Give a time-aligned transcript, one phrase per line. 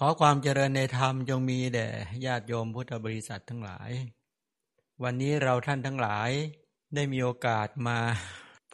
[0.00, 1.88] ขอความเจริญในธรรมจงมีแด่
[2.26, 3.90] ญาติโยมพุทธบริษัททั้งหลาย
[5.02, 6.30] วันนี้เราท่านทั้งหลาย
[6.94, 7.98] ได้มีโอกาสมา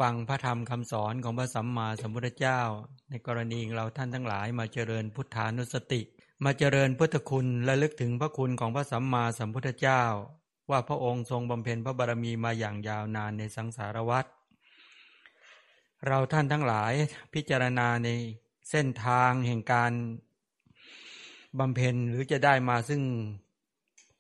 [0.00, 2.60] ฟังพระธรรมคำสอนของพระสัมมาสัมพุทธเจ้า
[3.08, 6.00] ในกรณีเราท่านทั้งหลายมาเจริญพุทธานุสติ
[6.44, 10.02] มาเจริญพุทธคุณและลึกถึงพระคุณของพระสัมมาสัมพุทธเจ้า
[10.70, 14.24] ว่าพระองค์ทรงบำเพ็ญพระบารมีมาอย่างยาวนานในสังสารวัฏ
[16.06, 16.92] เราท่านทั้งหลาย
[17.34, 18.08] พิจารณาใน
[18.70, 19.92] เส้นทางแห่งการ
[21.58, 23.02] บำเพ็ญหรือจะได้มาซึ่ง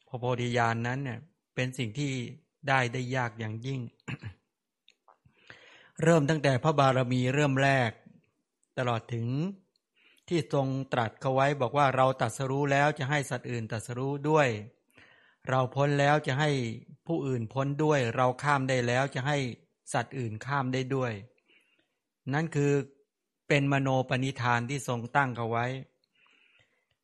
[0.08, 1.18] พระโพธิญาณนนั้นเนี่ย
[1.54, 2.12] เป็นสิ่งที่
[2.68, 3.80] ได้ได้ยากอย่างยิ่ง
[6.02, 7.90] เริ่มตั้งแต่พระบารมีเริ่มแรก
[8.78, 9.26] ตลอดถึง
[10.28, 14.48] ที่ทรงตรัสเขาไว้บอกว่าเราตัดสรู้แล้วจะให้สัตว์อื่นตัดสรู้ด้วย
[15.48, 16.50] เราพ้นแล้วจะให้
[17.06, 19.38] ผู้อื่นพ้นด้วย เราข้ามได้แล้วจะให้
[19.92, 21.12] สัตว์อื่นข้ามได้ด้วย
[22.34, 22.72] นั่นคือ
[23.48, 25.66] เป็นมโนปณิธานที่ทรงตั้งเขาไว้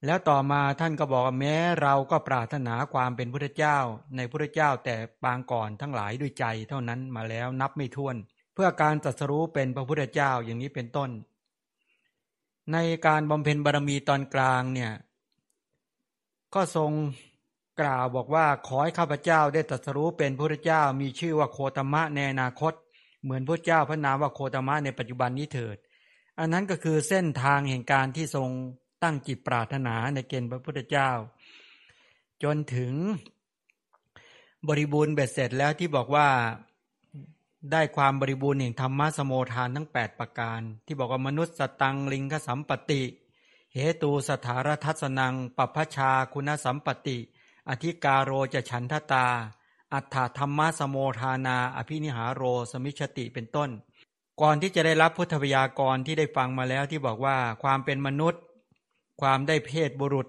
[0.06, 3.78] แล้วต่อมาท่านก็บอกว่าแม้เราก็ปรารถนาความเป็นพุทธเจ้า
[4.16, 8.16] ในพุทธเจ้าแต่ปางก่อนทั้งหลายด้วยใจเท่านั้นมาแล้วนับไม่ถ้วน
[8.54, 11.10] เพื่อการตรัสรู้เป็นพระพุทธเจ้าอย่างนี้เป็นต้น
[12.72, 14.92] ในการบำเพ็ญบารมีตอนกลางเนี่ย
[16.54, 16.90] ก็ทรง
[17.80, 22.72] กล่าวบอกว่าขอให้ข้าพเจ้าได้ตรัสรู้เป็นพระพุทธเจ้ามีชื่อว่าโคตมะในอนาคต
[23.22, 25.76] เหมือนพระเจ้าพระนามว่าโคตมะในปัจจุบันนี้เถิด
[26.38, 28.50] อันนั้นก็คือเส้นทางแห่งการที่ทรง
[29.02, 31.10] ตั้งจิตปรารถนาในเกณฑ์พระพุทธเจ้า
[32.42, 32.92] จนถึง
[34.68, 36.28] บริบูรณ์เบ็ดเสร็จแล้วที่บอกว่า
[37.72, 43.02] ได้ความบริบูรณ์แห่งธรรมะสมโมทานทั้ง 8 ประการ ที่บอกว่ามนุษย์สตังลิงคสัมปติ
[43.74, 47.18] เหตูสถารทัศนังปัพชาคุณสัมปติ
[47.68, 49.26] อธิกาโรจะฉันทตา
[49.92, 53.70] อัฏฐธรรมะสมโมทานา อภินิหารโรสมิชติเป็นต้น
[54.40, 58.42] ก่อนที่จะได้รับพุทธพยากรที่ได้ฟังมาแล้วที่บอกว่าความเป็นมนุษย์
[59.20, 60.28] ความได้เพศบุรุษ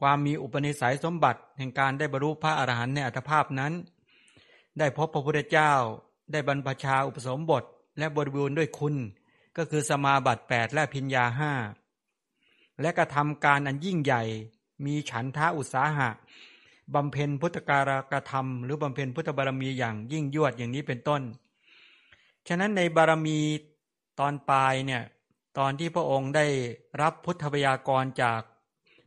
[0.00, 3.72] ความมีอุปนิสัยสมบัติแห่งการได้บรรลุพระอรหันต์ในอัตภาพนั้น
[4.78, 5.72] ได้พบพระพุทธเจ้า
[6.32, 7.64] ได้บรรพชาอุปสมบท
[7.98, 8.94] และบริบูรณ์ด้วยคุณ
[9.56, 11.52] ก็คือสมาบัติ8และพิญญาห้า
[12.80, 14.22] และกระทำการอันยิ่งใหญ่
[14.84, 16.08] มีฉันทะอุตสาหะ
[16.94, 21.22] บำเพ็ญพุทธการกระทำหรือบำเพ็ญพุทธบารมีอย่างยิ่งยวดอย่างนี้เป็นต้น
[22.48, 23.38] ฉะนั้นในบารมี
[24.20, 25.02] ตอนปลายเนี่ย
[25.58, 26.46] ตอนที่พระองค์ได้
[27.02, 28.40] รับพุทธพยากรจาก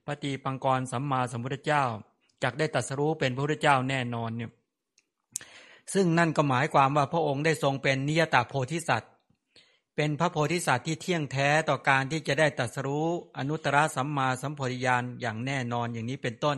[0.07, 1.83] ปฏิปังกรสัมมาสัมพุทธเจ้า
[2.43, 4.51] จากได้ตัดสรู้เป็นพระพุทธเจ้าแน่นอนเนี่ย
[5.93, 9.11] ซึ่งนั่นก็หมายความว่าพระองค์ได้ทรงเป็นนิยตาโพธิสัตว์
[9.95, 16.57] เป็นพระโพธิสัตว์ที่เที่ยงแท้ต่อการที่จะได้ตัดสรู้อนุตตรสัมมาสัมโพธิญาณอย่างแน่นอนอย่างนี้เป็นต้น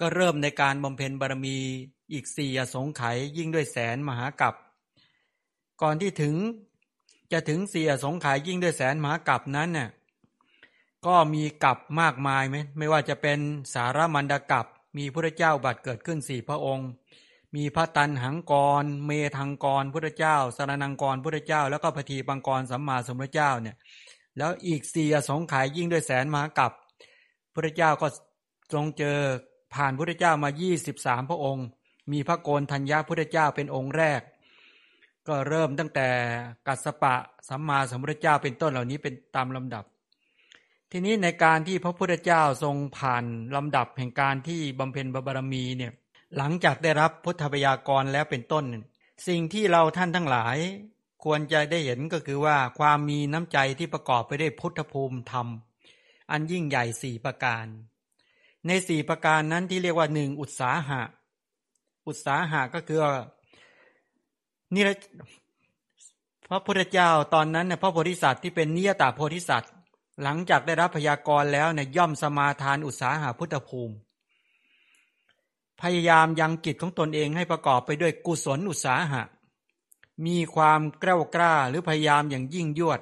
[0.00, 1.56] ก็เริ่มในการบำเพ็ญบารมี
[2.12, 4.54] อีกสี่อสงไขยยิ่งด้วยแสนมหากัป
[5.82, 6.34] ก่อนที่ถึง
[7.32, 9.88] จะถึงเสียสงขายยิ่งด้วยแสนหมากับนั้นเนี่ย
[11.06, 13.38] ก็มีกับมากมายไหมไม่ว่าจะเป็น
[13.74, 16.88] สารมันดกับ มีพระเจ้าบัตรเกิดขึ้นสี่พระองค์
[17.56, 23.76] มีพระตันหังกร เมทังกรพระเจ้าสารนังกรพระเจ้า แล้วก็พทีปังกรสัมมาสัมพุทธเจ้าเนี่ย
[24.38, 26.72] แล้วอีกสี่สงขายยิ่งด้วยแสนหมากับ
[27.54, 28.08] พระเจ้าก็
[28.72, 29.18] ทรงเจอ
[29.74, 31.66] ผ่านพระเจ้ามายี่สิบสามพระองค์
[32.12, 34.20] มีพระโกนธัญญาพระเจ้าเป็นองค์แรก
[35.28, 36.08] ก็เริ่มตั้งแต่
[36.66, 37.14] กัสปะ
[37.48, 39.84] สัมมาสัมพุทธเจ้าเป็นต้นเหล่านี้เป็นตามลำดับ
[40.92, 43.24] ทีนี้ในการที่พระพุทธเจ้าทรงผ่าน
[43.56, 45.92] ลำดับแห่งการที่บำเพ็ญบารมีเนี่ย
[46.36, 48.64] หลังจากได้รับพุทธพยากรแล้วเป็นต้น
[49.28, 50.56] สิ่งที่เราท่านทั้งหลาย
[51.24, 55.46] ควรจะได้เห็นก็คือว่าความมีน้ำใจที่ประกอบไปด้วยพุทธภูมิธรรม
[56.30, 57.66] อันยิ่งใหญ่สี่ประการ
[58.66, 61.02] ในสี่ประการนั้นที่เรียกว่าหนึ่งอุตสาหะ
[62.08, 63.00] อุตสาหะก็คือ
[64.74, 64.96] นี่แหละ
[66.48, 69.72] พระพุทธเจ้าตอนนั้นเนี่ยพระโพธิสัตว์ที่เป็นนิยตาโพธิสัตว์
[70.22, 73.94] หลังจากได้รับพยากรแล้วเนี่ยย่อมสมาทานอุตสาหาพุทธภูมิ
[75.82, 79.22] พยายามยังกิจของตนเองให้ประกอบไปด้วยกุศลอุตสาหะ
[80.26, 83.00] มีความกล้ากล้าหรือพยายามอย่างยิ่งยวด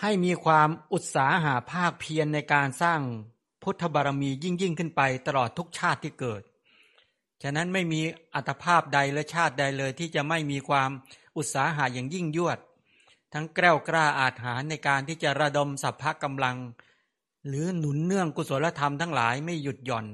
[0.00, 3.00] ให้มีความอุตสาหาภาคเพียรในการสร้าง
[3.62, 6.42] พุทธบารมียิ่งยิ่งขึ้นไปตลอดทุกชาติที่เกิด
[7.42, 8.00] ฉะนั้นไม่มี
[8.34, 10.90] อัตภาพใดและชาติใดเลยที่จะไม่มีความ
[11.36, 12.58] อุตสาหะอย่างยิ่งยวด
[13.32, 16.56] ทั้งแกล้วกล้าอาถรรพ์ในการที่จะระดมสัพพะกำลัง
[17.48, 20.06] หรือหนุนเนื่องกุศลธรรมทั้งหลายไม่หยุดหย่อน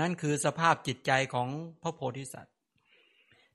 [0.00, 1.48] นั่นคือสภาพจิตใจของ
[1.82, 2.54] พระโพธิสัตว์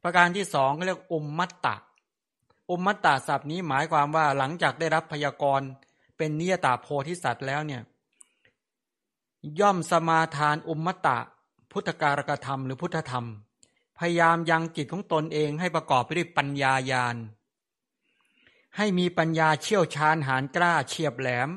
[0.03, 1.75] ประการที่สองเรียกอมมัตตะ
[2.69, 5.67] อมมัตตาศัพท์นี้หมายความว่าหลังจากได้รับพยากรณ์
[6.17, 7.81] เป็นนิยตาโพธิสัตว์แล้วเนี่ย
[9.59, 11.17] ย่อมสมาทานอมมัตตะ
[11.71, 13.25] พุทธการกธรรมหรือพุทธธรรม
[13.97, 17.15] พยายามยังจิตของตนเองให้ประกอบไปด้วยปัญญาญาณ
[18.77, 21.49] ให้มีปัญญาเชี่ยวชาญหานกล้าเฉียบแหลม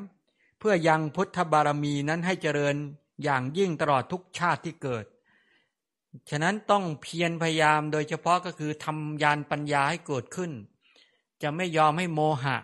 [0.59, 2.75] เพื่อยังพุทธบารมีนั้นให้เจริญ
[3.23, 5.05] อย่างยิ่งตลอดทุกชาติที่เกิด
[6.29, 10.51] ฉะนั้นต้องเพียรพยายามโดยเฉพาะก็คือทำยานปัญญาให้เกิดขึ้น
[11.41, 12.57] จะไม่ยอมให้โมหะ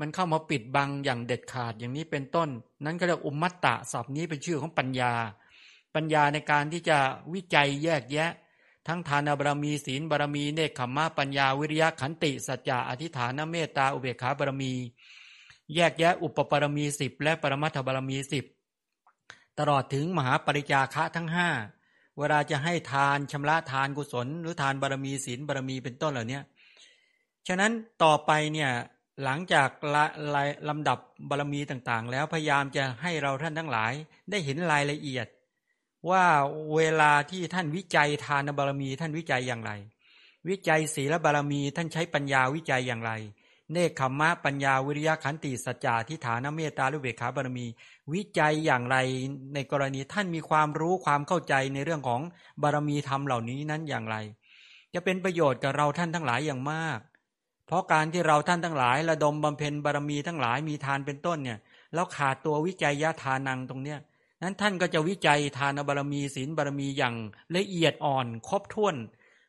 [0.00, 2.48] มันเข้ามาปิดบังอย่างเด็ดขาดอย่างนี้เป็นต้น
[2.84, 5.12] นั้นก็เรียกอุมมัตตะศัพท์นี้เป็นชื่อของปัญญา
[5.94, 6.98] ปัญญาในการที่จะ
[7.34, 8.30] วิจัยแยกแยะ
[8.88, 14.72] ทั้งทานบารมีศีลบารมีเนคขมมะปัญญาวิริยะขันติสัจจะอธิฐานเมตตาอุเบกขาบารมี
[15.74, 18.44] แยกแยะอุปปารมีสิบและปรมัตถบารมีสิบ
[19.58, 21.48] ตลอดถึงมหาปริจาคะทั้งห้า
[22.18, 26.40] เวลาจะให้ทานชำระทานกุศล หรือทานบารมีศีลบารมีเป็นต้นเหล่านี้
[27.48, 28.70] ฉะนั้นต่อไปเนี่ย
[29.24, 29.68] หลังจาก
[30.68, 30.98] ลำดับ
[31.28, 33.92] บารมีต่างๆ แล้วพยายามจะให้เราท่านทั้งหลาย
[34.30, 35.26] ได้เห็นรายละเอียด
[36.10, 36.24] ว่า
[36.76, 39.72] เวลาที่ท่านวิจัยทานบารมี ท่านวิจัยอย่างไร
[40.48, 43.12] วิจัยศีลบารมี ท่านใช้ปัญญาวิจัยอย่างไร
[43.72, 47.66] เนคขมมะปัญญาวิริยะขันติสัจจะทิฏฐานเมตตาลุเบขาบารมี
[48.12, 48.96] วิจัยอย่างไร
[49.54, 52.20] ในกรณีท่านมีความรู้ความเข้าใจในเรื่องของ
[52.62, 54.16] บารมีธรรมเหล่านี้นั้นอย่างไร
[54.94, 56.98] จะเป็นประโยชน์กับเราท่านทั้งหลายอย่างมาก
[57.66, 61.58] เพราะการที่เราท่านทั้งหลาย ระดมบำเพ็ญบารมีทั้งหลายมีทานเป็นต้นเนี่ย
[61.94, 63.98] แล้วขาดตัววิจัยยะทานังตรงเนี้ย
[64.42, 67.14] นั้นท่านก็จะวิจัยทานบารมีศีลบารมีอย่าง
[67.56, 68.96] ละเอียดอ่อนครบถ้วน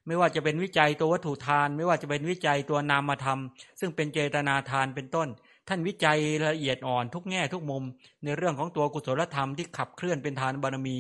[0.08, 3.40] ไม่ว่าจะเป็นวิจัยตัววัตถุทาน ไม่ว่าจะเป็นวิจัยตัวนามธรรม
[3.80, 5.28] ซึ่งเป็นเจตนาทานเป็นต้น
[5.68, 7.84] ท่านวิจัยละเอียดอ่อนทุกแง่ทุกมุม
[8.24, 10.98] ในเรื่องของตัวกุศลธรรมที่ขับเคลื่อนเป็นทานบารมี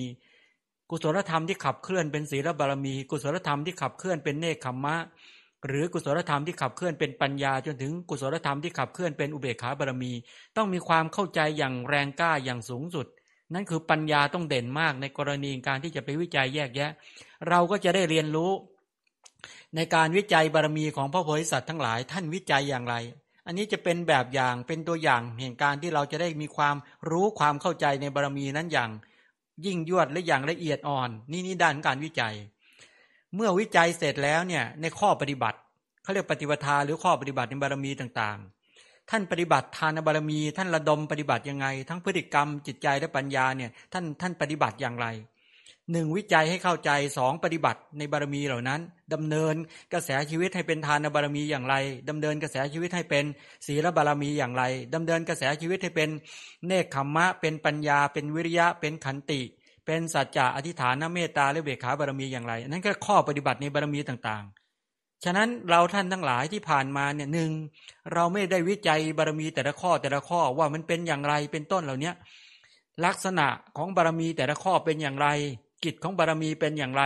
[0.90, 4.96] กุศลธรรมที่ขับเคลื่อนเป็นศีลบารมี กุศลธรรมที่ขับเคลื่อนเป็นเนคขมมะ
[5.68, 10.12] หรือกุศลธรรมที่ขับเคลื่อนเป็นปัญญา จนถึงกุศลธรรมที่ขับเคลื่อนเป็นอุเบกขาบารมี
[10.58, 13.08] ต้องมีความเข้าใจอย่างแรงกล้าอย่างสูงสุด
[13.54, 16.92] นั่นคือปัญญาต้องเด่นมากในกรณีการที่จะไปวิจัยแยกแยะ
[17.50, 18.51] เราก็จะได้เรียนรู้
[19.75, 22.96] ในการวิจัยบารมีของพระโพธิสัตว์ทั้งหลาย ท่านวิจัยอย่างไร
[23.46, 26.75] อันนี้จะเป็นแบบอย่างเป็นตัวอย่างแห่งการที่เราจะได้มีความ
[27.10, 28.92] รู้ความเข้าใจในบารมีนั้นอย่าง
[29.66, 32.36] ยิ่งยวดและอย่างละเอียดอ่อน นี่นี่ด้านการวิจัย
[33.36, 35.57] เมื่อวิจัยเสร็จแล้วเนี่ยในข้อปฏิบัติ
[36.04, 38.59] เขาเรียกปฏิปทาหรือข้อปฏิบัติในบารมีต่างๆ
[39.10, 45.08] ท่านปฏิบัติทานบารมี ท่านระดมปฏิบัติยังไง ทั้งพฤติกรรมจิตใจและปัญญาเนี่ยท่านท่านปฏิบัติอย่างไร
[45.92, 48.82] หนึ่งวิจัยให้เข้าใจสองปฏิบัติในบารมีเหล่านั้น
[49.14, 49.56] ดำเนิน
[49.94, 51.76] กระแสชีวิตให้เป็นทานบารมีอย่างไร
[52.10, 53.26] ดำเนินกระแสชีวิตให้เป็น
[53.68, 54.64] ศีลบารมีอย่างไร
[54.96, 56.10] ดำเนินกระแสชีวิตให้เป็น
[56.68, 59.42] เนคขมมะ เป็นปัญญา เป็นวิริยะ เป็นขันติ
[59.86, 64.69] เป็นสัจจะอธิฐานเมตตาและเบขาบารมีอย่างไรนั่นก็ข้อปฏิบัติในบารมีต่างๆ
[65.24, 67.51] ฉะนั้นเราท่านทั้งหลายที่ผ่านมาเนี่ยหนึ่ง
[68.13, 72.12] เราไม่ได้วิจัยบารมีแต่ละข้อแต่ละข้อว่ามันเป็นอย่างไรเป็นต้นเหล่านี้
[73.06, 75.27] ลักษณะของบารมีแต่ละข้อเป็นอย่างไร
[75.83, 77.04] กิจของบารมีเป็นอย่างไร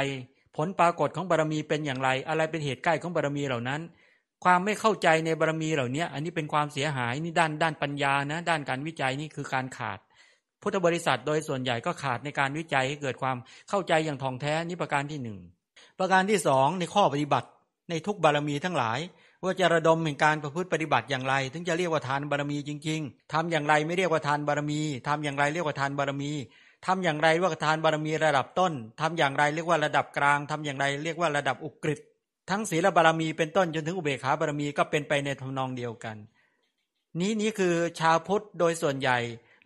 [0.55, 3.81] ผลปรากฏของบารมีเป็นอย่างไร อะไรเป็นเหตุใกล้ของบารมีเหล่านั้น
[4.43, 9.99] ความไม่เข้าใจในบารมีเหล่านี้อันนี้เป็นความเสียหายนี่ด้านด้านปัญญานะ ด้านการวิจัยนี่คือการขาด
[10.61, 13.37] พุทธบริษัทโดยส่วนใหญ่ก็ขาดในการวิจัยให้เกิดความ
[13.69, 15.39] เข้าใจอย่างท่องแท้นี่ประการที่หนึ่ง
[15.99, 17.47] ประการที่สองในข้อปฏิบัติ
[17.89, 18.99] ในทุกบารมีทั้งหลาย
[19.43, 26.31] ว่าจะระดมแห่งการประพฤติปฏิบัติอย่างไร ถึงจะเรียกว่าทานบารมีจริง ๆทำอย่างไรไม่เรียกว่าทานบารมีทำอย่างไรเรียกว่าทานบารมี
[26.85, 31.99] ทำอย่างไรว่าทานบารมีระดับต้นทำอย่างไรเรียกว่าระดับกลางทำอย่างไรเรียกว่าระดับอุกฤษ
[32.49, 36.17] ทั้งศีลบารมีเป็นต้นจนถึงอุเบกขาบารมีก็เป็นไปในทำนองเดียวกัน
[37.19, 39.17] นี้นี้คือชาวพุทธโดยส่วนใหญ่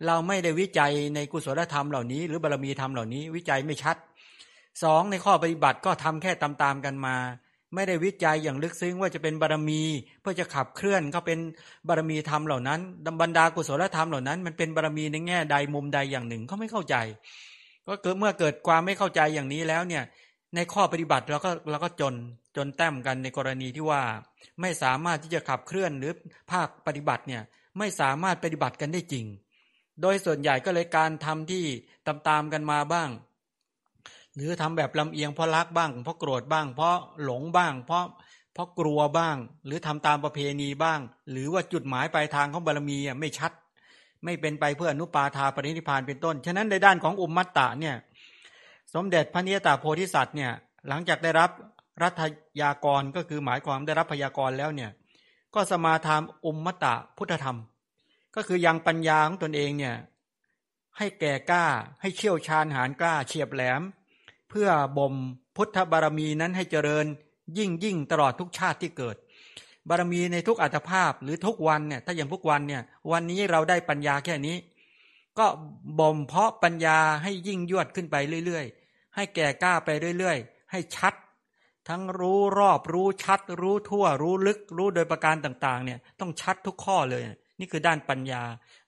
[0.06, 3.96] เราไม่ได้วิจัยในกุศลธรรมเหล่านี้ หรือบารมีธรรมเหล่านี้วิจัยไม่ชัด
[4.82, 7.16] สองในข้อปฏิบัติก็ทำแค่ตามๆกันมา
[7.74, 9.82] ไม่ได้วิจัยอย่างลึกซึ้งว่าจะเป็นบารมี
[10.20, 11.38] เพื่อจะขับเคลื่อนก็เป็น
[11.88, 12.80] บารมีธรรมเหล่านั้น
[13.22, 16.96] บรรดากุศลธรรมเหล่านั้น มันเป็นบารมีในแง่ใดมุมใดอย่างหนึ่งเขาไม่เข้าใจ
[17.86, 20.04] ก็เกิดเมื่อเกิดความไม่เข้าใจอย่างนี้แล้วเนี่ย
[20.54, 22.14] ในข้อปฏิบัติเราก็เราก็จน
[22.56, 24.02] จนแต้มกันในกรณีที่ว่า
[24.60, 26.12] ไม่สามารถที่จะขับเคลื่อนหรือ
[26.52, 27.42] ภาคปฏิบัติเนี่ย
[27.78, 29.26] ไม่สามารถปฏิบัติกันได้จริง
[30.02, 31.64] โดยส่วนใหญ่ก็เลยการทำที่
[32.06, 33.10] ตามๆกันมาบ้าง
[34.38, 38.04] หรือทำแบบลำเอียงเพราะรักบ้าง เพราะโกรธบ้าง เพราะหลงบ้าง เพราะ
[38.54, 43.52] เพราะกลัวบ้าง หรือทำตามประเพณีบ้าง หรือว่าจุดหมายปลายทางของบารมีไม่ชัด
[44.24, 47.96] ไม่เป็นไปเพื่ออนุปาทาปรินิพานเป็นต้น ฉะนั้นในด้านของอุมมัตตะเนี่ย
[48.94, 50.52] สมเด็จพระนิยตาโพธิสัตว์เนี่ย
[50.88, 51.50] หลังจากได้รับ
[52.02, 52.22] รัฐ
[52.62, 54.90] ยากรก็คือหมายความได้รับพยากรแล้วเนี่ย
[55.54, 57.58] ก็สมาทานอุมมัตตะพุทธธรรม
[58.36, 59.96] ก็คือยังปัญญาของตนเองเนี่ย
[60.98, 61.64] ให้แก่กล้า
[62.00, 63.82] ให้เชี่ยวชาญหานกล้าเฉียบแหลม
[64.50, 65.14] เพื่อบ่ม
[65.56, 67.06] พุทธบารมีนั้นให้เจริญ
[67.58, 69.16] ยิ่งยิ่งตลอดทุกชาติที่เกิด
[69.88, 74.56] บารมีในทุกอัตภาพหรือทุกวันเนี่ยถ้าอย่างทุกวันเนี่ยวันนี้เราได้ปัญญาแค่นี้
[75.38, 75.46] ก็
[76.00, 79.88] บ่มเพาะปัญญาให้ยิ่งยวดขึ้นไปเรื่อยๆ ให้แก่กล้าไป
[80.18, 81.14] เรื่อยๆ ให้ชัด
[81.88, 87.22] ทั้งรู้รอบรู้ชัด รู้ทั่ว รู้ลึก รู้โดยประการต่างๆเนี่ยต้องชัดทุกข้อเลย
[87.60, 88.42] นี่คือด้านปัญญา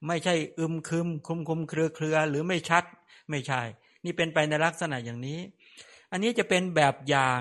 [0.07, 2.85] ไม่ใช่อึมคึมคุมคุมเครือเครือหรือไม่ชัด
[3.31, 3.63] ไม่ใช่
[4.05, 5.39] นี่เป็นไปในลักษณะอย่างนี้
[6.13, 7.41] อันนี้จะเป็นแบบอย่าง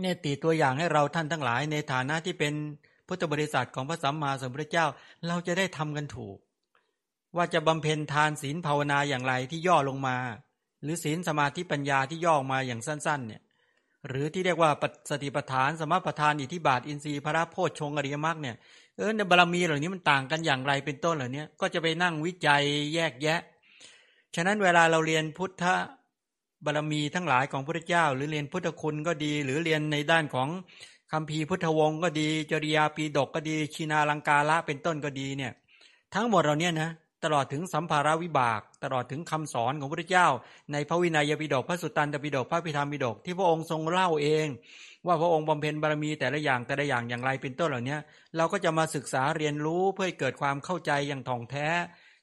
[0.00, 2.52] เนี่ยตีตัวอย่างให้เราท่านทั้งหลาย ในฐานะที่เป็น
[3.06, 4.86] พุทธบริษัทของพระสัมมาสัมพุทธเจ้า
[5.26, 6.36] เราจะได้ทำกันถูก
[7.36, 10.16] ว่าจะบำเพ็ญทานศีลภาวนาอย่างไรที่ย่อลงมา
[10.82, 13.42] หรือศีลสมาธิปัญญาที่ย่อมาอย่างสั้น ๆ เนี่ย
[14.08, 14.70] หรือที่เรียกว่า
[15.10, 18.56] สติปัฏฐาน สมปัฏฐานอิทธิบาทอินทรีย์พระโพชฌงอริยมรรคเนี่ย
[18.96, 22.62] เออในบารมีเหล่านี้มันต่างกันอย่างไรเป็นต้นเหล่านี้ก็จะไปนั่งวิจัย
[22.94, 23.40] แยกแยะ
[24.34, 25.64] ฉะนั้นเวลาเราเรียนพุทธ
[26.64, 30.48] บารมีทั้งหลายของพระเจ้า หรือเรียนพุทธคุณก็ดี หรือเรียนในด้านของ
[31.12, 35.52] คำพีพุทธวงศ์ก็ดี จริยาปีดกก็ดีชินาลังกาละเป็นต้นก็ดีเนี่ย
[36.14, 36.90] ทั้งหมดเราเนี่ยนะ
[37.24, 40.26] ตลอดถึงสัมภาระวิบาก ตลอดถึงคำสอนของพระเจ้า
[40.72, 44.46] ในพระวินัยปิฎกพระสุตตันตปิฎกพระพิธรรมปิฎกที่พระองค์ทรงเล่าเอง
[45.06, 47.96] ว่าพระองค์บำเพ็ญบารมีแต่ละอย่างแต่ละอย่างอย่างไรเป็นต้นเหล่านี้
[48.36, 51.68] เราก็จะมาศึกษาเรียนรู้เพื่อให้เกิดความเข้าใจอย่างถ่องแท้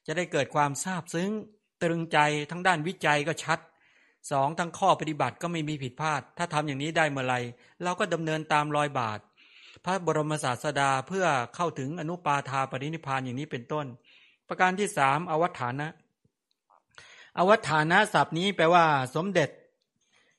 [0.08, 1.30] จะได้เกิดความทราบซึ้ง
[1.82, 2.18] ตรึงใจ
[2.52, 3.60] ทั้งด้านวิจัยก็ชัด
[4.32, 7.36] สองทั้งข้อปฏิบัติก็ไม่มีผิดพลาด ถ้าทำอย่างนี้ได้เมื่อไร
[7.84, 9.20] เราก็ดำเนินตามรอยบาท
[9.86, 13.86] พระบรมศาสดาเพื่อเข้าถึงอนุปาทาปรินิพานอย่างนี้เป็นต้น
[14.48, 15.88] ประการที่สามอวัฏฐานะ
[17.38, 19.50] อวัฏฐานะศัพท์นี้แปลว่า สมเด็จ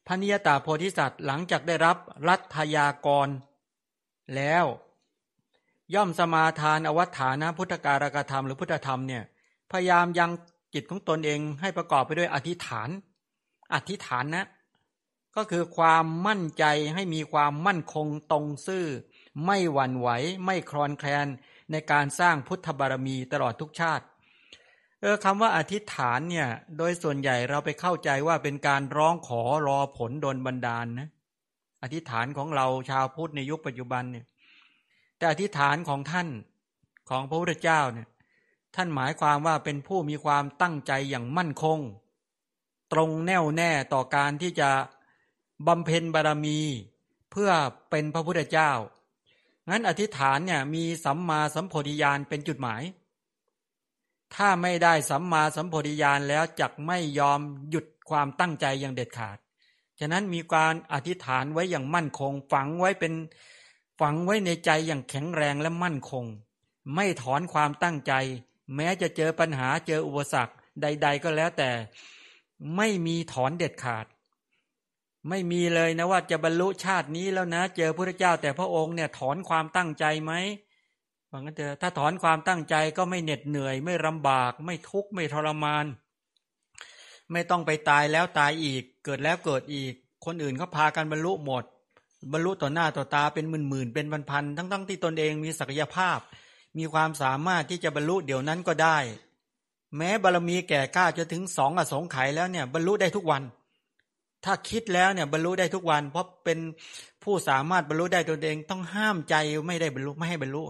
[0.07, 1.97] พระนิยตาโพธิสัตว์หลังจากได้รับ
[2.29, 3.29] รัฐยากร
[4.37, 4.65] แล้ว
[5.95, 9.23] ย่อมสมาทานอวัฏฐานะพุทธการกธรรมหรือพุทธธรรมเนี่ย
[9.71, 10.31] พยายามยัง
[10.75, 12.89] จิตของตนเองให้ประกอบไปด้วยอธิษฐาน
[13.75, 14.47] อธิษฐานนะ
[15.37, 18.87] ก็คือความมั่นใจให้มีความมั่นคงตรงซื่อ
[19.47, 20.09] ไม่หวั่นไหว
[20.45, 21.27] ไม่คลอนแคลน
[21.71, 24.05] ในการสร้างพุทธบารมีตลอดทุกชาติ
[25.01, 26.49] เออคำว่าอธิษฐานเนี่ย
[26.79, 31.09] โดยส่วนใหญ่เราไปเข้าใจว่าเป็นการร้องขอรอผลโดนบันดาลนะ
[31.83, 34.27] อธิษฐานของเราชาวพุทธในยุคปัจจุบันเนี่ย
[35.17, 36.29] แต่อธิษฐานของท่าน
[37.11, 38.09] ของพระพุทธเจ้าเนี่ย
[38.75, 41.79] ท่านหมายความว่าเป็นผู้มีความตั้งใจอย่างมั่นคง
[42.93, 44.71] ตรงแน่วแน่ต่อการที่จะ
[45.67, 46.59] บำเพ็ญบารมี
[47.31, 47.51] เพื่อ
[47.91, 48.71] เป็นพระพุทธเจ้า
[49.69, 52.83] งั้นอธิษฐานเนี่ยมีสัมมาสัมโพธิญาณเป็นจุดหมาย
[54.35, 59.39] ถ้าไม่ได้สัมมาสัมโพธิญาณแล้วจักไม่ยอมหยุดความตั้งใจอย่างเด็ดขาด
[60.01, 63.13] ฉะนั้นมีการอธิษฐานไว้อย่างมั่นคง ฝังไว้เป็น
[64.01, 66.25] ฝังไว้ในใจอย่างแข็งแรงและมั่นคง
[66.95, 68.13] ไม่ถอนความตั้งใจ
[68.75, 71.71] แม้จะเจอปัญหาเจออุปสรรคใด ๆ ก็แล้วแต่
[72.77, 74.07] ไม่มีถอนเด็ดขาด
[75.29, 80.33] ไม่มีเลยนะว่าจะบรรลุชาตินี้แล้วนะ เจอพระเจ้าแต่พระองค์เนี่ยถอนความตั้งใจไหม
[81.31, 85.87] ว่างั้นเถอะถ้าถอนความตั้งใจก็ไม่เหน็ดเหนื่อย ไม่ลำบาก ไม่ทุกข์ไม่ทรมาน
[87.33, 89.93] ไม่ต้องไปตายแล้วตายอีก เกิดแล้วเกิดอีก
[90.25, 91.65] คนอื่นเขาพากันบรรลุหมด
[92.33, 96.19] บรรลุต่อหน้าต่อตาเป็นหมื่นหมื่นเป็นพันพันทั้งทั้งที่ตนเองมีศักยภาพ
[96.77, 98.99] มีความสามารถที่จะบรรลุเดี๋ยวนั้นก็ได้
[99.97, 103.43] แม้บารมีแก่กล้าจะถึงสองอสงไขยแล้วเนี่ยบรรลุได้ทุกวัน
[104.45, 106.59] ถ้าคิดแล้วเนี่ยบรรลุได้ทุกวัน เพราะเป็น
[107.25, 109.35] ผู้สามารถบรรลุได้ตัวเองต้องห้ามใจ
[109.67, 110.63] ไม่ได้บรรลุไม่ให้บรรลุ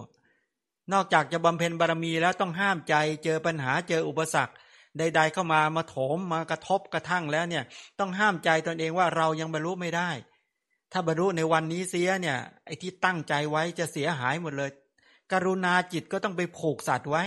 [0.92, 4.54] นอกจากจะบำเพ็ญบารมีแล้วต้องห้ามใจเจอปัญหาเจออุปสรรค
[4.98, 7.64] ใด ๆ เข้ามามาโถมมากระทบกระทั่งแล้วเนี่ย
[7.98, 10.10] ต้องห้ามใจตนเองว่าเรายังบรรลุไม่ได้
[10.92, 14.70] ถ้าบรรลุในวันนี้เสียเนี่ยไอ้ที่ตั้งใจไว้จะเสียหายหมดเลย
[15.32, 17.22] กรุณาจิตก็ต้องไปผูกสัตว์ไว้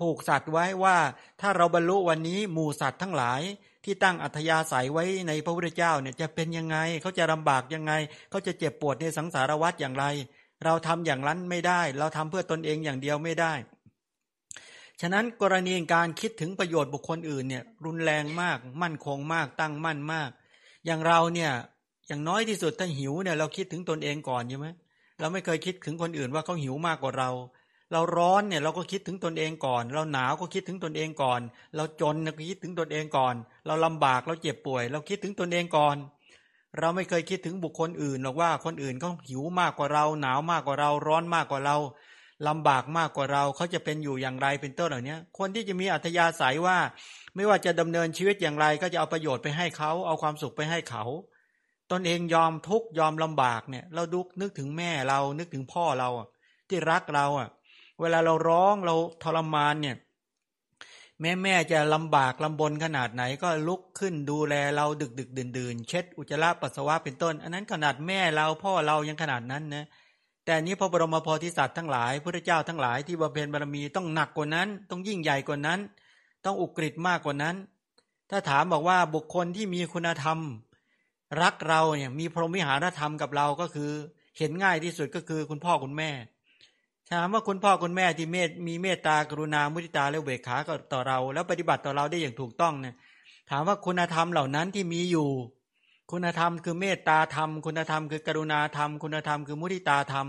[0.00, 0.96] ผูกสัตว์ไว้ว่า
[1.40, 3.42] ถ้าเราบรรลุวันนี้หมู่สัตว์ทั้งหลาย
[3.84, 7.92] ที่ตั้งอัธยาศัยไว้ในพระพุทธเจ้าเนี่ยจะเป็นยังไง เขาจะลำบากยังไง
[8.30, 10.04] เขาจะเจ็บปวดในสังสารวัฏอย่างไร
[10.64, 13.52] เราทำอย่างนั้นไม่ได้ เราทำเพื่อตนเองอย่างเดียวไม่ได้
[15.00, 20.30] ฉะนั้นกรณีการคิดถึงประโยชน์บุคคลอื่นเนี่ยรุนแรงมาก มั่นคงมาก ตั้งมั่นมาก
[20.86, 21.52] อย่างเราเนี่ย
[22.08, 24.68] อย่างน้อยที่สุดถ้าหิวเนี่ยเราคิดถึงตนเองก่อนใช่ไหม
[25.20, 27.30] เราไม่เคยคิดถึงคนอื่นว่าเขาหิวมากกว่าเรา
[27.92, 31.40] เราร้อนเนี่ยเราก็คิดถึงตนเองก่อน เราหนาวก็คิดถึงตนเองก่อน
[31.76, 33.34] เราจนก็คิดถึงตนเองก่อน
[33.66, 35.96] เราลำบากเราเจ็บป่วย เราคิดถึงตนเองก่อน
[36.78, 41.76] เราไม่เคยคิดถึงบุคคลอื่นหรอกว่าคนอื่นเขาหิวมากกว่าเรา หนาวมากกว่าเรา ร้อนมากกว่าเรา
[42.48, 46.78] ลำบากมากกว่าเราเขาจะเป็นอยู่อย่างไรเป็นต้นเหล่านี้คนที่จะมีอัธยาศัยว่า
[47.34, 51.04] ไม่ว่าจะดำเนินชีวิตอย่างไร ก็จะเอาประโยชน์ไปให้เขาเอาความสุขไปให้เขา
[51.92, 56.08] ตนเองยอมทุกยอมลำบากเนี่ย เราดุกนึกถึงแม่เรานึกถึงพ่อเรา
[56.68, 57.48] ที่รักเราอะ
[58.00, 59.96] เวลาเราร้องเราทรมานเนี่ย
[61.20, 69.86] แม่แม่จะลำบากลำบนขนาดไหนก็ลุกขึ้นดูแลเราดึกดึกดื่นดื่นเช็ดอุจจาระปัสสาวะเป็นต้น อันนั้นขนาดแม่เราพ่อเรายังขนาดนั้นนะ
[70.44, 75.80] แต่นี้พระบรมโพธิสัตว์ทั้งหลายพระเจ้าทั้งหลายที่บำเพ็ญบารมีต้องหนักกว่านั้น ต้องยิ่งใหญ่กว่านั้น
[76.44, 77.56] ต้องอุกฤษมากกว่านั้น
[78.30, 80.38] ถ้าถามบอกว่าบุคคลที่มีคุณธรรม
[81.42, 83.90] รักเราเนี่ยมีพรหมิหารธรรมกับเราก็คือ
[84.38, 86.10] เห็นง่ายที่สุดก็คือคุณพ่อคุณแม่
[87.10, 90.56] ถามว่าคุณพ่อคุณแม่ที่เมตมีเมตตากรุณามุทิตาและเวขา
[90.92, 92.94] ต่อเรา แล้วปฏิบัติต่อเราได้อย่างถูกต้องเนี่ย
[93.50, 95.28] ถามว่าคุณธรรมเหล่านั้นที่มีอยู่
[96.10, 100.26] คุณธรรมคือเมตตาธรรม คุณธรรมคือกรุณาธรรม คุณธรรมคือมุทิตาธรรม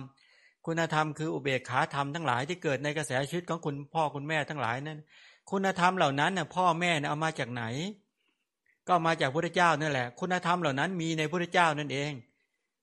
[0.66, 5.00] คุณธรรมคืออุเบกขาธรรมทั้งหลายที่เกิดในกระแสชีวิตของคุณพ่อคุณแม่ทั้งหลายนั้น
[5.52, 7.64] คุณธรรมเหล่านั้นเนี่ยพ่อแม่เนี่ยเอามาจากไหน
[8.88, 12.12] ก็มาจากพระเจ้านั่นแหละ คุณธรรมเหล่านั้นมีในพระเจ้านั่นเอง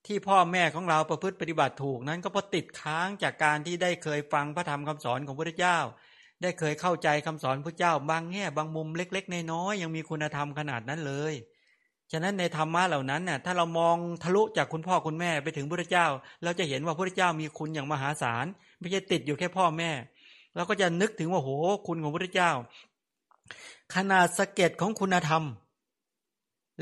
[0.07, 5.79] ที่พ่อแม่ของเราประพฤติปฏิบัติถูกนั้นก็เพราะติดค้างจากการที่ได้เคยฟังพระธรรมคำสอนของพระเจ้า
[6.43, 11.35] ได้เคยเข้าใจคำสอนพระเจ้า บางแง่บางมุมเล็ก ๆ น้อยๆยังมีคุณธรรมขนาดนั้นเลย
[12.13, 16.07] ฉะนั้นในธรรมะเหล่านั้นน่ะถ้าเรามองทะลุจากคุณพ่อคุณแม่ไปถึงพระเจ้า
[16.43, 18.47] เราจะเห็นว่าพระเจ้ามีคุณอย่างมหาศาล
[18.79, 19.91] ไม่ใช่ติดอยู่แค่พ่อแม่
[20.57, 21.51] เราก็จะนึกถึงว่าโห
[21.87, 22.51] คุณของพระเจ้า
[23.95, 25.43] ขนาดสะเก็ดของคุณธรรม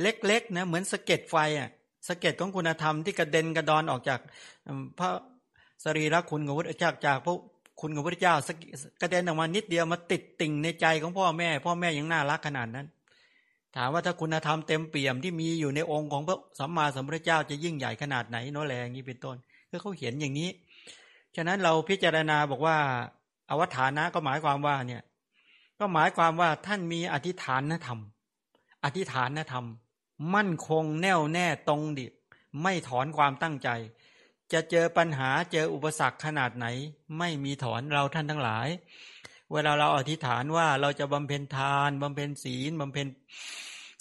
[0.00, 1.70] เล็กๆนะเหมือนสะเก็ดไฟอะ
[2.08, 4.20] สะเก็ดของคุณธรรมที่กระเด็นกระดอนออกจาก
[4.98, 5.10] พระ
[5.84, 7.36] สรีระคุณของพระจาจากพระ
[7.80, 8.34] คุณของพระเจ้า
[9.00, 12.86] กระเด็นออกมานิดเดียวมาติดติ่งในใจของพ่อแม่ พ่อแม่ยังน่ารักขนาดนั้น
[13.76, 19.36] ถามว่าถ้าคุณธรรมเต็มเปี่ยมที่มีอยู่ในองค์ของพระสัมมาสัมพุทธเจ้าจะยิ่งใหญ่ขนาดไหนโนแรงนี้เป็นต้น
[19.70, 20.50] คือเขาเห็นอย่างนี้
[21.36, 22.76] ฉะนั้นเราพิจารณาบอกว่า
[23.50, 25.02] อวัฏานะก็หมายความว่าเนี่ย
[25.80, 28.00] ก็หมายความว่าท่านมีอธิฐานธรรม
[28.84, 29.66] อธิษฐานธรรม
[30.34, 32.06] มั่นคงแน่วแน่ตรงดิ
[32.62, 33.68] ไม่ถอนความตั้งใจ
[34.52, 36.66] จะเจอปัญหาเจออุปสรรคขนาดไหน
[37.18, 38.68] ไม่มีถอนเราท่านทั้งหลาย
[39.52, 43.06] เวลาเราอธิษฐานว่าเราจะบำเพ็ญทานบำเพ็ญศีลบำเพ็ญ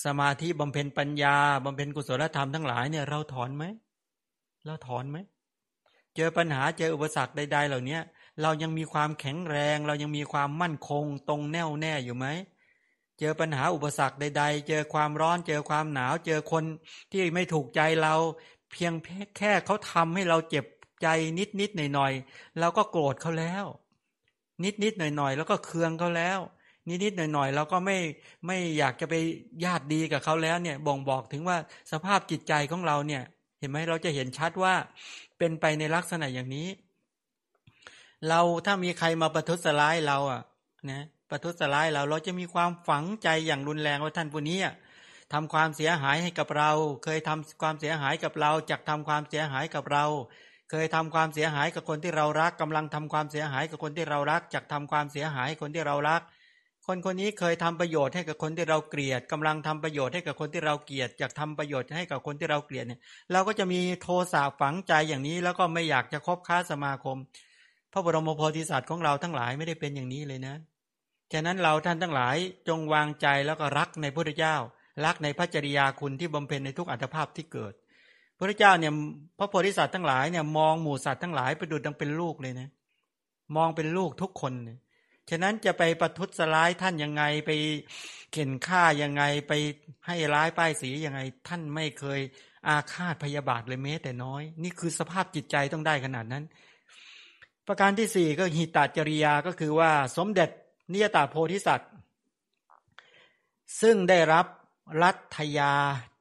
[0.06, 3.64] สมาธิบำเพ็ญปัญญาบำเพ็ญกุศลธรรมทั้งหลายเนี่ยเราถอนไหม
[4.66, 5.18] เราถอนไหม
[6.16, 8.00] เจอปัญหาเจออุปสรรคใด ๆ เหล่านี้
[8.42, 12.26] เรายังมีความแข็งแรง เรายังมีความมั่นคง ตรงแน่วแน่อยู่ไหม
[13.20, 16.64] เจอปัญหาอุปสรรคใด ๆ เจอความร้อน เจอความหนาว เจอคน
[17.12, 18.16] ที่ไม่ถูกใจเรา
[18.72, 18.94] เพียง
[19.38, 20.66] แค่เขาทำให้เราเจ็บ
[21.02, 21.08] ใจ
[21.40, 22.14] นิดนิดหน่อยหน่อย
[22.60, 23.66] เราก็โกรธเขาแล้ว
[24.64, 26.40] นิดนิดหน่อยหน่อยแล้วก็เคืองเขาแล้ว
[26.90, 27.98] นิดนิดหน่อยหน่อยเราก็ไม่
[28.48, 29.14] ไม่อยากจะไป
[29.66, 31.58] ญาติดีกับเขาแล้วเนี่ยบ่งบอกถึงว่า
[31.92, 33.24] สภาพจิตใจของเราเนี่ย
[33.60, 34.74] เห็นไหมเราจะเห็นชัดว่า
[35.38, 36.68] เป็นไปในลักษณะอย่างนี้
[38.30, 40.42] เราถ้ามีใครมาประทุษร้ายเราอะ
[40.92, 44.60] นะ ประทุษร้ายเราเราจะมีความฝังใจอย่างรุนแรงว่าท่านผู้นี้
[45.34, 46.72] ทำความเสียหายให้กับเรา
[47.04, 50.06] เคยทำความเสียหายกับเราจักทำความเสียหายกับเรา
[50.72, 56.22] เคยทำความเสียหายกับคนที่เรารักกำลังทำความเสียหายกับคนที่เรารักจักทำความเสียหายคนที่เรารัก
[56.88, 63.00] คนคนนี้เคยทำประโยชน์ให้กับคนที่เราเกลียดกำลังทำประโยชน์ให้กับคนที่เราเกลียดจักทำประโยชน์ให้กับคนที่เราเกลียดเนี่ย
[63.32, 67.18] เราก็จะมีโทสะฝังใจอย่างนี้ แล้วก็ไม่อยากจะคบค้าสมาคม
[67.94, 70.56] พระบรมโพธิสัตว์ของเราทั้งหลายไม่ได้เป็นอย่างนี้เลยนะ
[71.34, 72.38] ฉะนั้นเราท่านทั้งหลาย
[72.68, 74.56] จงวางใจแล้วก็รักในพระเจ้า
[75.06, 77.74] รักในพระจริยาคุณที่บำเพ็ญในทุกอัตภาพที่เกิด
[78.38, 78.94] พระเจ้าเนี่ย
[79.40, 82.70] พระโพธิสัตว์ทั้งหลายเนี่ยมองหมู่สัตว์ทั้งหลายไปดูดังเป็นลูกเลยนะ
[83.56, 84.54] มองเป็นลูกทุกคน
[85.30, 87.52] ฉะนั้นจะไปประทุษร้ายท่านยังไงไป
[88.32, 89.54] เข็นฆ่ายังไงไป
[90.08, 92.20] ให้ร้ายป้ายสียังไง ท่านไม่เคย
[92.68, 96.44] อาฆาตพยาบาทเลยแม้แต่น้อย นี่คือสภาพจิตใจต้องได้ขนาดนั้น
[97.68, 100.50] ประการที่สี่ก็หิตาจริยาก็คือว่าสมเด็จ
[100.92, 101.92] นิยตาโพธิสัตว์
[103.82, 104.46] ซึ่งได้รับ
[105.04, 105.74] รัฐยา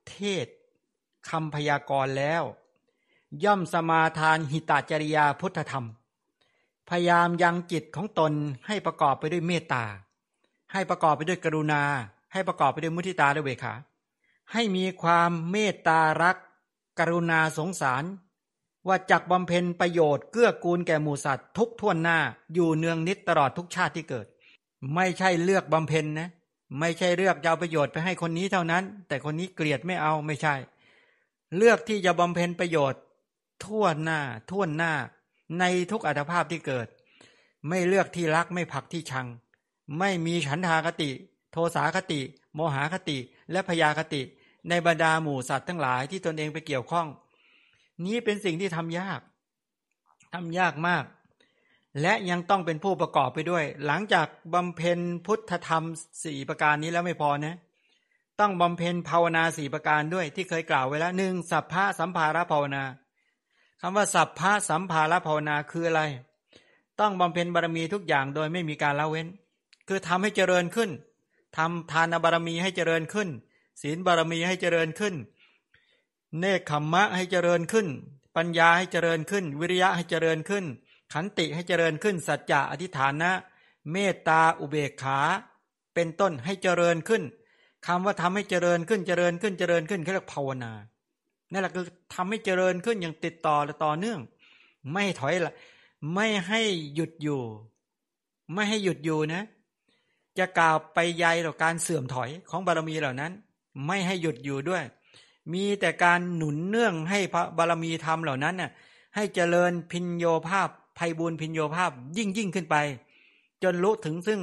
[0.09, 0.47] เทศ
[1.31, 2.43] คำพยากรณ์แล้ว
[3.45, 5.87] ย่อมสมาทานหิตาจริยาพุทธธรรม
[6.89, 8.33] พยายามยังจิตของตน
[8.67, 9.85] ให้ประกอบไปด้วยเมตตา
[10.73, 11.83] ให้ประกอบไปด้วยกรุณา
[12.33, 13.75] ให้ประกอบไปด้วยมุทิตาและเวขา
[14.53, 16.37] ให้มีความเมตตารัก
[16.99, 18.05] กรุณาสงสาร
[18.87, 22.19] ว่าจักบำเพ็ญประโยชน์เกื้อกูลแก่หมูสัตว์ทุกท่วนหน้า
[22.55, 24.27] อยู่เนืองนิดตลอดทุกชาติที่เกิด
[24.95, 26.29] ไม่ใช่เลือกบำเพ็ญนะ
[26.81, 30.55] ไม่ใช่เลือกจะเอาประโยชน์ไปให้คนนี้เท่านั้น แต่คนนี้เกลียดไม่เอาไม่ใช่
[31.57, 33.01] เลือกที่จะบำเพ็ญประโยชน์
[33.65, 34.93] ทั่วหน้าทั่วหน้า
[35.59, 36.87] ในทุกอัตภาพที่เกิด
[37.69, 39.27] ไม่เลือกที่รักไม่ผักที่ชัง
[39.99, 41.11] ไม่มีฉันทากติ
[41.53, 42.21] โทสาคติ
[42.55, 43.19] โมหคติ
[43.51, 44.23] และพยาคติ
[44.69, 47.07] ในบรรดาหมู่สัตว์ทั้งหลายที่ตนเองไปเกี่ยวข้อง
[48.05, 49.21] นี้เป็นสิ่งที่ทำยาก
[50.35, 51.05] ทำยากมาก
[52.01, 55.85] และยังต้องเป็นผู้ประกอบไปด้วย หลังจากบำเพ็ญพุทธธรรม
[56.25, 57.57] สี่ประการนี้แล้วไม่พอนะ
[58.41, 62.85] ต้องบำเพ็ญภาวนาสี่ประการด้วยที่เคยกล่าวไว้แล้วหนึ่งสัพพะสัมภาระภาวนา
[63.81, 66.03] คำว่าสัพพะสัมภาระภาวนาคืออะไร
[67.01, 69.27] ต้องบำเพ็ญบารมีทุกอย่างโดยไม่มีการละเว้น
[69.89, 70.91] คือทำให้เจริญขึ้น
[71.57, 73.29] ทำทานบารมีให้เจริญขึ้น
[73.83, 75.15] ศีลบารมีให้เจริญขึ้น
[76.39, 77.87] เนคขมมะให้เจริญขึ้น
[78.37, 80.65] ปัญญาให้เจริญขึ้น วิริยะให้เจริญขึ้น
[81.13, 83.33] ขันติให้เจริญขึ้นสัจจะอธิฐานนะ
[83.93, 85.19] เมตตาอุเบกขา
[85.95, 87.23] เป็นต้นให้เจริญขึ้น
[87.87, 90.73] คำว่าทำให้เจริญขึ้นเจริญขึ้นเจริญขึ้นเขาเรียกภาวนา
[91.53, 94.21] นั่นแหละคือทำให้เจริญขึ้นอย่างติดต่อและต่อเนื่อง
[94.93, 95.55] ไม่ถอยละ
[96.15, 96.61] ไม่ให้
[96.95, 97.43] หยุดอยู่
[98.55, 99.43] ไม่ให้หยุดอยู่นะ
[100.39, 103.33] จะกล่าวไปใยต่อการเสื่อมถอยของบารมีเหล่านั้น
[103.87, 104.85] ไม่ให้หยุดอยู่ด้วย
[105.53, 108.71] มีแต่การหนุนเนื่องให้พระบารมีธรรมเหล่านั้นน่ะ
[109.15, 110.69] ให้เจริญพินโยภาพ
[110.99, 112.77] ภัยบุญพินโยภาพยิ่งยิ่งขึ้นไป
[113.63, 114.41] จนรู้ถึงซึ่ง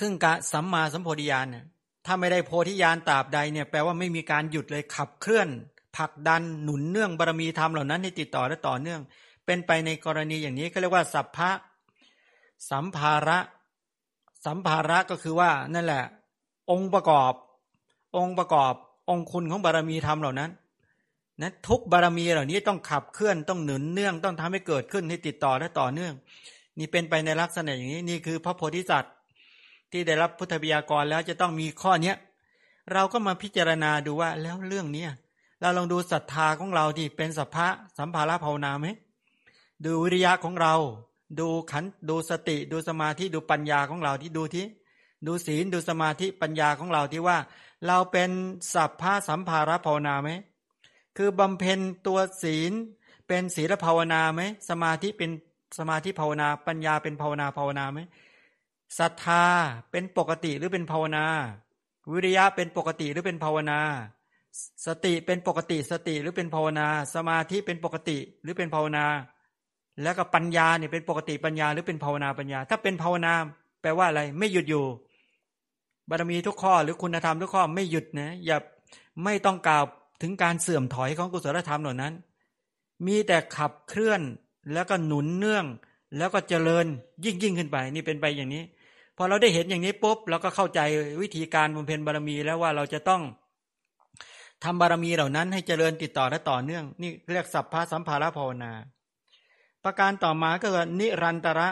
[0.00, 1.64] ครึ่งกะสัมมาสัมโพธิญาณเนี่ย
[2.06, 5.48] ถ้าไม่ได้โพธิญาณตราบใดเนี่ยแปลว่าไม่มีการหยุดเลยขับเคลื่อน
[5.96, 9.00] ผลักดันหนุนเนื่องบารมีธรรมเหล่านั้นให้ติดต่อและต่อเนื่อง
[9.46, 11.50] เป็นไปในกรณีอย่างนี้เขาเรียกว่าสัพพะ
[12.70, 13.38] สัมภาระ
[14.44, 16.04] สัมภาระก็คือว่านั่นแหละ
[16.70, 17.32] องค์ประกอบ
[18.16, 18.74] องค์ประกอบ
[19.10, 20.50] องค์คุณของบารมีธรรมเหล่านั้น
[21.42, 26.12] นะทุกบารมีเหล่านี้ต้องขับเคลื่อนต้องหนุนเนื่องต้องทำให้เกิดขึ้นให้ติดต่อและต่อเนื่อง
[26.78, 29.12] นี่เป็นไปในลักษณะอย่างนี้นี่คือพระโพธิสัตว์
[29.92, 32.16] ที่ได้รับพุทธบิยากรแล้วจะต้องมีข้อเนี้ย
[32.92, 35.10] เราก็มาพิจารณาดูว่าแล้วเรื่องเนี้ย
[35.60, 37.66] เราลองดูศรัทธาของเราที่เป็นสัพพะ
[37.98, 38.86] สัมภาระภาวนาไหม
[39.84, 40.74] ดูวิริยะของเรา
[41.40, 44.66] ดูขันดูสติดูสมาธิดูปัญญาของเราที่ดูที่
[45.26, 47.38] ดูศีลดูสมาธิปัญญาของเราที่ว่า
[47.86, 48.30] เราเป็น
[48.74, 50.30] สัพพะสัมภาระภาวนาไหม
[51.16, 52.72] คือบำเพ็ญตัวศีล
[53.28, 55.30] เป็นศีลภาวนาไหมสมาธิเป็น
[55.78, 58.00] สมาธิภาวนาปัญญาเป็นภาวนาภาวนาไหม
[58.98, 59.44] ศรัทธา
[59.90, 61.24] เป็นปกติหรือเป็นภาวนา
[62.12, 63.80] วิริยะเป็นปกติหรือเป็นภาวนา
[64.86, 69.04] สติเป็นปกติสติหรือเป็นภาวนา สมาธิเป็นปกติหรือเป็นภาวนา
[70.02, 73.32] แล้วก็ปัญญาเนี่ยเป็นปกติปัญญาหรือเป็นภาวนาปัญญา ถ้าเป็นภาวนา
[73.82, 74.84] แปลว่าอะไร ไม่หยุดอยู่
[76.10, 78.56] บารมีทุกข้อหรือคุณธรรมทุกข้อไม่หยุดนะอย่า
[79.24, 79.84] ไม่ต้องกล่าว
[80.24, 82.12] ถึงการเสื่อมถอยของกุศลธรรมเหล่านั้น
[83.06, 84.20] มีแต่ขับเคลื่อน
[84.72, 85.66] แล้วก็หนุนเนื่อง
[86.18, 86.86] แล้วก็เจริญ
[87.24, 88.62] ยิ่งยิ่งขึ้นไป นี่เป็นไปอย่างนี้
[89.16, 90.80] พอเราได้เห็นอย่างนี้ปุ๊บเราก็เข้าใจ
[91.22, 93.22] วิธีการบำเพ็ญบารมีแล้วว่าเราจะต้อง
[94.64, 98.72] ทำบารมีเหล่านั้นให้เจริญติดต่อและต่อเนื่อง นี่เรียกสัพพะสัมภาระภาวนา
[99.84, 101.68] ประการต่อมาก็คือนิรันตระ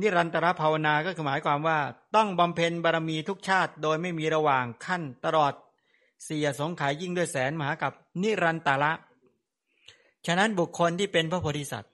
[0.00, 1.78] นิรันตระภาวนาก็คือหมายความว่า
[2.16, 5.52] ต้องบำเพ็ญบารมีทุกชาติ โดยไม่มีระหว่างขั้นตลอด
[6.26, 8.92] สียสงขายยิ่งด้วยแสนมหากับนิรันตาระ
[10.26, 11.92] ฉะนั้นบุคคลที่เป็นพระโพธิสัตว์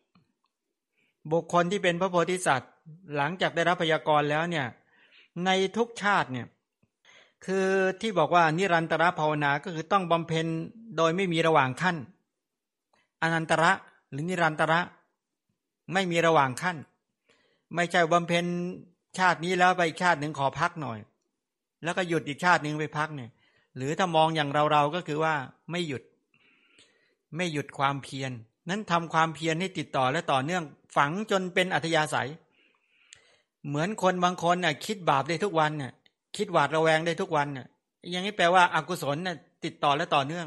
[1.32, 2.70] บุคคลที่เป็นพระโพธิสัตว์
[3.16, 4.66] หลังจากได้รับพยากรณ์แล้วเนี่ย
[5.44, 6.46] ในทุกชาติเนี่ย
[7.44, 7.66] คือ
[8.00, 10.46] ที่บอกว่านิรันตระภาวนาก็คือต้องบำเพ็ญ
[10.96, 11.96] โดยไม่มีระหว่างขั้น
[13.22, 13.72] อนันตระ
[14.10, 14.80] หรือนิรันตระ
[15.92, 16.76] ไม่มีระหว่างขั้น
[17.74, 18.44] ไม่ใช่บำเพ็ญ
[19.18, 20.98] ชาตินี้แล้วไปชาติหนึ่งขอพักหน่อย
[21.84, 23.30] แล้วก็หยุดอีกชาติหนึ่งไปพักเนี่ย
[23.78, 25.34] หรือถ้ามองอย่างเราเราก็คือว่า
[25.70, 26.02] ไม่หยุด
[27.36, 28.32] ไม่หยุดความเพียรน
[28.68, 30.64] นั้นทำความเพียรให้ติดต่อและต่อเนื่อง
[30.96, 32.30] ฝังจนเป็นอัธยาศัย
[33.68, 35.92] เหมือนคนบางคนน่ะ คิดบาปได้ทุกวันน่ะ
[36.36, 37.66] คิดหวาดระแวงได้ทุกวันน่ะ
[38.10, 40.46] อย่างนี้แปลว่าอากุศลน่ะติดต่อและต่อเนื่อง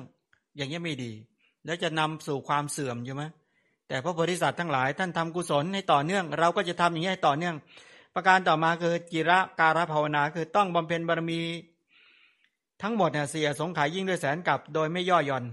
[0.58, 1.12] อย่างนี้ไม่ดี
[1.66, 3.24] แล้วจะนำสู่ความเสื่อมใช่ไหม
[3.88, 7.56] แต่พระโพธิสัตว์ทั้งหลาย ท่านทำกุศลให้ต่อเนื่อง เราก็จะทำอย่างนี้ให้ต่อเนื่อง
[8.16, 11.40] ประการต่อมาคือจิระการภาวนาคือต้องบำเพ็ญบารมี
[12.82, 15.46] ทั้งหมดเนี่ยเสียสงขายยิ่งด้วยแสนกับ โดยไม่ย่อหย่อน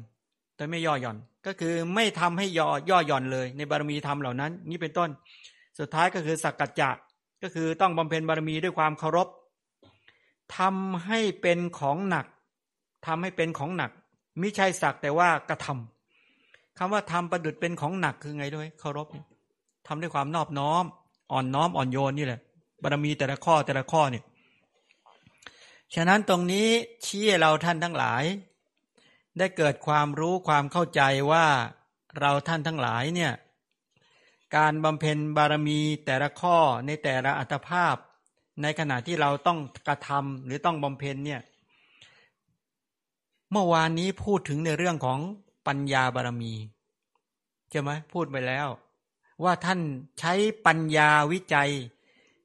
[0.57, 5.11] โดยไม่ย่อหย่อน ก็คือไม่ทำให้ย่อย่อหย่อนเลย ในบารมีธรรมเหล่านั้น นี่เป็นต้น
[5.79, 6.91] สุดท้ายก็คือสักกัจจะ
[7.43, 9.29] ก็คือต้องบำเพ็ญบารมีด้วยความเคารพ
[10.59, 12.27] ทำให้เป็นของหนัก
[13.07, 13.91] ทำให้เป็นของหนัก
[14.41, 19.07] มิใช่สักแต่ว่ากระทำคำว่าทำประดุดเป็นของหนักคือไงด้วย เคารพ
[19.87, 20.85] ทำด้วยความนอบน้อม
[21.33, 22.41] อ่อนน้อมอ่อนโยนนี่แหละ
[22.83, 24.25] บารมีแต่ละข้อแต่ละข้อเนี่ย
[25.95, 26.69] ฉะนั้นตรงนี้
[27.05, 28.25] ชี้เราท่านทั้งหลาย
[29.39, 31.47] ได้เกิดความรู้ความเข้าใจว่า
[32.21, 33.33] เราท่านทั้งหลายเนี่ย
[34.57, 37.97] การบำเพ็ญบารมีแต่ละข้อในแต่ละอัตภาพ
[38.63, 41.41] ในขณะที่เราต้องกระทำหรือต้องบำเพ็ญเนี่ย
[43.51, 45.19] เมื่อวานนี้พูดถึงในเรื่องของ
[45.67, 46.55] ปัญญาบารมี
[47.71, 48.69] ใช่ไหมพูดไปแล้ว
[49.45, 49.81] ว่าท่าน
[50.21, 50.33] ใช้
[50.67, 51.71] ปัญญาวิจัย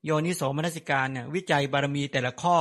[0.04, 2.58] โยนิโสมนสิการเนี่ยวิจัยบารมีแต่ละข้อ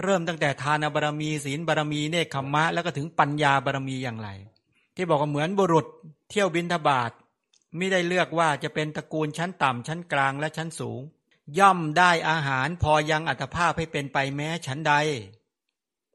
[0.00, 4.28] เริ่มตั้งแต่ทานบารมี ศีลบารมีเนคขมมะ แล้วก็ถึงปัญญาบารมีอย่างไร
[4.96, 5.86] ที่บอกว่าเหมือนบุรุษ
[6.30, 7.10] เที่ยวบินทบาท
[7.76, 11.00] ไม่ได้เลือกว่าจะเป็นตระกูลชั้นต่ำชั้นกลางและชั้นสูง
[11.58, 14.94] ย่อมได้อาหารพอยังอัตภาพให้เป็นไปแม้ชั้นใด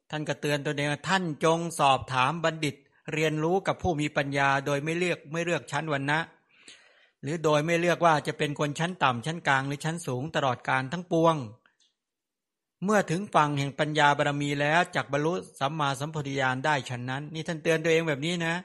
[0.09, 2.75] ท่านก็เตือนตัวเองท่านจงสอบถามบัณฑิต
[3.13, 6.19] เรียนรู้กับผู้มีปัญญา โดยไม่เลือกไม่เลือกชั้นวันนะ
[7.21, 11.35] หรือโดยไม่เลือกว่าจะเป็นคนชั้นต่ำชั้นกลางหรือชั้นสูงตลอดการทั้งปวง
[12.85, 18.55] เมื่อถึงฝั่งแห่งปัญญาบารมีแล้วจักบรรลุสัมมาสัมพธิญาณได้ฉันนั้น นี่ท่านเตือนตัวเองแบบนี้นะ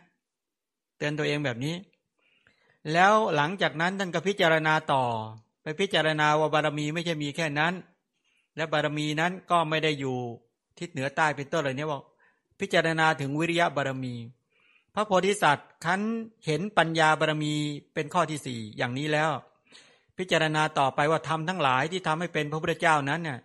[0.98, 1.74] เตือนตัวเองแบบนี้
[2.92, 5.04] แล้วหลังจากนั้นท่านก็พิจารณาต่อ
[5.62, 7.72] ไปพิจารณาว่าบารมีไม่ใช่มีแค่นั้น
[8.56, 10.16] และบารมีนั้นก็ไม่ได้อยู่
[10.78, 12.02] ทิศเหนือใต้เป็นต้นเลยเนี่ยบอก
[12.60, 14.14] พิจารณาถึงวิริยะบารมี
[14.94, 16.00] พระโพธิสัตว์คัน
[16.46, 17.54] เห็นปัญญาบารมี
[17.94, 19.30] เป็นข้อที่สี่อย่างนี้แล้ว
[20.18, 23.38] พิจารณาต่อไปว่าทำทั้งหลายที่ทำให้เป็นพระพุทธเจ้านั้นเนี่ย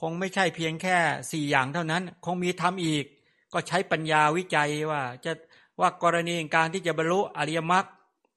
[0.00, 0.96] คงไม่ใช่เพียงแค่
[1.32, 3.04] สี่อย่างเท่านั้น คงมีทำอีก
[3.52, 5.32] ก็ใช้ปัญญาวิจัยว่า จะ
[5.80, 7.86] ว่ากรณีการที่จะบรรลุอริยมรรค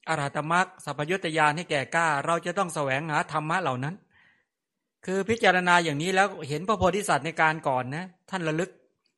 [0.10, 3.96] อรหัตมรรคสัพพยุตยานให้แก่กล้า เราจะต้องแสวงหาธรรมะเหล่านั้น
[5.06, 8.72] คือพิจารณาอย่างนี้แล้วเห็นพระโพธิสัตว์ในการก่อนนะ ท่านระลึก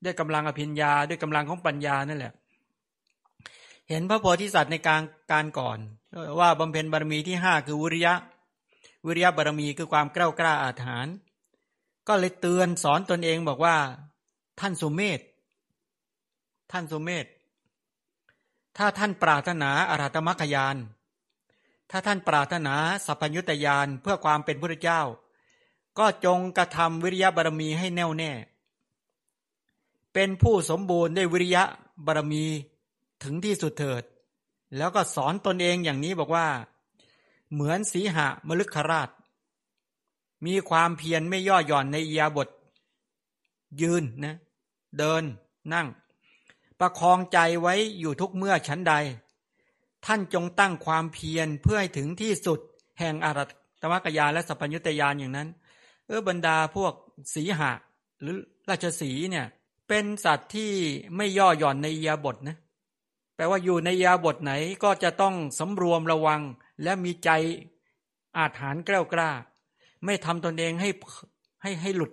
[0.03, 2.33] ด้วยกำลังอภิญญาด้วยกำลังของปัญญานั่นแหละ
[3.89, 5.01] เห็นพระโพธิสัตว์ในการ
[5.31, 5.79] การก่อน
[6.39, 8.13] ว่าบำเพ็ญบารมีที่ห้าคือวิริยะ
[9.07, 11.15] วิริยะบารมีคือความกล้ากล้าอาถรรพ์
[12.07, 13.77] ก็เลยเตือนสอนตนเองบอกว่า
[14.59, 15.19] ท่านสุเมธ
[16.71, 17.25] ท่านสุเมธ
[18.77, 20.75] ถ้าท่านปรารถนาอารัตมรรคยาน
[21.91, 25.01] ถ้าท่านปรารถนาสัพพยุตยานเพื่อความเป็นพระเจ้า
[25.99, 28.31] ก็จงกระทำวิริยะบารมีให้แน่วแน่
[30.13, 31.63] เป็นผู้สมบูรณ์ด้วยวิริยะ
[32.05, 32.45] บารมี
[33.23, 34.03] ถึงที่สุดเถิด
[34.77, 36.47] แล้วก็สอนตนเองอย่างนี้บอกว่า
[37.51, 39.09] เหมือนสีหะมลึกคราช
[40.45, 42.47] มีความเพียรไม่ย่อหย่อนในอียาบท
[43.81, 44.35] ยืนนะ
[44.97, 45.23] เดิน
[45.73, 45.87] นั่ง
[46.79, 48.93] ประคองใจไว้อยู่ทุกเมื่อชั้นใด
[50.05, 52.59] ท่านจงตั้งความเพียรเพื่อให้ถึงที่สุด
[52.99, 53.45] แห่งอารั
[53.81, 55.49] ตมกยาและสัพพยุตยานอย่างนั้น
[56.07, 56.93] เออบรรดาพวก
[57.33, 57.71] สีหะ
[58.21, 58.37] หรือ
[58.69, 59.45] ราชสีเนี่ย
[59.87, 60.71] เป็นสัตว์ที่
[61.15, 62.57] ไม่ย่อหย่อนในยาบทนะ
[63.35, 64.53] แปลว่าอยู่ในยาบทไหน
[64.83, 66.41] ก็จะต้องสำรวมระวัง
[66.83, 67.29] และมีใจ
[68.37, 69.31] อาถานกล้ากล้า
[70.05, 70.89] ไม่ทำตนเองให้
[71.63, 72.11] ให้ให้หลุด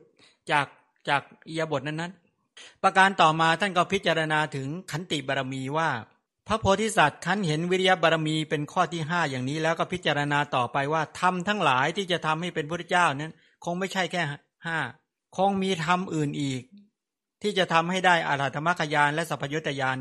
[0.50, 0.66] จาก
[1.08, 2.12] จากียบทนั้นนั้น
[2.82, 5.90] ประการต่อมาท่านก็พิจารณาถึงขันติบารมีว่า
[6.48, 13.32] พระโพธิสัตว์ขันเห็นวิริยบารมีเป็นข้อที่ห้าอย่างนี้ แล้วก็พิจารณาต่อไปว่าทำทั้งหลายที่จะทำให้เป็นพระเจ้านั้น
[13.64, 14.22] คงไม่ใช่แค่
[14.66, 14.78] ห้า
[15.36, 16.62] คงมีธรรมอื่นอีก
[17.42, 19.96] ที่จะทำให้ได้อาราธรรมกยานและสัพยุตยาน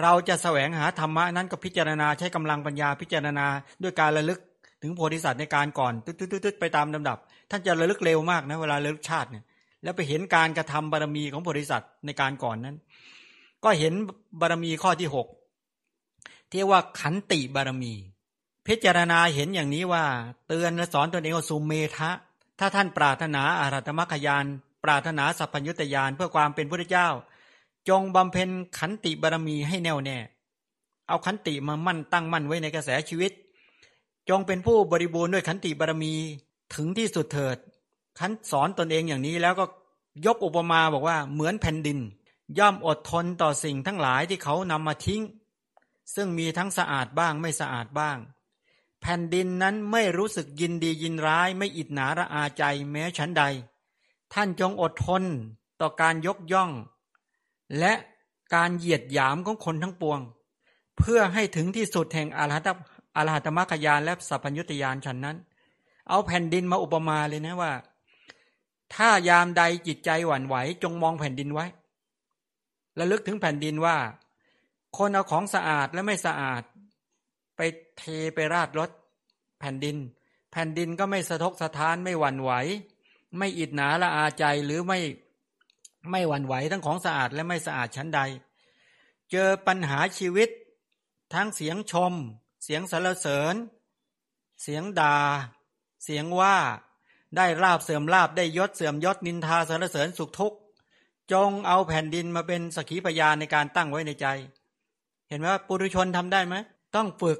[0.00, 3.46] เราจะแสวงหาธรรมะนั้นก็พิจารณาใช้กำลังปัญญาพิจารณา
[3.82, 4.40] ด้วยการระลึก
[4.84, 7.18] ถึงโพธิสัตว์ในการก่อนตึ๊ดๆไปตามลำดับ
[7.50, 9.44] ท่านจะระลึกเร็วมากนะเวลาระลึกชาติเนี่ย
[9.82, 12.76] แล้วไปเห็นการกระทำบารมีของบริษัทในการก่อนนั้น
[13.64, 13.94] ก็เห็น
[14.40, 15.26] บารมีข้อที่หก
[16.50, 17.92] ที่ว่าขันติบารมี
[18.66, 20.04] พิจารณาเห็นอย่างนี้ว่า
[20.48, 22.10] เตือนและสอนตนเองว่าสุเมทะ
[22.58, 24.44] ถ้าท่านปรารถนาอารัตมขยาน
[24.84, 27.08] ปรารถนาสัพพัญญุตยานเพื่อความเป็นพระเจ้า
[27.88, 30.18] จงบำเพ็ญขันติบารมีให้แน่วแน่
[31.08, 33.32] เอาขันติมามั่นตั้งมั่นไว้ในกระแสชีวิต
[34.28, 36.14] จงเป็นผู้บริบูรณ์ด้วยขันติบารมี
[36.74, 37.56] ถึงที่สุดเถิด
[38.18, 39.64] ขันสอนตนเองอย่างนี้แล้วก็
[40.26, 41.98] ยกอุปมาบอกว่าเหมือนแผ่นดิน
[42.58, 45.22] ย่อมอดทนต่อสิ่งทั้งหลายที่เขานำมาทิ้ง
[46.14, 48.18] ซึ่งมีทั้งสะอาดบ้างไม่สะอาดบ้าง
[49.00, 53.42] แผ่นดินนั้นไม่รู้สึกยินดียินร้าย ไม่อิดหนาระอาใจแม้ชั้นใด
[54.32, 55.22] ท่านจงอดทน
[55.80, 56.70] ต่อการยกย่อง
[57.78, 57.92] และ
[58.54, 60.20] การเหยียดหยามของคนทั้งปวง
[60.98, 62.68] เพื่อให้ถึงที่สุดแห่งอาราต
[63.16, 65.36] อาราตมรรคยานและสัพพัญญุตยานฉันนั้น
[66.08, 67.72] เอาแผ่นดินมาอุปมาเลยนะว่า
[68.94, 71.66] ถ้ายามใดจิตใจหวั่นไหว จงมองแผ่นดินไว้
[72.98, 73.96] ระลึกถึงแผ่นดินว่า
[74.96, 76.62] คนเอาของสะอาดและไม่สะอาด
[77.56, 77.60] ไป
[77.98, 78.02] เท
[78.34, 78.90] ไปราดรถ
[79.60, 79.96] แผ่นดิน
[80.52, 82.52] แผ่นดินก็ไม่สะทกสะท้านไม่หวั่นไหว
[83.38, 85.00] ไม่อิดหนาละอาใจหรือไม่
[86.10, 88.20] ไม่หวั่นไหวทั้งของสะอาดและไม่สะอาดชั้นใด
[89.30, 90.48] เจอปัญหาชีวิต
[91.34, 92.12] ทั้งเสียงชม
[92.64, 93.54] เสียงสรรเสริญ
[94.62, 95.16] เสียงดา่า
[96.04, 96.56] เสียงว่า
[97.36, 100.58] ได้ลาบเสื่อมลาบได้ยศเสื่อมยศนินทาสรรเสริญสุขทุกข์
[101.32, 104.26] จงเอาแผ่นดินมาเป็นสกีพยานในการตั้งไว้ในใจ
[105.28, 106.54] เห็นไหมว่าปุถุชนทำได้ไหม
[106.96, 107.38] ต้องฝึก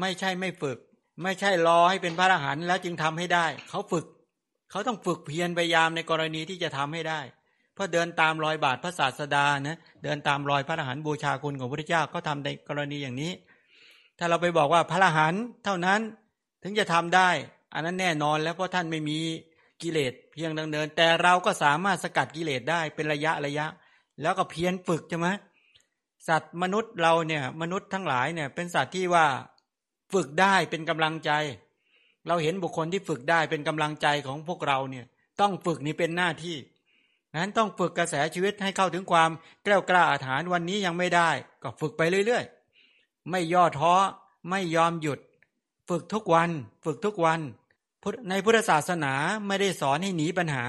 [0.00, 0.78] ไม่ใช่ไม่ฝึก
[1.22, 4.06] ไม่ใช่รอให้เป็นพระอรหันต์แล้วจึงทำให้ได้ เขาฝึก
[4.70, 7.20] เขาต้องฝึกเพียรพยายามในกรณีที่จะทำให้ได้
[7.74, 13.32] เพราะเดินตามรอยบาทพระศาสดานะเดินตามรอยพระอรหันต์บูชาคุณของพระเจ้าเขาทาในกรณีอย่างนี้
[14.20, 16.00] ถ้าเราไปบอกว่าพระอรหันต์เท่านั้น
[16.62, 17.28] ถึงจะทำได้
[17.74, 19.18] อันนั้นแน่นอนแล้วเพราะท่านไม่มี
[19.82, 23.66] กิเลสเพียงดังเดิน แต่เราก็สามารถสกัดกิเลสได้เป็นระยะระยะ
[24.22, 25.28] แล้วก็เพียรฝึกใช่ไหม
[26.28, 29.26] สัตว์มนุษย์เราเนี่ยมนุษย์ทั้งหลายเนี่ยเป็นสัตว์ที่ว่า
[30.12, 31.30] ฝึกได้เป็นกำลังใจ
[32.28, 35.06] เราเห็นบุคคลที่ฝึกได้เป็นกำลังใจของพวกเราเนี่ย
[35.40, 36.56] ต้องฝึกนี่เป็นหน้าที่
[37.40, 39.30] นั้นต้องฝึกกระแสชีวิตให้เข้าถึงความ
[39.64, 41.30] แกล้วกล้าอาถรรพ์วันนี้ยังไม่ได้
[41.62, 42.59] ก็ฝึกไปเรื่อยๆ
[43.30, 43.94] ไม่ย่อท้อ
[44.48, 45.20] ไม่ยอมหยุด
[45.88, 46.50] ฝึกทุกวัน
[46.84, 47.40] ฝึกทุกวัน
[48.28, 49.14] ในพุทธศาสนา
[49.46, 50.64] ไม่ได้สอนให้หนีปัญหา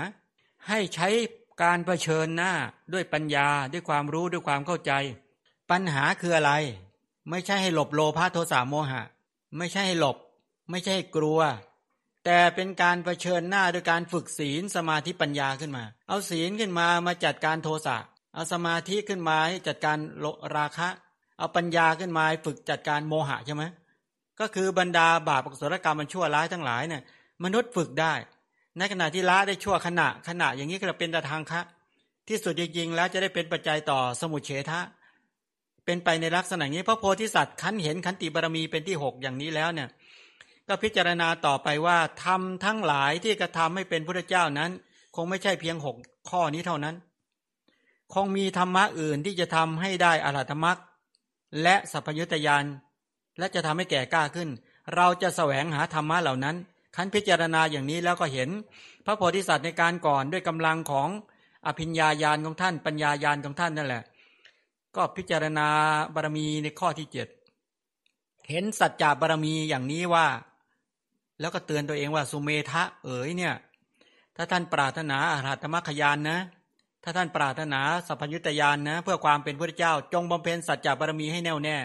[0.67, 1.07] ให้ใช้
[1.61, 2.53] การเผชิญหน้า
[2.93, 4.91] ด้วยปัญญาด้วยความรู้ด้วยความเข้าใจ
[5.71, 6.53] ปัญหาคืออะไร
[7.29, 9.03] ไม่ใช่ให้หลบโลภะโทสะโมหะ
[9.57, 10.17] ไม่ใช่ให้หลบ
[10.69, 11.39] ไม่ใช่ให้กลัว
[12.25, 17.97] แต่เป็นการรเผชิญหน้าด้วยการฝึกศีลสมาธิปัญญาขึ้นมา เอาศีลขึ้นมามาจัดการโทสะ
[18.33, 19.97] เอาสมาธิขึ้นมาให้จัดการ
[20.55, 20.89] ราคะ
[21.41, 23.63] เอาปัญญาขึ้นมาฝึกจัดการโมหะใช่ไหม
[24.39, 27.01] ก็คือบรรดาบาปอกุศลกรรมมันชั่วร้ายทั้งหลายเนี่ย
[27.43, 28.13] มนุษย์ฝึกได้
[28.77, 31.61] ในขณะที่ละได้ชั่วขณะขณะอย่างนี้ก็เป็นตะทางคะ
[32.27, 34.79] ที่สุดจริงๆแล้วจะได้เป็นปัจจัยต่อสมุเฉทะ
[35.85, 39.89] เป็นไปในลักษณะนี้พระโพธิสัตว์คันเห็นขันติบารมีเป็นที่หกอย่างนี้แล้วเนี่ย
[40.67, 44.71] ก็พิจารณาต่อไปว่าทำทั้งหลายที่กระทาให้เป็นพระเจ้านั้น
[45.15, 45.95] คงไม่ใช่เพียงหก
[46.29, 46.95] ข้อนี้เท่านั้น
[48.13, 50.79] คงมีธรรมะอื่นที่จะทำให้ได้อรหัตมรรค
[51.61, 52.65] และสัพยุตยาน
[53.37, 54.49] และจะทำให้แก่กล้าขึ้น
[54.95, 56.55] เราจะแสวงหาธรรมะเหล่านั้น
[56.95, 58.49] คันพิจารณาอย่างนี้แล้วก็เห็น
[59.05, 61.09] พระโพธิสัตว์ในการก่อนด้วยกำลังของ
[61.65, 64.03] อภิญญาญาณของท่าน ปัญญาญาณของท่านนั่นแหละ
[64.95, 65.67] ก็พิจารณา
[66.13, 67.27] บารมีในข้อที่เจ็ด
[68.49, 70.27] เห็นสัจจะบารมีอย่างนี้ว่า
[71.39, 73.55] แล้วก็เตือนตัวเองว่าสุเมทะเอ๋ยเนี่ย
[74.35, 76.39] ถ้าท่านปรารถนาอาหัตมรรคยานนะ
[77.03, 81.77] ถ้าท่านปรารถนาสัพพยุตยานนะ เพื่อความเป็นพระเจ้าจงบำเพ็ญสัจจะบารมีให้แน่วแน่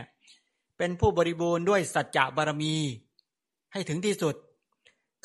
[0.78, 2.74] เป็นผู้บริบูรณ์ด้วยสัจจะบารมี
[3.72, 4.34] ให้ถึงที่สุด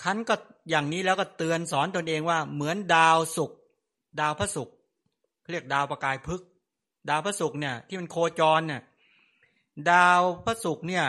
[0.01, 0.35] คันก็
[0.69, 3.51] อย่างนี้แล้วก็เตือนสอนตนเองว่าเหมือนดาวสุก
[4.19, 4.75] ดาวพระศุกร์
[5.51, 6.41] เรียกดาวประกายพึก
[7.09, 8.81] ดาวพระศุกร์เนี่ยที่มันโคจรเนี่ย
[9.91, 11.05] ดาวพระศุกร์เนี่ย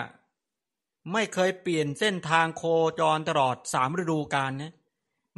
[1.12, 2.64] ไม่เคยเปลี่ยนเส้นทางโค
[3.00, 4.72] จรตลอดสามฤดูกาลนะ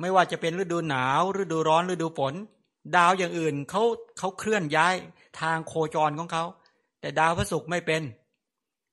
[0.00, 2.34] ไม่ว่าจะเป็นฤดูหนาว ฤดูร้อนฤดูฝน
[2.96, 3.82] ดาวอย่างอื่นเขา
[4.18, 4.94] เขาเคลื่อนย้าย
[5.40, 6.44] ทางโคจรของเขา
[7.00, 8.02] แต่ดาวพระศุกร์ไม่เป็น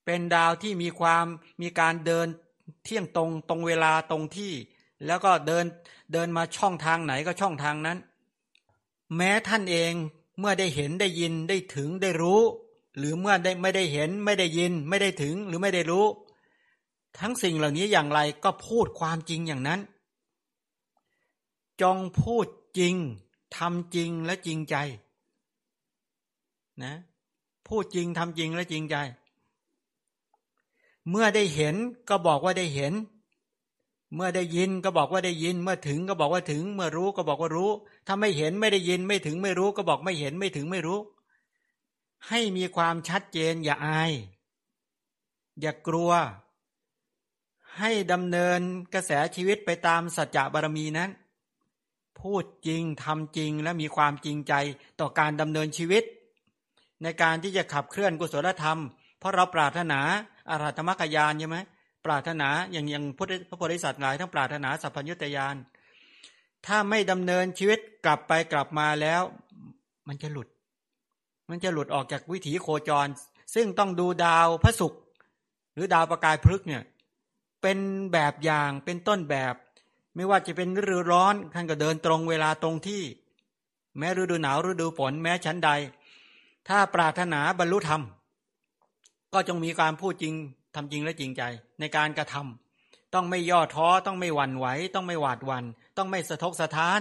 [0.06, 1.26] เป็นดาวที่มีความ
[1.62, 2.28] มีการเดิน
[2.84, 4.54] เที่ยงตรงตรงเวลาตรงที่
[5.06, 5.66] แล้วก็เดิน
[6.14, 7.98] เดินมาช่องทางไหนก็ช่องทางนั้น
[9.16, 9.94] แม้ท่านเอง
[10.40, 12.42] เมื่อได้เห็นได้ยินได้ถึงได้รู้
[12.98, 16.06] หรือเมื่อได้ไม่ได้เห็นไม่ได้ยิน ไม่ได้ถึงหรือไม่ได้รู้
[17.20, 19.80] ทั้งสิ่งเหล่านี้อย่างไรก็พูดความจริงอย่างนั้น
[21.82, 22.46] จงพูด
[22.78, 22.96] จริง
[23.58, 24.76] ทำจริงและจริงใจ
[26.84, 26.94] นะ
[27.68, 28.96] พูดจริงทำจริงและจริงใจ
[31.10, 31.76] เมื่อได้เห็น
[32.10, 32.94] ก็บอกว่าได้เห็น
[34.16, 37.72] เมื่อได้ยินก็บอกว่าได้ยิน เมื่อถึงก็บอกว่าถึง เมื่อรู้ก็บอกว่ารู้
[38.08, 41.00] ถ้าไม่เห็นไม่ได้ยินไม่ถึงไม่รู้ ก็บอกไม่เห็นไม่ถึงไม่รู้
[42.30, 44.12] ให้มีความชัดเจนอย่าอาย
[45.60, 46.12] อย่ากลัว
[47.78, 48.60] ให้ดำเนิน
[48.94, 51.10] กระแสชีวิตไปตามสัจจะบารมีนั้น
[52.20, 54.54] พูดจริงทำจริงและมีความจริงใจ
[55.00, 56.04] ต่อการดำเนินชีวิต
[57.04, 58.80] ในการที่จะขับเคลื่อนกุศลธรรม
[59.20, 60.00] เพราะเราปรารถนา
[60.50, 61.58] อารัตมกยานใช่ไหม
[62.06, 63.04] ปรารถนาอย่างอย่าง
[63.50, 65.56] พระโพธิสัตว์หลายทั้งปรารถนาสัพพัญญุตยาน
[66.66, 69.22] ถ้าไม่ดำเนินชีวิตกลับไปกลับมาแล้ว
[70.08, 70.48] มันจะหลุด
[71.50, 73.08] มันจะหลุดออกจากวิถีโคจร
[73.56, 75.00] ซึ่งต้องดูดาวพระศุกร์
[75.74, 76.84] หรือดาวประกายพฤกเนี่ย
[77.62, 77.78] เป็น
[78.14, 79.56] แบบอย่างเป็นต้นแบบ
[80.16, 83.04] ไม่ว่าจะเป็นฤดูร้อนท่านก็เดินตรงเวลาตรงที่
[83.98, 85.70] แม้ฤดูหนาวฤดูฝนแม้ชั้นใด
[86.68, 88.02] ถ้าปรารถนาบรรลุธรรม
[89.34, 90.34] ก็จงมีการพูดจริง
[90.76, 91.44] ทำจริงและจริงใจ
[91.80, 95.64] ในการกระทำต้องไม่ย่อท้อต้องไม่หวั่นไหว ต้องไม่หวาดวัน
[95.98, 97.00] ต้องไม่สะทกสะท้าน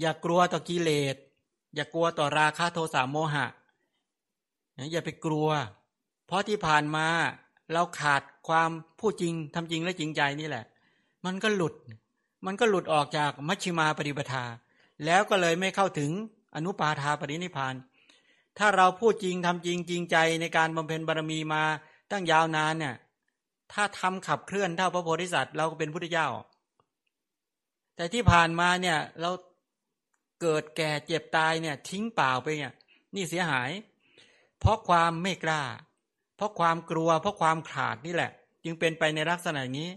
[0.00, 1.16] อย่ากลัวต่อกิเลส
[1.74, 3.46] อย่ากลัวต่อราคะโทสะโมหะ
[4.92, 5.48] อย่าไปกลัว
[6.26, 7.06] เพราะที่ผ่านมา
[7.72, 10.64] เราขาดความพูดจริงทำจริงและจริงใจนี่แหละ
[11.24, 11.74] มันก็หลุด
[12.44, 14.44] มันก็หลุดออกจากมัชชิมาปฏิปทา
[15.04, 16.10] แล้วก็เลยไม่เข้าถึง
[16.56, 17.74] อนุปาทาปรินิพาน
[18.58, 21.62] ถ้าเราพูดจริงทำจริงจริงใจในการบำเพ็ญบารมีมา
[22.10, 22.94] ตั้งยาวนานเนี่ย
[23.72, 26.28] ถ้าทำขับเคลื่อนเท่าพระโพธิสัตว์เราก็เป็นพุทธเจ้า
[27.96, 29.30] แต่ที่ผ่านมาเนี่ยเรา
[30.40, 32.72] เกิดแก่เจ็บตายเนี่ย ทิ้งเปล่าไปเนี่ย
[33.14, 33.70] นี่เสียหาย
[34.60, 35.62] เพราะความไม่กล้า
[36.36, 38.30] เพราะความกลัว เพราะความขาดนี่แหละ
[38.64, 39.88] จึงเป็นไปในลักษณะนี้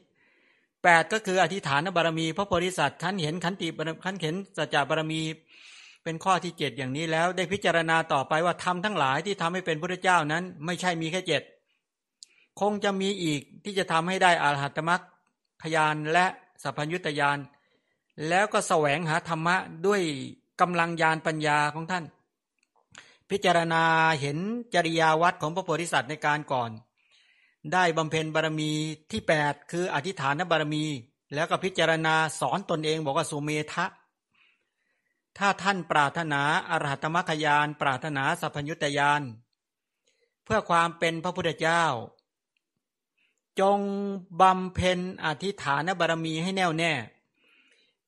[0.84, 3.68] แปดก็คืออธิษฐานบารมี พระโพธิสัตว์ท่านเห็นขันติ
[4.06, 5.22] ขันเห็นสัจจะบารมี
[6.04, 11.42] เป็นข้อที่เจ็ดอย่างนี้แล้วได้พิจารณาต่อไปว่าทำทั้งหลายที่ทำให้เป็นพระเจ้านั้น ไม่ใช่มีแค่เจ็ด
[12.60, 15.02] คงจะมีอีกที่จะทำให้ได้อาหัตมรัก
[15.62, 16.26] พยานและ
[16.64, 17.38] สัพพัญญุตยาน
[18.30, 19.56] แล้วก็แสวงหาธรรมะ
[19.88, 20.02] ด้วย
[20.62, 22.04] กำลังยานปัญญาของท่าน
[23.30, 23.84] พิจารณา
[24.22, 24.38] เห็น
[24.74, 26.70] จริยาวัดของพระโพธิสัตว์ในการก่อน
[27.74, 28.72] ได้บำเพ็ญบารมี
[29.12, 30.86] ที่8คืออธิษฐานบารมี
[31.34, 33.86] แล้วก็พิจารณาสอนตนเองบอกว่าสุเมทะ
[35.38, 39.22] ถ้าท่านปรารถนาอรหัตมรรคยาน ปรารถนาสัพพัญญุตยาน
[40.44, 41.84] เพื่อความเป็นพระพุทธเจ้า
[43.60, 43.80] จง
[44.42, 46.94] บำเพ็ญอธิฐานบารมีให้แน่วแน่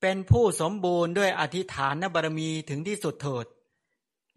[0.02, 3.46] เป็นผู้สมบูรณ์ด้วยอธิฐานบารมีถึงที่สุดเถิด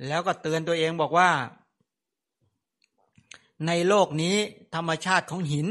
[0.06, 1.30] แล้วก็เตือนตัวเองบอกว่า
[3.66, 4.36] ในโลกนี้
[4.74, 5.66] ธรรมชาติของหิน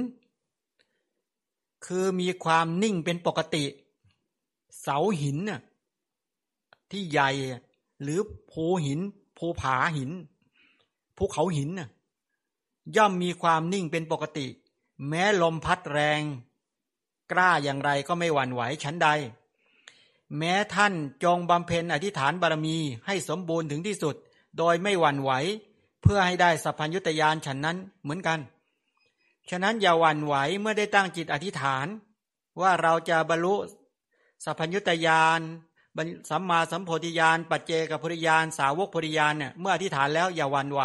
[1.86, 3.66] คือมีความนิ่งเป็นปกติ
[4.82, 5.62] เสาหินน่ะ
[6.92, 7.30] ที่ใหญ่
[8.02, 8.20] หรือ
[8.52, 9.00] ภูหิน
[9.38, 10.12] ภูผาหิน
[11.18, 11.90] ภูเขาหินน่ะ
[12.96, 14.48] ย่อมมีความนิ่งเป็นปกติ
[15.08, 16.22] แม้ลมพัดแรง
[17.32, 19.08] กล้าอย่างไรก็ไม่หวั่นไหวชั้นใด
[20.38, 24.16] แม้ท่านจงบำเพ็ญอธิษฐานบารมีให้สมบูรณ์ถึงที่สุด
[24.58, 25.32] โดยไม่หวั่นไหว
[26.04, 28.40] เพื่อให้ได้สัพพัญญุตยานฉันนั้นเหมือนกัน
[29.50, 31.88] ฉะนั้นอย่าหวั่นไหวเมื่อได้ตั้งจิตอธิษฐาน
[32.62, 33.56] ว่าเราจะบรรลุ
[34.44, 35.40] สัพพัญญุตยาน
[36.30, 40.82] สัมมาสัมโพธิญาณปัจเจกพุริยานสาวกพุริยานเนี่ยเมื่ออธิษฐานแล้วอย่าหวั่นไหว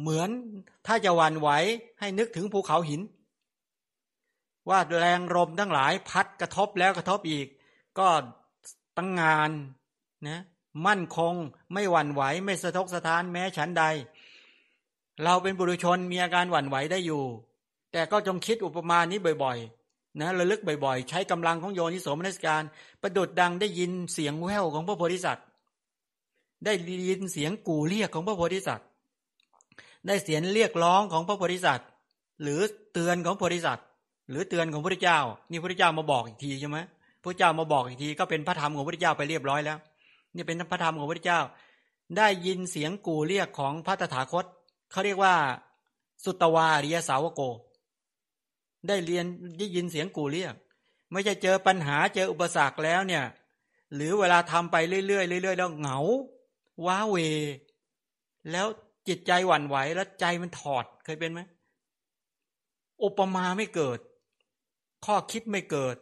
[0.00, 0.30] เหมือน
[0.86, 1.48] ถ้าจะหวั่นไหว
[2.00, 3.00] ให้นึกถึงภูเขาหิน
[4.68, 7.46] ว่าแรงลมทั้งหลายพัดกระทบแล้วกระทบอีก
[7.98, 8.08] ก็
[8.96, 9.50] ตั้งงาน
[10.28, 10.42] นะ
[10.86, 11.34] มั่นคง
[11.72, 13.84] ไม่หวั่นไหว ไม่สะทกสะท้านแม้ฉันใด
[15.24, 17.22] เราเป็นบุรุชนมีอาการหวั่นไหวได้อยู่
[17.92, 22.62] แต่ก็จงคิดอุปมานี้บ่อยๆ นะระลึกบ่อยๆ ใช้กำลังของโยนิโสมนัสการ
[23.02, 25.46] ประดุดดังได้ยินเสียงแว่วของพระโพธิสัตว์
[26.64, 26.72] ได้
[27.08, 28.86] ยินเสียงกู่เรียกของพระโพธิสัตว์
[30.06, 31.88] ได้เสียงเรียกร้องของพระโพธิสัตว์
[32.42, 32.60] หรือ
[32.92, 33.86] เตือนของโพธิสัตว์
[34.30, 35.18] หรือเตือนของพระเจ้า
[35.50, 36.78] นี่พระเจ้ามาบอกอีกทีใช่ไหม
[37.22, 39.78] พระเจ้ามาบอกอีกทีก็เป็นพระธรรมของพระเจ้าไปเรียบร้อยแล้ว
[40.36, 41.40] นี่เป็นพระธรรมของพระเจ้า
[42.16, 44.44] ได้ยินเสียงกู่เรียกของพระตถาคต
[44.90, 45.34] เขาเรียกว่า
[46.24, 47.42] สุตวาริยสาวโก
[48.88, 49.24] ได้เรียน
[49.58, 50.54] ได้ยินเสียงกูเรียก
[51.10, 53.24] ไม่ใช่เจอปัญหาเจออุปสรรคแล้วเนี่ย
[53.94, 55.98] หรือเวลาทำไปเรื่อยๆเรื่อยๆแล้วเหงา
[56.86, 57.16] ว้าเว
[58.50, 58.66] แล้ว
[59.08, 61.40] จิตใจหวั่นไหวแล้วใจมันถอดเคยเป็นไหม
[63.04, 63.98] อุปมาไม่เกิด
[65.04, 65.96] ข้อคิดไม่เกิด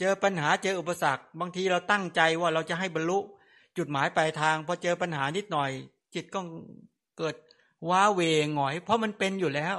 [0.00, 3.18] เจอปัญหาเจออุปสรรค บางทีเราตั้งใจว่าเราจะให้บรรลุ
[3.78, 5.70] จุดหมายปลายทางพอเจอปัญหานิดหน่อย
[6.14, 6.40] จิตก็
[7.18, 7.34] เกิด
[7.88, 9.76] ว้าเวงหงอย เพราะมันเป็นอยู่แล้ว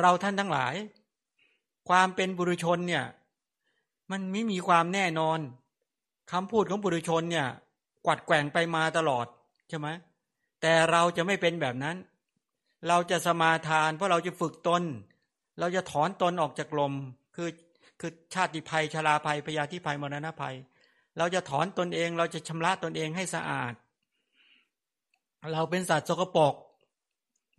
[0.00, 0.74] เราท่านทั้งหลาย
[1.88, 3.04] ความเป็นบุรุชนเนี่ย
[4.10, 5.38] มันไม่มีความแน่นอน
[6.32, 7.46] คำพูดของบุรุชนเนี่ย
[8.06, 9.26] กวัดแกว่งไปมาตลอด
[9.68, 9.88] ใช่ไหม
[10.60, 11.96] แต่เราจะไม่เป็นแบบนั้น
[12.88, 14.82] เราจะสมาทาน เพราะเราจะฝึกตน
[15.60, 16.92] เราจะถอนตนออกจากลม
[17.36, 17.48] คือ
[18.00, 20.56] คือชาติภัยชราภัยพยาธิภัยมรณะภัย
[21.18, 23.72] เราจะถอนตนเองเราจะชำระตนเองให้สะอาด
[25.52, 26.54] เราเป็นสัตว์สกปรก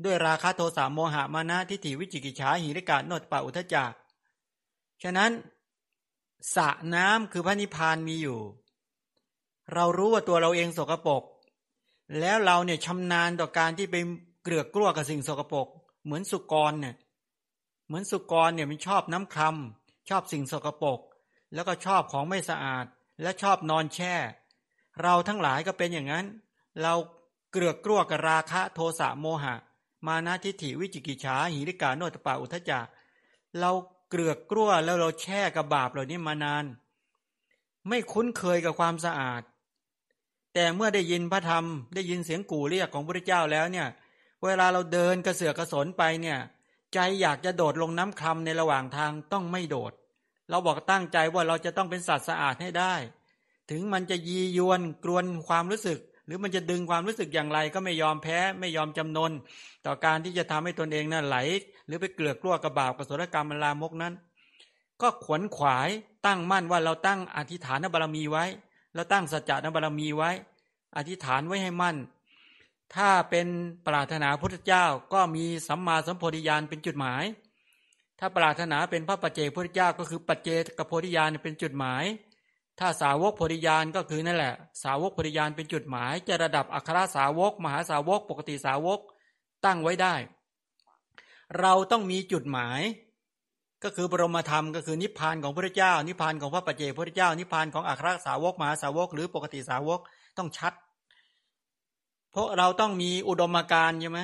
[0.06, 3.94] ด้วยราคะโทสะโมหะมานะทิฏฐิวิจิกิจฉาหิริกาโนตปะอุทจัก
[5.04, 5.32] ฉะนั้น
[6.56, 8.40] สระน้ำคือพระนิพพานมีอยู่
[9.74, 11.24] เรารู้ว่าตัวเราเองสกปรก
[12.20, 13.96] แล้วเราเนี่ยชำนาญต่อการที่ไป
[14.44, 15.68] เกลือกกลัวกับสิ่งสกปรก
[16.06, 16.96] เหมือนสุกรเนี่ย
[17.88, 21.00] เหมือนสุกรเนี่ยมันชอบน้ำคำชอบสิ่งสกปรก
[21.54, 22.86] แล้วก็ชอบของไม่สะอาด
[23.22, 24.16] และชอบนอนแช่
[25.02, 26.26] เราทั้งหลายก็เป็นอย่างนั้น
[26.82, 26.94] เรา
[27.52, 29.56] เกลือกกลัวกับราคะโทสะโมหะ
[30.08, 32.88] มานาทิฏฐิวิจิกิจฉาหิริกาโนตปาอุทจัก
[33.60, 33.72] เรา
[34.10, 36.66] เกลือกกลัวแล้วเราแช่กับบาปเหล่านี้มานาน
[37.88, 39.42] ไม่คุ้นเคยกับความสะอาด
[40.54, 41.66] แต่เมื่อได้ยินพระธรรม
[41.96, 43.88] ได้ยินเสียงกู่เรียกของพระเจ้าแล้วเนี่ย
[44.44, 46.40] เวลาเราเดินกระเสือกกระสนไปเนี่ย
[46.94, 49.94] ใจอยากจะโดดลงน้ำคำในระหว่างทางต้องไม่โดด
[50.50, 52.94] เราบอกตั้งใจว่าเราจะต้องเป็นสัตว์สะอาดให้ได้
[53.72, 59.32] ถึงมันจะยียวนกลวนความรู้สึก หรือมันจะดึงความรู้สึกอย่างไรก็ไม่ยอมแพ้ไม่ยอมจำนน
[59.86, 61.38] ต่อการที่จะทำให้ตนเองนั้นไหล
[61.86, 64.14] หรือไปเกลือกลัวกระบาบกระสรกรรมมันลามกนั้น
[65.02, 65.90] ก็ขวนขวาย
[66.26, 68.46] ตั้งมั่นว่าเราตั้งอธิษฐานบารมีไว้
[68.96, 70.32] เราตั้งสัจจะบารมีไว้
[70.98, 71.98] อธิษฐานไว้ให้มั่น
[72.96, 73.48] ถ้าเป็น
[73.88, 77.24] ปรารถนาพุทธเจ้าก็มีสัมมาสัมโพธิญาณเป็นจุดหมาย
[78.20, 82.04] ถ้าปรารถนาเป็นพระปัจเจกพุทธเจ้าก็คือปัจเจกโพธิญาณเป็นจุดหมาย
[82.80, 84.54] ถ้าสาวกโพธิญาณก็คือนั่นแหละ
[84.84, 89.00] สาวกโพธิญาณเป็นจุดหมาย จะระดับอัครสาวก มหาสาวกปกติสาวก
[89.66, 90.16] ตั้งไว้ได้
[91.60, 92.82] เราต้องมีจุดหมาย
[93.84, 100.00] ก็คือบรมธรรมก็คือนิพพานของพระเจ้า นิพพานของพระปัจเจกพระเจ้า นิพพานของอัครสาวกมหาสาวก หรือปกติสาวก
[100.38, 100.74] ต้องชัด
[102.32, 104.22] เพราะเราต้องมีอุดมการณ์ใช่ไหม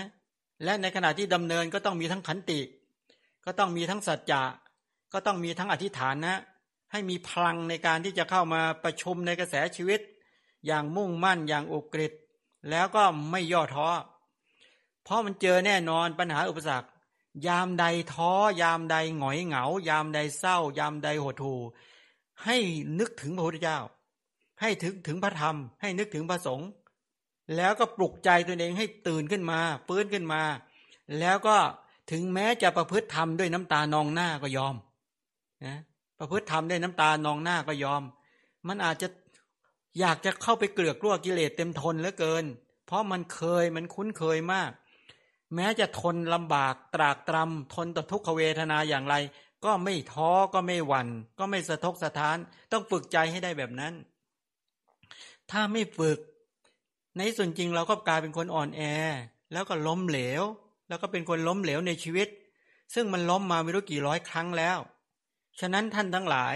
[0.64, 2.60] และในขณะที่ดำเนินก็ต้องมีทั้งขันติ
[3.46, 4.44] ก็ต้องมีทั้งสัจจะ
[5.14, 6.36] ก็ต้องมีทั้งอธิษฐานนะ
[6.92, 10.00] ให้มีพลังในการที่จะเข้ามาประชุมในกระแสชีวิต
[10.66, 12.14] อย่างมุ่งมั่นอย่างอุกฤษ
[12.70, 13.88] แล้วก็ไม่ย่อท้อ
[15.04, 16.90] เพราะมันเจอแน่นอนปัญหาอุปสรรค
[17.48, 18.32] ยามใดท้อ
[18.62, 21.62] ยามใดหงอยเหงา ยามใดเศร้า ยามใดหดหู่
[22.44, 22.58] ให้
[23.00, 23.80] นึกถึงพระพุทธเจ้า
[24.62, 26.70] ให้ถึงถึงพระธรรม ให้นึกถึงพระสงฆ์
[27.56, 30.42] แล้วก็ปลุกใจตัวเองให้ตื่นขึ้นมาฟื้นขึ้นมา
[31.20, 31.58] แล้วก็
[32.12, 34.76] ถึงแม้จะประพฤติธรรมด้วยน้ำตานองหน้าก็ยอม
[35.66, 35.78] นะ
[36.20, 38.04] ประพฤติธรรมด้น้ำตานองหน้าก็ยอม
[38.68, 39.08] มันอาจจะ
[40.00, 42.46] อยากจะเข้าไปเกลือกลัวกิเลสเต็มทนเหลือเกิน
[42.86, 44.72] เพราะมันเคยมันคุ้นเคยมาก
[45.56, 49.16] แม้จะทนลำบากตรากตรำทนต่อทุกขเวทนาอย่างไร
[49.66, 51.08] ก็ไม่ท้อก็ไม่หวัน่น
[51.40, 52.38] ก็ไม่สะทกสะท้าน
[52.72, 53.94] ต้องฝึกใจให้ได้แบบนั้น
[55.52, 56.20] ถ้าไม่ฝึก
[57.18, 58.82] ในส่วนจริงเราก็กลายเป็นคนอ่อนแอ
[59.54, 60.44] แล้วก็ล้มเหลว
[60.88, 62.28] แล้วก็เป็นคนล้มเหลวในชีวิต
[62.94, 64.78] ซึ่งมันล้มมาไม่รู้กี่ร้อยครั้งแล้ว
[65.60, 66.56] ฉะนั้นท่านทั้งหลาย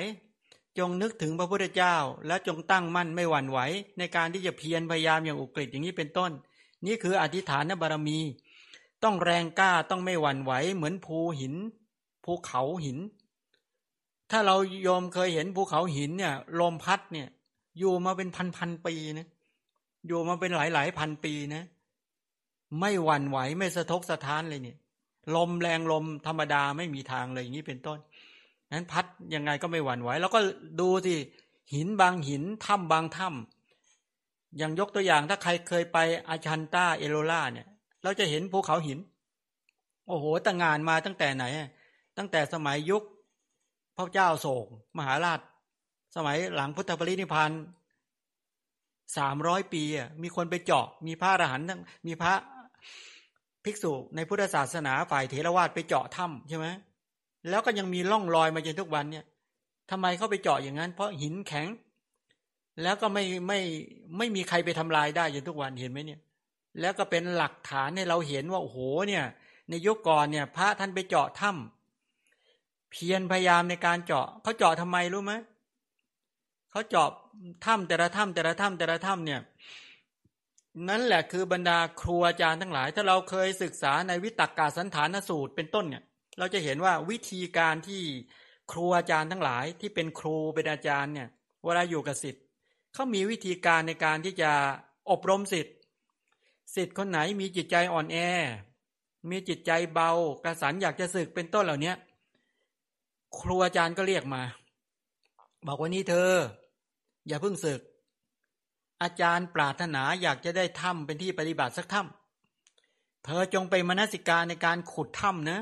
[0.77, 1.95] จงนึกถึงพระพุทธเจ้า
[2.27, 3.59] และจงตั้งมั่นไม่หวั่นไหว
[3.97, 6.31] ในการที่จะเพียรพยายามอย่างอุกฤษอย่างนี้เป็นต้น
[6.85, 8.19] นี่คืออธิษฐานบารมี
[9.03, 11.53] ต้องแรงกล้าต้องไม่หวั่นไหวเหมือนภูหิน
[12.23, 12.97] ภูเขาหิน
[14.31, 14.55] ถ้าเรา
[14.87, 17.27] ยอมเคยเห็นภูเขาหินเนี่ยลมพัดเนี่ย
[17.79, 19.27] อยู่มาเป็นพันพันปีนะ
[20.07, 21.63] อยู่มาเป็นหลายหลายพันปีนะ
[22.79, 24.77] ไม่หวั่นไหวไม่สะทกสะท้านเลยเนี่ย
[25.35, 27.99] ลมแรงลมธรรมดาไม่มีทางเลยอย่างนี้เป็นต้น
[28.71, 29.05] นั้นพัด
[29.35, 30.39] ยังไงก็ไม่หวั่นไหว แล้วก็
[30.79, 31.15] ดูสิ
[31.73, 35.97] หินบางหินถ้ำบางถ้ำอย่างยกตัวอย่างถ้าใครเคยไป
[36.27, 37.67] อาชันตาเอโรล่าเนี่ย
[38.03, 38.99] เราจะเห็นภูเขาหิน
[40.07, 41.45] โอ้โหตั้งงานมาตั้งแต่ไหน
[42.17, 43.03] ตั้งแต่สมัยยุค
[43.95, 44.65] พระเจ้าโศก
[44.97, 45.39] มหาราช
[46.15, 47.51] สมัยหลังพุทธปรินิพาน
[49.17, 51.67] สามร้อยปีอะมีคนไปเจาะ มีพระอรหันต์
[52.07, 52.33] มีพระ
[53.63, 56.67] ภิกษุในพุทธศาสนาฝ่ายเทรวาสไปเจาะถ้ำใช่ไหม
[57.49, 59.25] แล้วก็ยังมีร่องรอยมาจนทุกวันเนี่ย
[59.91, 61.67] ทำไมเขาไปเจาะอย่างนั้น เพราะหินแข็ง
[62.83, 63.59] แล้วก็ไม่ไม่
[64.17, 66.19] ไม่มีใครไปทำลายได้จนทุกวันเห็นไหมเนี่ย
[66.79, 69.23] แล้วก็เป็นหลักฐานให้เราเห็นว่าโอ้โหเนี่ย
[69.69, 75.33] ในยุคก่อนเนี่ย พระท่านไปเจาะถ้ำเพียรพยายามในการเจาะเขาเจาะทำไมรู้ไหม
[76.71, 77.09] เขาเจาะ
[77.65, 79.39] ถ้ำแต่ละถ้ำแต่ละถ้ำแต่ละถ้ำเนี่ย
[80.87, 86.03] นั่นแหละคือบรรดาครูอาจารย์ทั้งหลาย ถ้าเราเคยศึกษาในวิตกกาสันฐานสูตรเป็นต้นเนี่ย
[86.37, 88.01] เราจะเห็นว่าวิธีการที่
[88.71, 91.29] ครูอาจารย์ทั้งหลายที่เป็นครูเป็นอาจารย์เนี่ย
[91.63, 92.43] เวลาอยู่กับสิทธิ์
[92.93, 94.51] เขามีวิธีการในการที่จะ
[95.09, 95.75] อบรมสิทธิ์
[96.75, 98.17] สิทธิ์คนไหนมีจิตใจอ่อนแอ
[99.29, 100.11] มีจิตใจเบา
[100.43, 101.93] กระสันอยากจะศึกเป็นต้นเหล่านี้
[103.39, 104.41] ครูอาจารย์ก็เรียกมา
[105.67, 106.31] บอกว่านี่เธอ
[107.27, 107.81] อย่าเพิ่งศึก
[109.03, 115.61] อาจารย์ปรารถนาอยากจะได้ถ้ำเป็นที่ปฏิบัติสักถ้ำเธอจงไปมนสิการในการขุดถ้ำนะ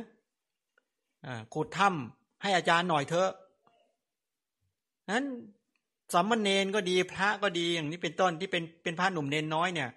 [1.54, 3.32] ขุดถ้ำให้อาจารย์หน่อยเถอะ
[5.12, 5.26] นั้น
[6.14, 9.90] สามเณรก็ดีพระก็ดีอย่างนี้เป็นต้นที่เป็นเป็นพระหนุ่มเนนน้อยเนี่ย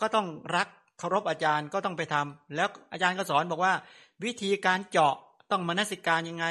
[0.00, 0.26] ก็ต้อง
[0.56, 0.68] รัก
[0.98, 3.72] เคารพอาจารย์ก็ต้องไปทำแล้วอาจารย์ก็สอนบอกว่า
[4.24, 5.14] วิธีการเจาะ
[5.50, 6.46] ต้องมนสิการยังไง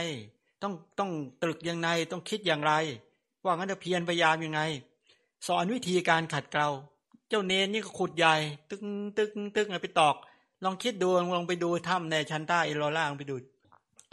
[0.64, 2.74] ต้องต้องตรึกยังไงต้องคิดอย่างไร
[3.44, 4.62] ว่างั้นจะเพียรพยายามยังไง
[5.48, 6.70] สอนวิธีการขัดเกลา
[7.30, 8.36] เจ้าเนนนี่ก็ขุดใหญ่
[8.70, 8.84] ตึ้ง
[9.18, 10.16] ตึ้งตึ้งไปตอก
[10.64, 13.36] ลองคิดดูลองไปดูถ้ำในชั้นใต้เอโรล่าลองไปดู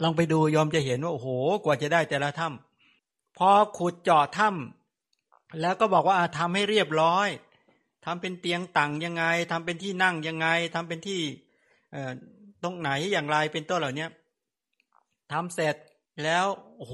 [0.03, 1.27] ลองไปดูยอมจะเห็นว่าโอ้โห
[1.63, 7.27] กว่าจะได้แต่ละถ้ำพอขุดเจาะถ้ำแล้วก็บอกว่าทำให้เรียบร้อย
[8.05, 11.21] ทำเป็นเตียงต่างยังไงทำเป็นที่นั่งยังไงทำเป็นที่
[12.63, 14.07] ตรงไหนอย่างไรเป็นต้นเหล่านี้
[15.31, 15.75] ทำเสร็จ
[16.23, 16.45] แล้ว
[16.77, 16.93] โอ้โห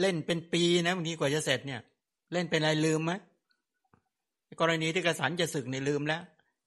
[0.00, 1.80] เล่นเป็นปีนะบางทีกว่าจะเสร็จเนี่ย
[2.32, 3.12] เล่นเป็นอะไรลืมไหม
[4.60, 6.22] กรณีที่กระสันจะศึกในลืมแล้ว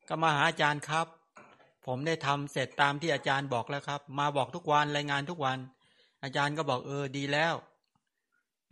[0.10, 1.08] ก็มาหาอาจารย์ครับ
[1.86, 5.58] ผมได้ทำเสร็จตามที่อาจารย์บอกแล้วครับ มาบอกทุกวันรายงานทุกวัน
[6.24, 7.54] อาจารย์ก็บอกเออดีแล้ว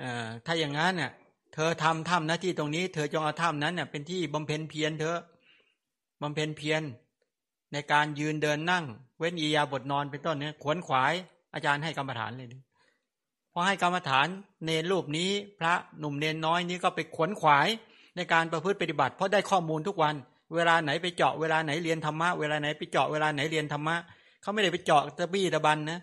[0.01, 0.03] อ
[0.45, 1.12] ถ้าอย่างนั้นเนี่ย
[1.53, 5.18] เธอทำถ้ำหน้าที่ตรงนี้ เธอจงเอาถ้ำนั้นเนี่ยเป็นที่บำเพ็ญเพียรเธอ
[6.22, 6.82] บำเพ็ญเพียร
[7.74, 8.86] ในการยืนเดินนั่ง
[9.18, 11.14] เว้นอียาบทนอนเป็นต้นเนี่ยขวนขวาย
[11.53, 12.47] อาจารย์ให้กรรมฐานเลย
[13.53, 14.28] พอให้กรรมฐาน
[14.66, 17.68] เนรรูปนี้ พระหนุ่มเนนน้อยนี้ก็ไปขวนขวาย
[18.16, 20.16] ในการประพฤติปฏิบัติเพราะได้ข้อมูลทุกวัน
[20.55, 23.95] เวลาไหนไปเจาะเวลาไหนเรียนธรรมะเวลาไหนไปเจาะเวลาไหนเรียนธรรมะ
[24.41, 25.99] เขาไม่ได้ไปเจาะตะบี้ตะบันนะ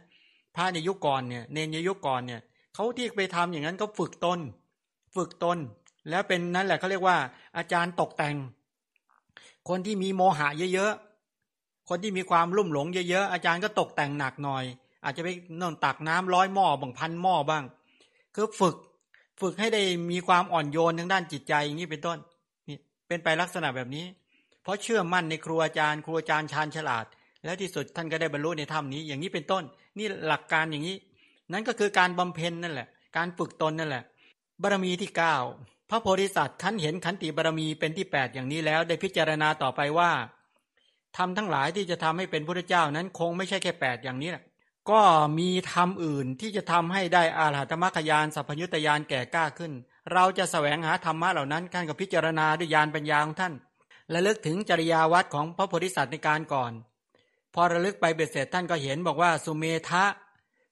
[0.56, 2.40] พระในยุคก่อนเนี่ยเนนในยุคก่อนเนี่ย
[2.74, 4.38] เขาที่ไปทำอย่างนั้นก็ฝึกตน
[5.16, 5.58] ฝึกตน
[6.10, 7.16] แล้วเป็นนั่นแหละเขาเรียกว่า
[7.56, 8.36] อาจารย์ตกแต่ง
[9.68, 14.64] คนที่มีโมหะเยอะๆคนที่มีความลุ่มหลงเยอะๆอาจารย์ก็ตกแต่งหนักหน่อย
[15.04, 15.28] อาจจะไป
[15.60, 17.64] นอนตักน้ำร้อยหม้อบางพันหม้อบ้าง
[18.34, 18.76] คือฝึก
[19.40, 22.18] ฝึกให้ได้มีความอ่อนโยนทางด้านจิตใจอย่างนี้เป็นต้น
[22.68, 22.76] นี่
[23.08, 24.04] เป็นไปลักษณะแบบนี้
[24.62, 27.04] เพราะเชื่อมั่นในครูอาจารย์ครูอาจารย์ชาญฉลาด
[27.44, 29.64] แล้วที่สุดท่านก็ได้บรรลุในธรรมนี้ อย่างนี้เป็นต้น
[29.98, 30.96] นี่หลักการอย่างนี้
[31.52, 34.04] นั่นก็คือการบำเพ็ญนั่นแหละ การฝึกตนนั่นแหละ
[34.62, 35.36] บารมีที่เก้า
[35.90, 40.10] พระโพธิสัตว์ท่านเห็นขันติบารมีเป็นที่แปดอย่างนี้แล้วได้พิจารณาต่อไปว่า
[41.16, 44.42] ทำทั้งหลายที่จะทำให้เป็นพระเจ้านั้นคงไม่ใช่แค่แปดอย่างนี้แหละ
[44.90, 45.02] ก็
[45.38, 49.72] มีธรรมอื่นที่จะทำให้ได้อาหัตมรรคยานสัพพยุตยานแก่กล้าขึ้น
[50.12, 53.54] เราจะแสวงหาธรรมะเหล่านั้นท่านก็พิจารณาด้วยยานปัญญาของท่าน
[54.10, 56.72] และลึกถึงจริยาวัดของพระโพธิสัตว์ในการก่อน
[57.54, 60.04] พอระลึกไปเบ็ดเสร็จท่านก็เห็นบอกว่าสุเมทะ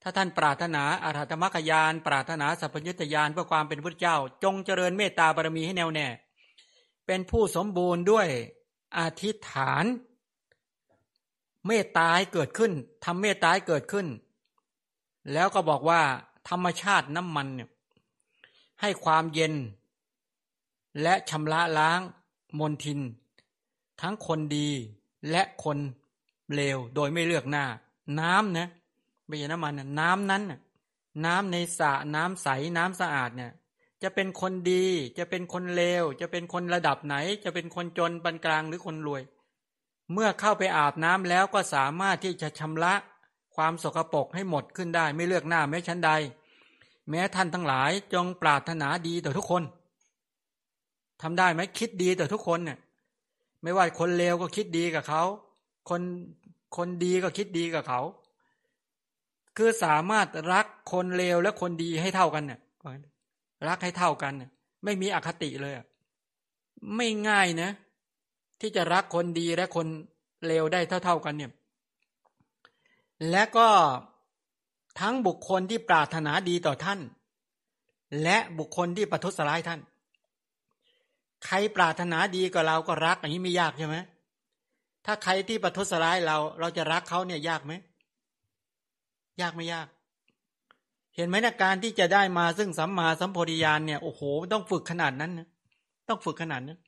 [0.02, 6.06] ถ้าท่านปรารถนาอาหัตมรรคยาน ปรารถนาสัพพยุตยานเพื่อความเป็นพระเจ้า จงเจริญเมตตาบารมีให้แน่วแน่
[7.06, 8.28] เป็นผู้สมบูรณ์ด้วย
[8.98, 9.84] อธิฐาน
[11.66, 12.72] เมตตาให้เกิดขึ้น
[13.04, 14.06] ทำเมตตาให้เกิดขึ้น
[15.32, 16.02] แล้วก็บอกว่า
[16.48, 17.68] ธรรมชาติน้ำมันเนี่ย
[18.80, 19.54] ให้ความเย็น
[21.02, 22.00] และชำระล้าง
[22.58, 23.00] มนทิน
[24.00, 24.68] ทั้งคนดี
[25.30, 25.78] และคน
[26.54, 27.64] เลวโดยไม่เลือกหน้า
[28.20, 28.68] น้ำนะ
[29.26, 30.60] ไม่ใช่น้ำมันนะน้ำนั้นนะ
[31.24, 33.52] น้ำในสระน้ำใสน้ำสะอาดเนี่ย
[34.02, 34.86] จะเป็นคนดี
[35.18, 37.14] จะเป็นคนเลว จะเป็นคนระดับไหน
[37.44, 39.22] จะเป็นคนจนปานกลางหรือคนรวย
[40.12, 42.94] เมื่อเข้าไปอาบน้ำแล้วก็สามารถที่จะชำระ
[43.54, 46.10] ความสกปรกให้หมดขึ้นได้ ไม่เลือกหน้าแม้ชั้นใด
[47.10, 49.62] แม้ท่านทั้งหลายจงปรารถนาดีต่อทุกคน
[51.22, 52.78] ทำได้ไหมคิดดีต่อทุกคนเนี่ย
[53.62, 55.22] ไม่ว่าคนเลวก็คิดดีกับเขา
[55.88, 56.02] คน
[56.76, 58.00] คนดีก็คิดดีกับเขา
[59.56, 62.60] คือสามารถรักคนเลวและคนดีให้เท่ากันเนี่ย
[63.68, 64.32] รักให้เท่ากัน
[64.84, 65.74] ไม่มีอคติเลย
[66.96, 67.70] ไม่ง่ายนะ
[68.60, 69.86] ที่จะรักคนดีและคน
[70.46, 71.52] เลวได้เท่า ๆกันเนี่ย
[73.30, 73.68] และก็
[75.00, 77.00] ทั้งบุคคลที่ปรารถนาดีต่อท่าน
[78.22, 79.80] และบุคคลที่ประทุษร้ายท่าน
[81.46, 83.96] ใครปรารถนาดีกับเราก็รักอันนี้ไม่ยากใช่ไหม
[85.06, 87.72] ถ้าใครที่ประทุษร้ายเรา เราจะรักเขาเนี่ยยากไหม
[89.40, 89.86] ยากไม่ยาก
[91.16, 95.48] เห็นไหมนะการที่จะได้มาซึ่งสัมมาสัมโพธิญาณเนี่ยโอ้โห ต้องฝึกขนาดนั้นนะ
[96.08, 96.78] ต้องฝึกขนาดนั้น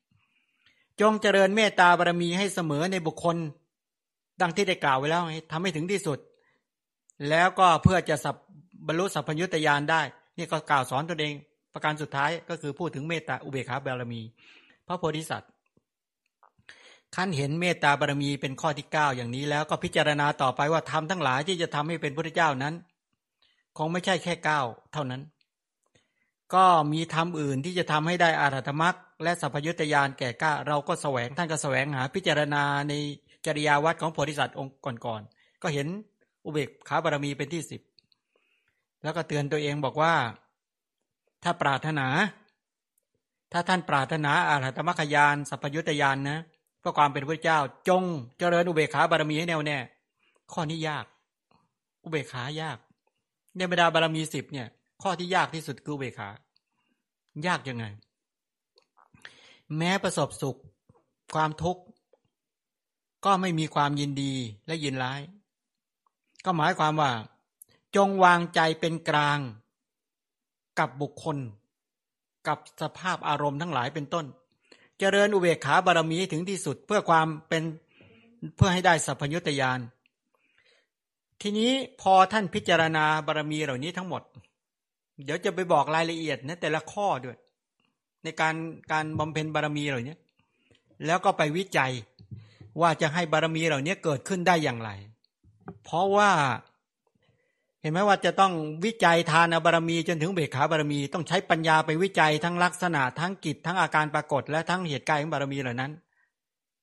[1.01, 3.37] จงเจริญเมตตาบารมีให้เสมอในบุคคล
[4.41, 5.23] ดังที่ได้กล่าวไว้แล้ว
[5.53, 6.19] ทำให้ถึงที่สุด
[7.29, 8.37] แล้วก็เพื่อจะสับ
[8.87, 10.03] บรรลุสัพพยุตยานได้
[10.37, 11.35] นี่ก็กล่าวสอนตัวเอง
[11.73, 14.21] ประการสุดท้ายก็คือพูดถึงเมตตาอุเบกขาบารมี
[14.87, 15.51] พระโพธิสัตว์
[17.17, 22.75] ขั้นเห็นเมตตาบารมีเป็นข้อที่เก้าอย่างนี้แล้วก็พิจารณาต่อไปว่าทำทั้งหลายที่จะทำให้เป็นพระเจ้านั้น
[23.79, 24.61] คงไม่ใช่แค่เก้า
[24.93, 25.23] เท่านั้น
[26.55, 32.93] ก็มีธรรมอื่นที่จะทำให้ได้อารัตมรัก และสัพยุตยานแก่ก้า เราก็แสวงท่านก็แสวงหาพิจารณาใน
[33.47, 34.75] จริยาวัดของโพธิสัตว์องค์
[35.07, 35.87] ก่อนๆก็เห็น
[36.45, 37.81] อุเบกขาบารมีเป็นที่สิบ
[39.03, 40.15] แล้วก็เตือนตัวเองบอกว่า
[41.45, 42.07] ถ้าปรารถนา
[43.53, 46.39] ถ้าท่านปรารถนาอาหัตมรรคยานสัพยุตยานนะ
[46.81, 47.59] เพื่อความเป็นพระเจ้า
[47.89, 48.03] จง
[48.39, 49.79] เจริญอุเบกขาบารมีให้แน่วแน่
[50.53, 51.05] ข้อนี้ยาก
[52.05, 52.79] อุเบกขายาก
[53.57, 54.67] ในบรรดาบารมีสิบเนี่ย
[55.03, 56.29] ข้อที่ยากที่สุดคืออุเบกขา
[57.47, 57.85] ยากยังไง
[59.77, 60.59] แม้ประสบสุข
[61.35, 61.83] ความทุกข์
[63.25, 64.35] ก็ไม่มีความยินดี
[64.67, 65.21] และยินร้าย
[66.45, 67.13] ก็หมายความว่า
[67.97, 69.39] จงวางใจเป็นกลาง
[70.79, 71.37] กับบุคคล
[72.47, 74.27] กับสภาพอารมณ์ทั้งหลายเป็นต้น
[74.99, 77.63] เจริญอุเบกขาบารมีถึงที่สุดเพื่อความเป็น
[78.57, 79.81] เพื่อให้ได้สัพพยุตยาน
[81.41, 84.23] ทีนี้พอท่านพิจารณาบารมีเหล่านี้ทั้งหมด
[85.25, 87.37] เดี๋ยวจะไปบอกรายละเอียดนะแต่ละข้อด้วย
[88.25, 88.55] ในการ
[88.93, 90.17] การบำเพ็ญบารมีเหล่านี้
[91.07, 91.93] แล้วก็ไปวิจัย
[92.81, 94.91] ว่าจะให้บารมีเหล่านี้เกิดขึ้นได้อย่างไร
[95.85, 96.31] เพราะว่า
[97.83, 98.53] เห็นไหมว่าจะต้อง
[98.85, 105.93] วิจัยทานบารมีจนถึงเบขาบารมี ต้องใช้ปัญญาไปวิจัยทั้งลักษณะทั้งกิจทั้งอาการปรากฏ และทั้งเหตุการณ์ของบารมีเหล่านั้น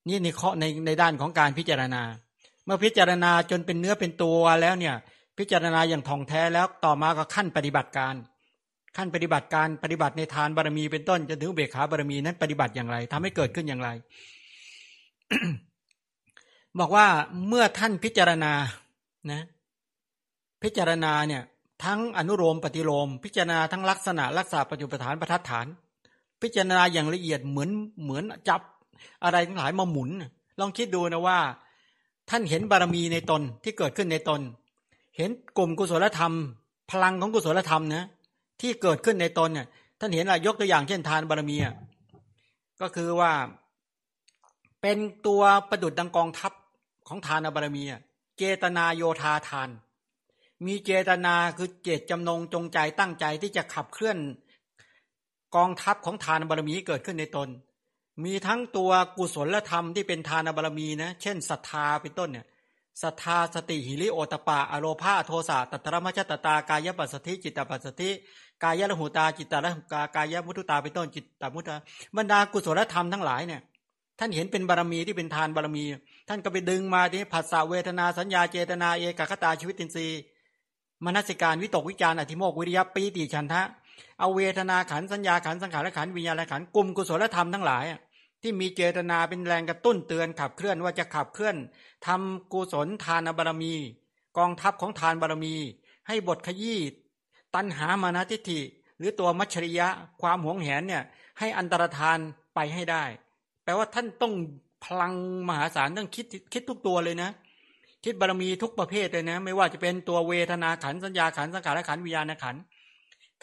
[0.07, 2.01] นี่ในข้อในในด้านของการพิจารณา
[2.65, 4.95] เมื่อพิจารณาจนเป็นเนื้อเป็นตัวแล้วเนี่ย
[5.37, 8.15] พิจารณาอย่างท่องแท้แล้วต่อมาก็ขั้นปฏิบัติการ
[8.97, 13.89] ขั้นปฏิบัติการปฏิบัติในทานบารมีเป็นต้นจนถึงเบขาบารมีนั้นปฏิบัติอย่างไรทำให้เกิดขึ้นอย่างไร
[16.79, 17.07] บอกว่า
[17.47, 18.53] เมื่อท่านพิจารณา
[19.31, 19.41] นะ
[20.63, 21.43] พิจารณาเนี่ย
[21.83, 25.67] ทั้งอนุโลมปฏิโลม พิจารณาทั้งลักษณะรักษาปัจจุปฐานประทัดฐาน
[26.41, 27.69] พิจารณาอย่างละเอียดเหมือน
[28.03, 28.61] เหมือนจับ
[29.23, 30.09] อะไรทั้งหลายมาหมุน
[30.59, 31.39] ลองคิดดูนะว่า
[32.29, 34.41] ท่านเห็นบารมีในตนที่เกิดขึ้นในตน
[35.17, 36.33] เห็นกลุ่มกุศลธรรม
[36.91, 38.05] พลังของกุศลธรรมนะ
[38.61, 39.67] ที่เกิดขึ้นในตนเนี่ย
[39.99, 41.73] ท่านเห็นอะยกตัวอย่างเช่นทานบารมีอะ
[42.81, 43.31] ก็คือว่า
[44.81, 44.97] เป็น
[45.27, 46.51] ตัวประดุดดังกองทัพ
[47.07, 48.01] ของทานบารมีอะ
[48.37, 49.69] เจตนาโยธาทาน
[50.65, 54.17] มีเจตนาคือเจตจำนงจงใจตั้งใจที่จะขับเคลื่อน
[55.55, 57.49] กองทัพของทานบารมีเกิดขึ้นในตน
[58.23, 62.45] มีทั้งตัวกุศลธรรมที่เป็นทานบารมีนะ เช่นศรัทธาเป็นต้นเนี่ย
[63.03, 68.09] ศรัทธาสติหิริโอตปะอโลภาโทสะตัตรมชตตากายปัสสธิจิตตปัสสธิ
[68.63, 71.75] กายละหูตาจิตตละหูกากายมุตุตาเป็นต้นจิตตมุตตา
[72.17, 73.61] บรรดากุศลธรรมทั้งหลายเนี่ย
[74.19, 75.83] ท่านเห็นเป็นบารมีที่เป็นทานบารมี
[76.29, 80.19] ท่านก็ไปดึงมาที่ผัสสะเวทนาสัญญาเจตนาเอกคตาชีวิตินทรีย์
[81.05, 83.61] มนสิการวิตกวิจารอธิโมกวิริยปีติฉันทะ
[84.19, 87.85] เอาเวทนาขันสัญญาขันสังขารขันวิญญาณขันกลุ่มกุศลธรรมทั้งหลาย
[88.45, 91.55] ที่มีเจตนาเป็นแรงกระตุ้นเตือนขับเคลื่อนว่าจะขับเคลื่อน
[92.07, 93.73] ทำกุศลทานบารมี
[94.37, 95.55] กองทัพของทานบารมี
[96.07, 96.79] ให้บทขยี้
[97.55, 98.59] ตันหามานาทิฏฐิ
[98.97, 99.87] หรือตัวมัชริยะ
[100.21, 101.03] ความหวงแหนเนี่ย
[101.39, 102.17] ให้อันตรธาน
[102.55, 103.03] ไปให้ได้
[103.63, 104.33] แปลว่าท่านต้อง
[104.85, 105.13] พลัง
[105.47, 107.29] มหาศาลต้องคิดคิดทุกตัวเลยนะ
[108.05, 112.55] คิดบารมีทุกประเภทเลยนะ ไม่ว่าจะเป็นตัวเวทนาขันสัญญาขันสังขารขันวิญญาณขัน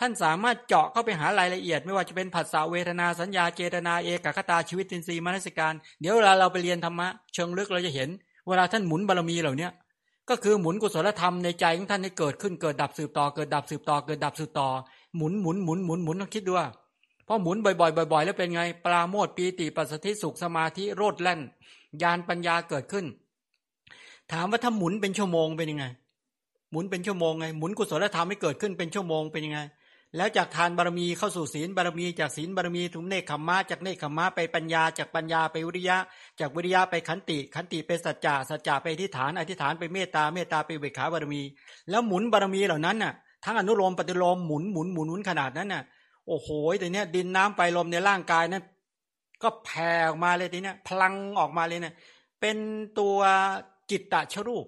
[0.00, 8.08] ท่านสามารถเจาะเข้าไปหารายละเอียด ไม่ว่าจะเป็นผัสสะเวทนาสัญญาเจตนาเอกคตาชีวิตตินทรีย์มนสิการ เดี๋ยวเวลาเราไปเรียนธรรมะเชิงลึกเราจะเห็น
[8.48, 9.68] เวลาท่านหมุนบารมีเหล่านี้
[10.30, 14.68] ก็คือหมุนกุศลธรรมในใจของท่านให้เกิดขึ้นเกิดดับสืบต่อเกิดดับสืบต่อเกิดดับสืบต่อ
[15.16, 16.66] หมุนหมุนหมุนหมุนหมุนต้องคิดดูว่า
[17.26, 21.40] พอหมุนบ่อยๆบ่อย ๆ แล้วเป็นไง ปราโมทปีติปัสสติสุขสมาธิโรดแล่น
[22.02, 23.04] ญาณปัญญาเกิดขึ้น
[24.32, 25.84] ถามว่าถ้าหมุนเป็นชั่วโมงเป็นยังไง
[26.70, 29.58] หมุนเป็นชั่วโมงไงหมุนกุศลธรรมให้เกิดขึ้นเป็นชั่วโมงเป็นยังไง
[30.16, 35.96] แล้วจากทานบารมีเข้าสู่ศีลบารมีจากศีลบารมีถึงเนคขมมะจากเนคขมมะไปปัญญาจากปัญญาไปวิริยะ
[36.40, 41.42] จากวิริยะไปขันติ ขันติไปสัจจะสัจจะไปอธิฐานอธิฐานไปเมตตาเมตตาไปเบิกขาบารมี
[41.90, 43.12] แล้วหมุนบารมีเหล่านั้นน่ะ
[43.44, 45.82] ทั้งอนุโลมปฏิโลมหมุนหมุนหมุนหมุนขนาดนั้นน่ะ
[46.28, 46.48] โอ้โห
[46.80, 48.64] แต่เนี้ยดินน้ำไฟลมในร่างกายนั้น
[49.42, 51.94] ก็แผ่ออกมาเลยทีเนี้ยพลังออกมาเลยเนี่ย
[52.40, 52.56] เป็น
[52.98, 53.18] ตัว
[53.90, 54.66] จิตตะชรูป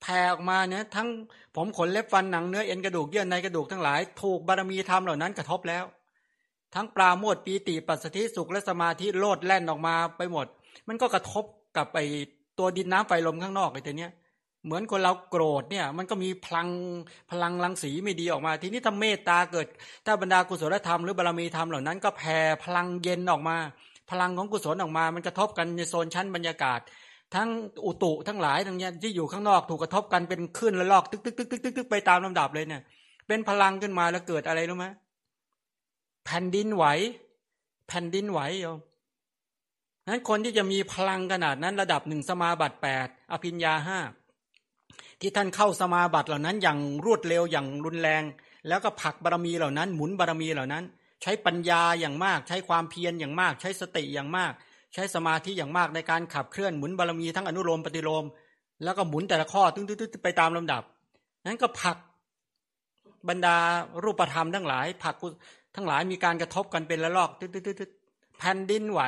[0.00, 1.08] แผ่ออกมาเนี่ยทั้ง
[1.56, 5.84] ผมขนเล็บฟันหนังเนื้อเอ็นกระดูกเยื่อในกระดูกทั้งหลายถูกบารมีธรรมเหล่านั้นกระทบแล้ว
[6.74, 10.46] ทั้งปราโมทปีติปัสสติสุขและสมาธิโลดแล่นออกมาไปหมด
[10.88, 11.44] มันก็กระทบ
[11.76, 11.98] กับไป
[12.58, 14.12] ตัวดินน้ำไฟลมข้างนอกไอ้ตัวเนี้ย
[14.64, 16.68] เหมือนคนเราโกรธเนี่ยมันก็มีพลัง
[17.30, 19.66] พลังรังสีไม่ดีออกมา ทีนี้ถ้าเมตตาเกิด
[20.06, 23.56] ถ้าบรรดากุศลธรรมหรือบารมีธรรมเหล่านั้นก็แผ่พลังเย็นออกมา
[24.10, 26.80] พลังของกุศลออกมา มันกระทบกันในโซนชั้นบรรยากาศ
[27.34, 27.48] ทั้ง
[27.86, 32.82] อุตุทั้งหลายทั้งนี้ที่อยู่ข้างนอกถูกกระทบกันเป็นคลื่นละลอกตึกตึกตึกตึกตึกตึกไปตามลำดับเลยเนี่ย
[33.26, 34.86] เป็นพลังขึ้นมาแล้วเกิดอะไรรู้ไหม
[36.24, 36.84] แผ่นดินไหว
[37.88, 38.78] แผ่นดินไหวโยม
[40.08, 43.98] นั้นคนที่จะมีพลังขนาดนั้นระดับหนึ่งสมาบัติแปดอภิญญาห้า
[45.20, 48.22] ที่ท่านเข้าสมาบัติเหล่านั้นอย่างรวดเร็วอย่างรุนแรง
[48.68, 50.84] แล้วก็ผักบารมีเหล่านั้น หมุนบารมีเหล่านั้น
[51.22, 54.52] ใช้ปัญญาอย่างมาก ใช้ความเพียรอย่างมาก ใช้สติอย่างมาก
[54.94, 58.24] ใช้สมาธิอย่างมากในการขับเคลื่อนหมุนบารมีทั้งอนุโลมปฏิโลม
[58.84, 60.82] แล้วก็หมุนแต่ละข้อตึ้งๆไปตามลำดับ
[61.46, 61.96] นั้นก็ผัก
[63.28, 63.56] บรรดา
[64.04, 65.14] รูปธรรมทั้งหลาย ผัก
[65.76, 69.02] ทั้งหลายมีการกระทบกันเป็นละลอกตึ๊ดๆแผ่นดินไหว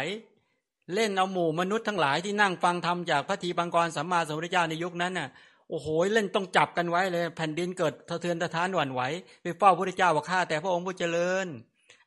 [0.94, 5.28] เล่นเอาหมู่มนุษย์ทั้งหลายที่นั่งฟังธรรมจากพระทีบังกรสัมมาสัมพุทธเจ้าในยุคนั้นน่ะ
[5.70, 9.02] โอ้โหเล่นต้องจับกันไว้เลยแผ่นดินเกิดสะเทือนสะท้านหวั่นไหว
[9.42, 11.46] ไปเฝ้าพระพุทธเจ้าว่าข้าแต่พระองค์ผู้เจริญ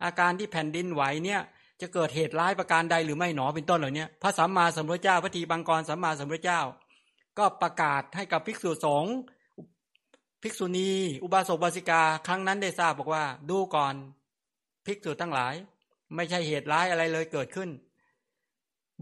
[0.03, 1.41] อาการที่แผ่นดินไหวเนี่ย
[1.81, 6.61] จะเกิดเหตุร้ายประการใดหรือไม่หนอเป็นต้นเหล่านี้พระสัมมาสัมพุทธเจ้าพระทีบังกรสัมมาสัมพุทธเจ้า
[7.37, 9.15] ก็ประกาศให้กับภิกษุสงฆ์
[10.43, 10.89] ภิกษุณี
[11.23, 13.93] อุบาสกบาสิกา ครั้งนั้นได้ทราบบอกว่า ดูก่อน
[14.85, 15.53] ภิกษุทั้งหลาย
[16.15, 17.69] ไม่ใช่เหตุร้ายอะไรเลยเกิดขึ้น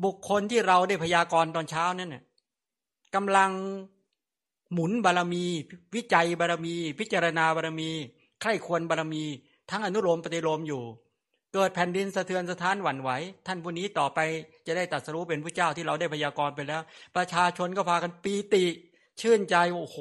[0.03, 2.23] บุคคลที่เราได้พยากรณ์ตอนเช้านั่นเนี่ย
[3.15, 3.51] กำลัง
[4.73, 5.43] หมุนบารมี
[5.95, 7.89] วิจัยบารมี พิจารณาบารมี
[8.41, 9.23] ใคร่ควรบารมี
[9.69, 10.83] ทั้งอนุโลมปฏิโลมอยู่
[11.53, 13.09] เกิดแผ่นดินสะเทือนสะท้านหวั่นไหว
[13.47, 14.19] ท่านผู้นี้ต่อไป
[14.67, 16.81] จะได้ตัดสรู้เป็นพระเจ้าที่เราได้พยากรณ์ไปแล้ว
[17.15, 18.65] ประชาชนก็พากันปีติ
[19.21, 19.97] ชื่นใจโอ้โห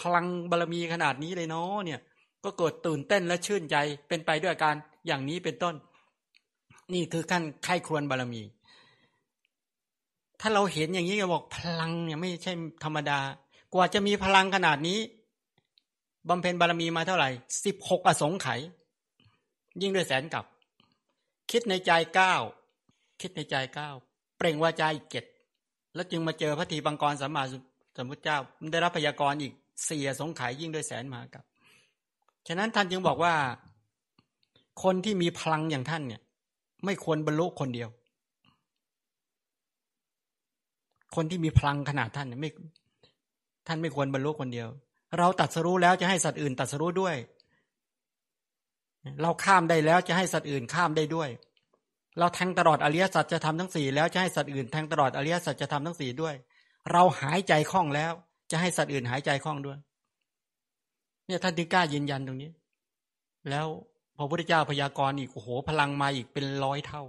[0.00, 2.00] พลังบารมีขนาดนี้เลยเนาะเนี่ย
[2.44, 3.76] ก็เกิดตื่นเต้นและชื่นใจ
[4.08, 4.76] เป็นไปด้วยการ
[5.06, 5.74] อย่างนี้เป็นต้น
[6.92, 8.42] นี่คือขั้นไข้ครวนบารมี
[10.40, 12.52] ถ้าเราเห็นอย่างนี้ก็บอกพลังเนี่ยไม่ใช่
[12.84, 13.18] ธรรมดา
[13.74, 14.98] กว่าจะมีพลังขนาดนี้
[16.28, 17.30] บำเพ็ญบารมีมาเท่าไหร่
[17.64, 18.60] สิบหกอสงไขย
[19.82, 20.44] ยิ่งด้วยแสนกับ
[21.50, 22.34] คิดในใจเก้า
[23.20, 23.90] คิดในใจเก้า
[24.36, 25.24] เปล่งวาจาอีกเจ็ด
[25.94, 27.42] แล้วจึงมาเจอพระทีบังกรสัมมา
[27.96, 28.38] สัมพุทธเจ้า
[28.72, 29.52] ได้รับพยากรณ์อีก
[29.84, 31.42] เสียสงไขยยิ่งด้วยแสนมากับ
[32.48, 33.34] ฉะนั้นท่านจึงบอกว่า
[34.82, 36.20] คนที่มีพลังอย่างท่านเนี่ย
[36.84, 37.88] ไม่ควรบรรลุคนเดียว
[41.16, 42.50] คนที่มีพลังขนาดท่านเนี่ยไม่
[43.66, 44.68] ท่านไม่ควรบรรลุคนเดียว
[45.18, 47.16] เราตัดสรู้แล้วจะให้สัตว์อื่นตัดสรู้ด้วย
[49.22, 51.28] เราข้ามได้แล้วจะให้สัตว์อื่นข้ามได้ด้วย
[52.18, 56.34] เราแทงตลอดอริยสัจจะทำทั้งสี่แล้วจะให้สัตว์อื่นแทงตลอดอริยสัจจะทำทั้งสี่ด้วย
[56.92, 58.12] เราหายใจคล่องแล้ว
[58.50, 59.78] จะให้สัตว์อื่นหายใจคล่องด้วย
[61.26, 62.50] เนี่ยท่านถึงกล้ายืนยันตรงนี้
[63.50, 63.66] แล้ว
[64.16, 67.02] พอพระพุทธเจ้าพยากรณ์อีกโอ้โหพลังมาอีกเป็นร้อยเท่า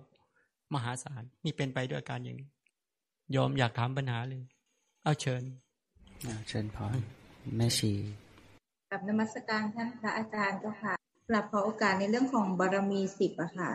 [0.74, 2.50] มหาศาลนี่เป็นไปด้วยการอย่างนี้
[3.36, 4.44] ยอมอยากถามปัญหาเลย
[5.04, 5.44] เอาเชิญ
[6.48, 6.98] เชิญพร
[7.58, 7.92] แม่ชี
[8.92, 10.99] กับนมัสการท่านพระอาจารย์เจ้าค่ะ
[11.30, 13.72] กลับขอโอกาสในเรื่องของบารมีสิบอะค่ะ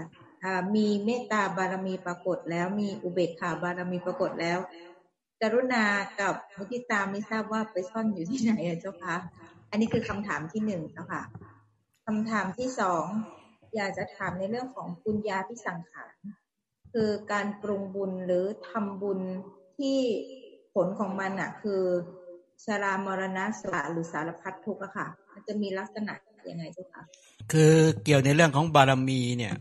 [0.75, 4.59] มีเมตตาบารมีปรากฏแล้ว มีอุเบกขาบารมีปรากฏแล้ว
[5.43, 5.85] กรุณา
[6.21, 9.17] กับมุทิตาไม่ทราบว่าไปซ่อนอยู่ที่ไหนอะเจ้าคะ
[9.71, 11.23] อันนี้คือคำถามที่หนึ่งนะคะ
[12.07, 13.05] คำถามที่สอง
[13.77, 16.15] อยากจะถามในเรื่องของปุญญาพิสังขาร
[16.93, 19.21] คือการปรุงบุญหรือทำบุญ
[19.79, 19.99] ที่
[20.75, 21.83] ผลของมันอะคือ
[22.65, 26.13] ชรามรณะสละหรือสารพัดทุกข์อะค่ะ มันจะมีลักษณะ
[26.51, 27.03] ยังไงเจ้าคะ
[27.53, 27.73] คือ
[28.05, 29.55] เกี่ยวในเรื่องของบารมีเนี่ย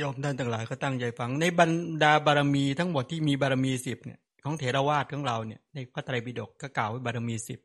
[0.00, 1.70] ยอมท่านต่างหลายก็ตั้งใจฟัง ในบรร
[2.02, 7.58] ดาบารมีทั้งหมดที่มีบารมีสิบเนี่ยของเถรวาทของเราเนี่ยในพระไตรปิฎกก็กล่าวไว้บารมีสิบ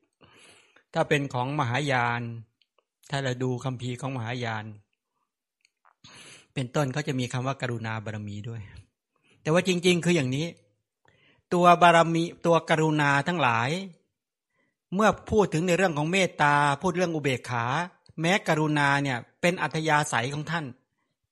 [0.94, 2.22] ถ้าเป็นของมหายาน
[3.10, 4.66] ถ้าเราดูคัมภีร์ของมหายาน
[6.54, 8.62] เป็นต้นเขาจะมีคำว่าการุณาบารมีด้วย
[9.42, 10.46] แต่ว่าจริง ๆ คืออย่างนี้
[11.54, 13.70] ตัวบารมีตัวกรุณาทั้งหลาย
[14.96, 17.66] เมื่อพูดถึงในเรื่องของเมตตาพูดเรื่องอุเบกขา
[18.22, 20.66] แม้กรุณาเนี่ยเป็นอัธยาศัยของท่าน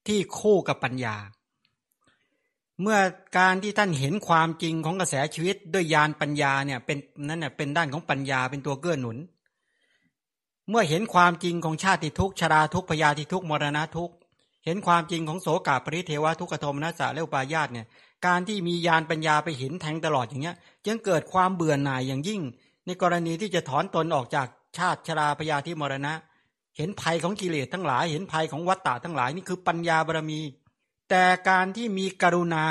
[0.08, 1.16] ที่คู่กับปัญญา
[2.82, 2.98] เมื่อ
[3.38, 9.18] การที่ท่านเห็นความจริงของกระแสชีวิตด้วยญาณปัญญาเนี่ยเป็นนั่นเน่ยเป็นด้านของปัญญาเป็นตัวเกื้อหนุน
[10.70, 14.12] เมื่อเห็นความจริงของชาติทุกชราทุกพยาธิทุกมรณะทุก
[14.66, 17.88] เห็นความจริงของโสกาปริเทวะทุกขโทมนัสสะและอุปาญาตเนี่ย
[18.26, 22.42] การที่มียานปัญญาไปเห็นแทงตลอดอย่างเงี้ย จึงเกิดความเบื่อหน่ายอย่างยิ่ง
[22.86, 26.14] ในกรณีที่จะถอนตนออกจากชาติชราพยาธิมรณะ
[26.78, 30.42] เห็นภัยของกิเลสทั้งหลาย เห็นภัยของวัฏฏะทั้งหลายนี่คือปัญญาบารมี
[31.10, 32.66] แต่การที่มีกรุณา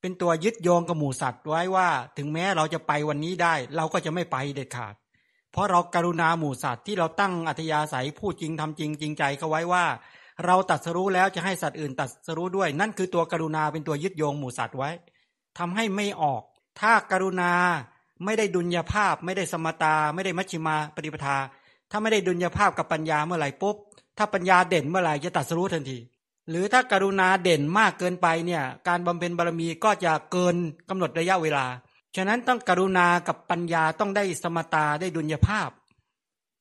[0.00, 1.88] เป็นตัวยึดโยงกับหมูสัตว์ไว้ว่า
[2.18, 4.94] ถึงแม้เราจะไปวันนี้ได้ เราก็จะไม่ไปเด็ดขาด
[5.52, 9.84] เพราะเราการุณาหมูสัตว์ที่เราตั้งอัธยาศัยพูดจริงทำจริงจริงใจเขาไว้ว่า
[10.46, 14.90] เราตัดสรู้แล้วจะให้สัตว์อื่นตัดสรู้ด้วย นั่นคือตัวกรุณาเป็นตัวยึดโยงหมูสัตว์ไว้
[15.58, 16.42] ทำให้ไม่ออก
[16.80, 17.52] ถ้าการุณา
[18.24, 21.36] ไม่ได้ดุลยภาพ ไม่ได้สมตา ไม่ได้มัชชิมาปฏิปทา
[21.92, 23.76] ถ้าไม่ได้ดุลยภาพกับปัญญาเมื่อไหร่ปุ๊บ
[24.18, 25.98] ถ้าปัญญาเด่นเมื่อไหร่จะตัดสู้ทันที
[26.50, 30.56] หรือถ้าการุณาเด่นมากเกินไปเนี่ยการบำเพ็ญบารมีก็จะเกิน
[30.88, 31.66] กำหนดระยะเวลา
[32.16, 35.70] ฉะนั้นต้องกรุณากับปัญญาต้องได้สมตาได้ดุลยภาพ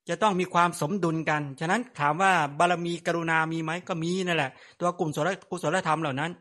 [0.09, 5.09] จะต้องมีความสมดุลกัน ฉะนั้นถามว่าบารมีกรุณามีไหมก็มีนั่นแหละ ตัวกลุ่ม
[5.49, 6.31] กุศลธรรมเหล่านั้น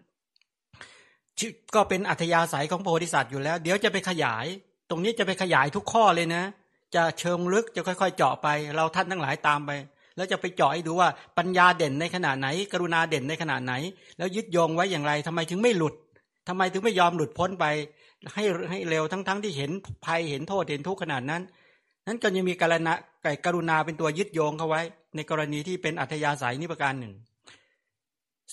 [1.75, 4.47] ก็เป็นอัธยาศัยของโพธิสัตว์อยู่แล้ว เดี๋ยวจะไปขยาย
[4.91, 6.45] ตรงนี้จะไปขยายทุกข้อเลยนะ
[6.95, 9.71] จะเชิงลึกจะค่อยๆ เจาะไป เราท่านทั้งหลายตามไป
[10.17, 13.75] แล้วจะไปเจาะให้ดูว่าปัญญาเด่นในขนาดไหน กรุณาเด่นในขนาดไหน
[14.19, 15.95] แล้วยึดโยงไว้อย่างไรทำไมถึงไม่หลุด
[16.49, 17.65] ทำไมถึงไม่ยอมหลุดพ้นไป
[18.35, 19.71] ให้ให้เร็วทั้งๆที่เห็น
[20.07, 21.43] ภัยเห็นโทษเห็นทุกข์ขนาดนั้น
[22.07, 24.83] นั้นก็ยังมีกรณะไก่กรุณาเป็นตัวยึดโยงเข้าไว้
[25.17, 27.15] ในกรณีที่เป็นอัธยาศัยอีกประการหนึ่ง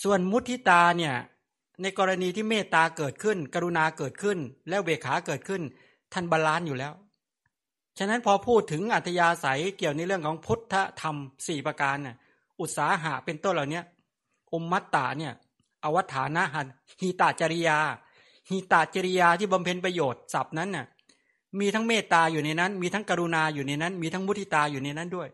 [0.03, 1.13] ส่วนมุทิตาเนี่ย
[1.81, 4.38] ในกรณีที่เมตตาเกิดขึ้น กรุณาเกิดขึ้น
[4.69, 5.61] แล้วอุเบกขาเกิดขึ้น
[6.13, 6.93] ท่าน balance อยู่แล้ว
[7.99, 11.15] ฉะนั้นพอพูดถึงอัธยาศัยเกี่ยวในเรื่องของพุทธธรรม
[11.47, 12.15] สี่ประการน่ะ
[12.61, 13.81] อุตสาหะเป็นต้นเหล่านี้
[14.53, 15.33] อุมมัตตาเนี่ย
[15.83, 16.67] อวัฏฐานะหัน
[17.01, 17.77] หีตาจริยา
[18.49, 20.85] หีตาจริยาที่บำเพ็ญประโยชน์ศัพท์นั้นน่ะ
[21.59, 25.29] มีทั้งเมตตาอยู่ในนั้น มีทั้งกรุณาอยู่ในนั้น มีทั้งมุทิตาอยู่ในนั้นด้วย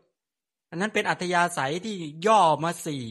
[0.69, 1.95] อันนั้นเป็นอัธยาศัยที่
[2.27, 3.03] ย่อมาสี่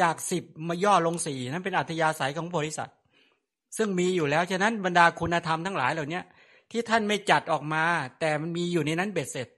[0.00, 2.96] จากสิบมาย่อลงสี่นั้นเป็นอัธยาศัยของโพธิสัตว์
[3.76, 6.20] ซึ่งมีอยู่แล้วฉะนั้นบรรดาคุณธรรมทั้งหลายเหล่านี้
[6.70, 7.84] ที่ท่านไม่จัดออกมา
[8.20, 9.48] แต่มันมีอยู่ในนั้นเบ็ดเสร็จ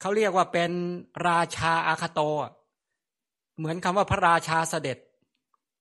[0.00, 0.70] เขาเรียกว่าเป็น
[1.28, 2.20] ราชาอาคาโต
[3.58, 4.98] เหมือนคำว่าพระราชาเสด็จ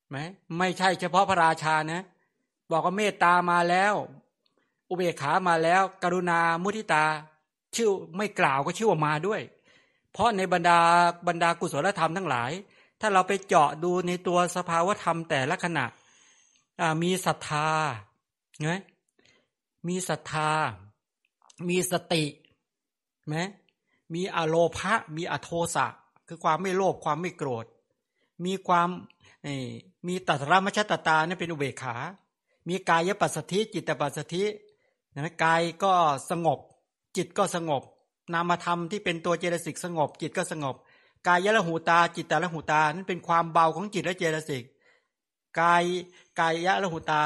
[0.10, 0.18] ไหม
[0.58, 2.04] ไม่ใช่เฉพาะพระราชานะ
[2.72, 3.94] บอกว่าเมตตามาแล้ว
[4.90, 7.06] อุเบกขามาแล้ว กรุณามุทิตา
[7.76, 9.42] ชื่อไม่กล่าวก็ชื่อว่ามาด้วย
[10.12, 10.80] เพราะในบรรดา
[11.28, 12.52] บรรดากุศลธรรมทั้งหลาย
[13.02, 15.86] ถ้าเราไปเจาะดูในตัวสภาวธรรมแต่ละขณะ
[17.02, 17.68] มีศรัทธา
[18.62, 18.72] ไง
[19.88, 20.52] มีศรัทธา
[21.70, 22.24] มีสติ
[23.28, 23.36] ไหม
[24.14, 25.86] มีอโลภะมีอโทสะ
[26.28, 27.66] คือความไม่โลภความไม่โกรธ
[28.46, 28.90] มีความ
[30.08, 31.96] มีตัตรมชตตาเนี่ยเป็นอุเบกขา
[32.68, 34.44] มีกายปัสสธิจิตปัสสธิ
[35.14, 35.94] นะกายก็
[36.30, 36.60] สงบ
[37.18, 37.84] จิตก็สงบ
[38.34, 40.76] นามธรรมที่เป็นตัวเจตสิกสงบ จิตก็สงบ
[41.28, 44.64] กายละหูตา จิตตละหูตา นั้นเป็นความเบาของจิตและเจตสิก
[45.60, 45.84] กาย
[46.40, 47.22] กายยะละหูตา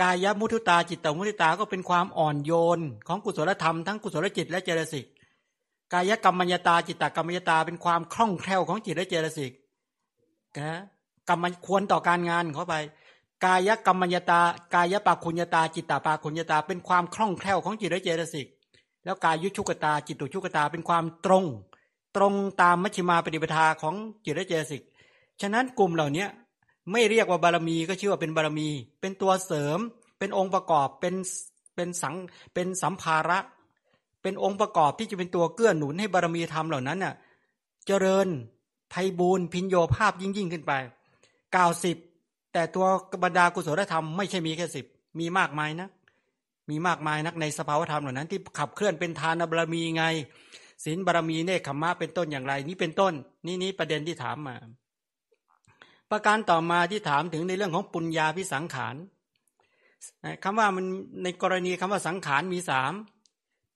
[0.00, 5.06] กายยะมุทุตาจิตตมุทุตาก็เป็นความอ่อนโยน ของกุศลธรรมทั้งกุศลจิตและเจตสิก
[5.92, 9.52] กายกรรมัญตาจิตตกรรมัญตาเป็นความคล่องแคล่วของจิตและเจตสิก
[10.58, 10.80] นะ
[11.28, 12.74] กรรมควรต่อการงานเข้าไป
[13.44, 14.40] กายกรรมัญตา
[14.74, 18.46] กายปาคุญตา จิตตาปาคุญตา เป็นความคล่องแคล่วของจิตและเจตสิก
[19.04, 21.44] แล้วกายยุชุกตา จิตตุชุกตาเป็นความตรง
[22.16, 23.94] ตรงตามมัชฌิมาปฏิปทาของ
[24.24, 24.82] จิตและเจสิก
[25.40, 26.26] ฉะนั้นกลุ่มเหล่านี้
[26.92, 28.68] ไม่เรียกว่าบารมีก็ชื่อว่าเป็นบารมี
[29.00, 29.78] เป็นตัวเสริม
[30.18, 31.14] เป็นองค์ประกอบเป็น
[31.74, 32.14] เป็นสัง
[32.54, 33.38] เป็นสัมภาระ
[34.22, 37.14] เป็นองค์ประกอบที่จะเป็นตัวเกื้อหนุนให้บารมีธรรมเหล่านั้นน่ะ
[37.86, 38.28] เจริญ
[38.90, 40.72] ไพบูรพินโยภาพยิ่งยิ่งขึ้นไป
[41.54, 41.96] กล่าวสิบ
[42.52, 42.86] แต่ตัว
[43.24, 44.86] บรรดากุศลธรรมไม่ใช่มีแค่สิบ
[45.18, 45.88] มีมากมายนะ
[46.70, 50.04] มีมากมายนักในสภาวธรรมเหล่านั้น ที่ขับเคลื่อนเป็นทานบารมีไง
[50.84, 53.12] ศีลบารมีเนคขมะเป็นต้นอย่างไร นี่เป็นต้น
[53.46, 54.56] นี่นี้ประเด็นที่ถามมา
[56.10, 58.96] ประการต่อมาที่ถามถึงในเรื่องของปุญญาพิสังขาร
[60.44, 60.84] คำว่ามัน
[61.22, 62.92] ในกรณีคำว่าสังขารมีสาม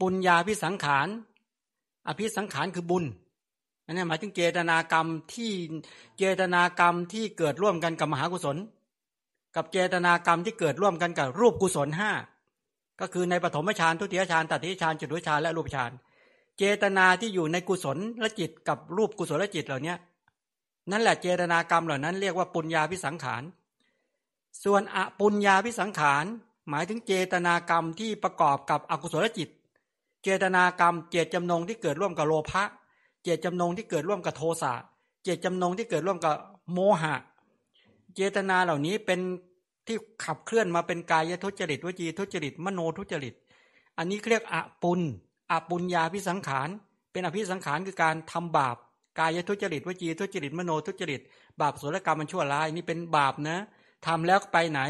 [0.01, 1.09] ปุญญาพิสังขาร
[2.09, 3.05] อภิสังขารคือบุญ
[3.85, 5.53] อันนี้หมายถึงเจตนากรรมที่
[6.19, 8.57] เจตนากรรมที่เกิดร่วมกันกับมหากุศล
[9.57, 12.13] กับเจตนากรรมที่เกิดร่วมกันกับรูปกุศลห้า
[13.01, 15.91] ก็คือในปฐมฌานทุติยฌานตัติฌานจุตุฌานและรูปฌาน
[16.59, 19.95] เจตนาที่อยู่ในกุศลและจิตกับรูปกุศลและจิตเหล่านี้
[20.91, 23.43] นั่นแหละเจตนากรรมเหล่านั้นเรียกว่าปุญญาพิสังขาร
[24.65, 26.25] ส่วนอปุญญาพิสังขาร
[26.69, 29.49] หมายถึงเจตนากรรมที่ประกอบกับอกุศลจิต
[30.23, 32.63] เจตนากรรม เจตจำนงที่เกิดร่วมกับโลภะ
[33.23, 34.73] เจตจำนงที่เกิดร่วมกับโทสะ
[35.25, 36.35] เจตจำนงที่เกิดร่วมกับ
[36.73, 37.15] โมหะ
[38.15, 39.21] เจตนาเหล่านี้เป็น
[39.87, 43.35] ที่ขับเคลื่อนมาเป็นกายทุจริตวจีทุจริต มโนทุจริต
[43.99, 45.01] อันนี้เรียกอปุล
[45.51, 46.69] อปุญญาพิสังขาร
[47.13, 48.77] เป็นอภิสังขารคือการทำบาป
[49.19, 51.21] กายทุจริตวจีทุจริตมโนทุจริต
[51.61, 53.59] บาปสุรกรรมมันชั่วร้ายนี่เป็นบาปนะ
[54.07, 54.81] ทำแล้วไปไหน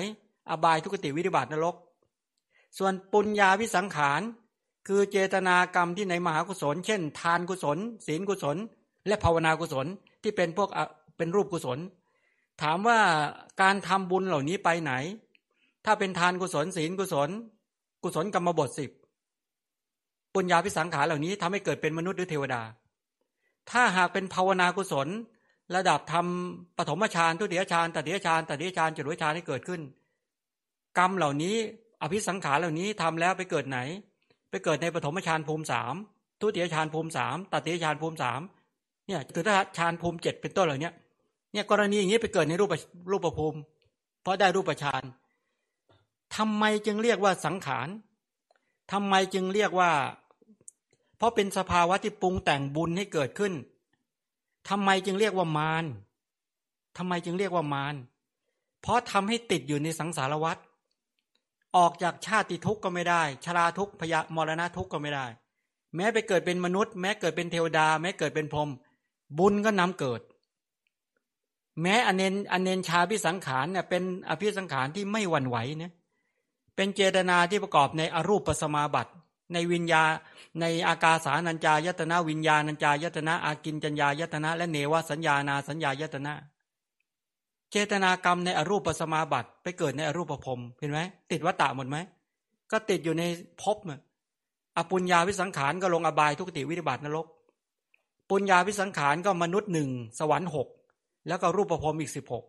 [0.50, 1.76] อบายทุกติวิริบาตนรก
[2.78, 4.20] ส่วนปุญญาพิสังขาร
[4.86, 8.56] คือเจตนากรรมที่ในมหากุศล เช่น ทานกุศล ศีลกุศล
[9.06, 9.86] และภาวนากุศล
[10.22, 10.68] ที่เป็นพวก
[11.16, 11.78] เป็นรูปกุศล
[12.62, 12.98] ถามว่า
[13.62, 14.92] การทำบุญเหล่านี้ไปไหน
[15.84, 17.28] ถ้าเป็นทานกุศลศีลกุศล
[18.02, 18.90] กุศลกรรมบทสิบ
[20.34, 22.62] ปุญญาพิสังขารเหล่านี้ทำให้เกิดเป็นมนุษย์หรือเทวดา
[23.70, 25.08] ถ้าหากเป็นภาวนากุศล
[25.76, 29.80] ระดับทำปฐมฌานทุติยฌานตติยฌานตติยฌานจตุฌานให้เกิดขึ้น
[30.98, 31.56] กรรมเหล่านี้
[32.02, 33.78] อภิสังขารเหล่านี้ทำแล้วไปเกิดไหน
[34.50, 35.94] ไปเกิดในปฐมฌานภูมิสาม
[36.40, 38.40] ทุติยฌานภูมิสามตติยฌานภูมิสาม
[39.06, 39.42] เนี่ยจตุ
[39.78, 40.90] ฌานภูมิเจ็ดเป็นต้นเหล่านี้
[41.52, 42.74] เนี่ยกรณีอย่างนี้ไปเกิดในรูป
[43.10, 43.58] รูปภูมิ
[44.22, 45.02] เพราะได้รูปฌาน
[46.36, 47.88] ทำไมจึงเรียกว่าสังขาร
[48.92, 49.90] ทำไมจึงเรียกว่า
[51.20, 53.52] เพราะเป็นสภาวะที่ปรุงแต่งบุญให้เกิดขึ้น
[54.68, 55.84] ทำไมจึงเรียกว่ามาร
[56.96, 57.94] ทำไมจึงเรียกว่ามาร
[58.82, 60.56] เพราะทำให้ติดอยู่ในสังสารวัฏ
[61.76, 65.26] ออกจากชาติทุกข์ก็ไม่ได้ ชราทุกข์พยามรณะทุกข์ก็ไม่ได้
[65.96, 68.70] แม้ไปเกิดเป็นมนุษย์ แม้เกิดเป็นเทวดา แม้เกิดเป็นพรหม
[69.38, 70.20] บุญก็นำเกิด
[71.82, 75.92] แม้อเนนอเนนชาพิสังขารเนี่ยเป็นอภิสังขารที่ไม่หวั่นไหวเนี่ย
[76.76, 79.12] เป็นเจตนาที่ประกอบในอรูปปสมาบัติ
[79.52, 80.02] ในวิญญา
[80.60, 86.34] ในอากาสานัญจายตนะวิญญาณัญจายตนะอากินจัญญายตนะ และเนวสัญญานาสัญญายตนะ
[87.70, 91.96] เจตนากรรมในอรูปปสมาบัติไปเกิดในอรูปภพเห็นไหมติดวัตตะหมดไหม
[92.72, 93.24] ก็ติดอยู่ใน
[93.62, 93.76] ภพ
[94.76, 97.26] อปุญญาวิสังขารก็ลงอบายทุกติวิบัตินรก
[98.30, 100.68] ปุญญาวิสังขารก็มนุษย์หนึ่งสวรรค์หก
[101.28, 102.44] แล้วก็รูปภพอีกสิบหก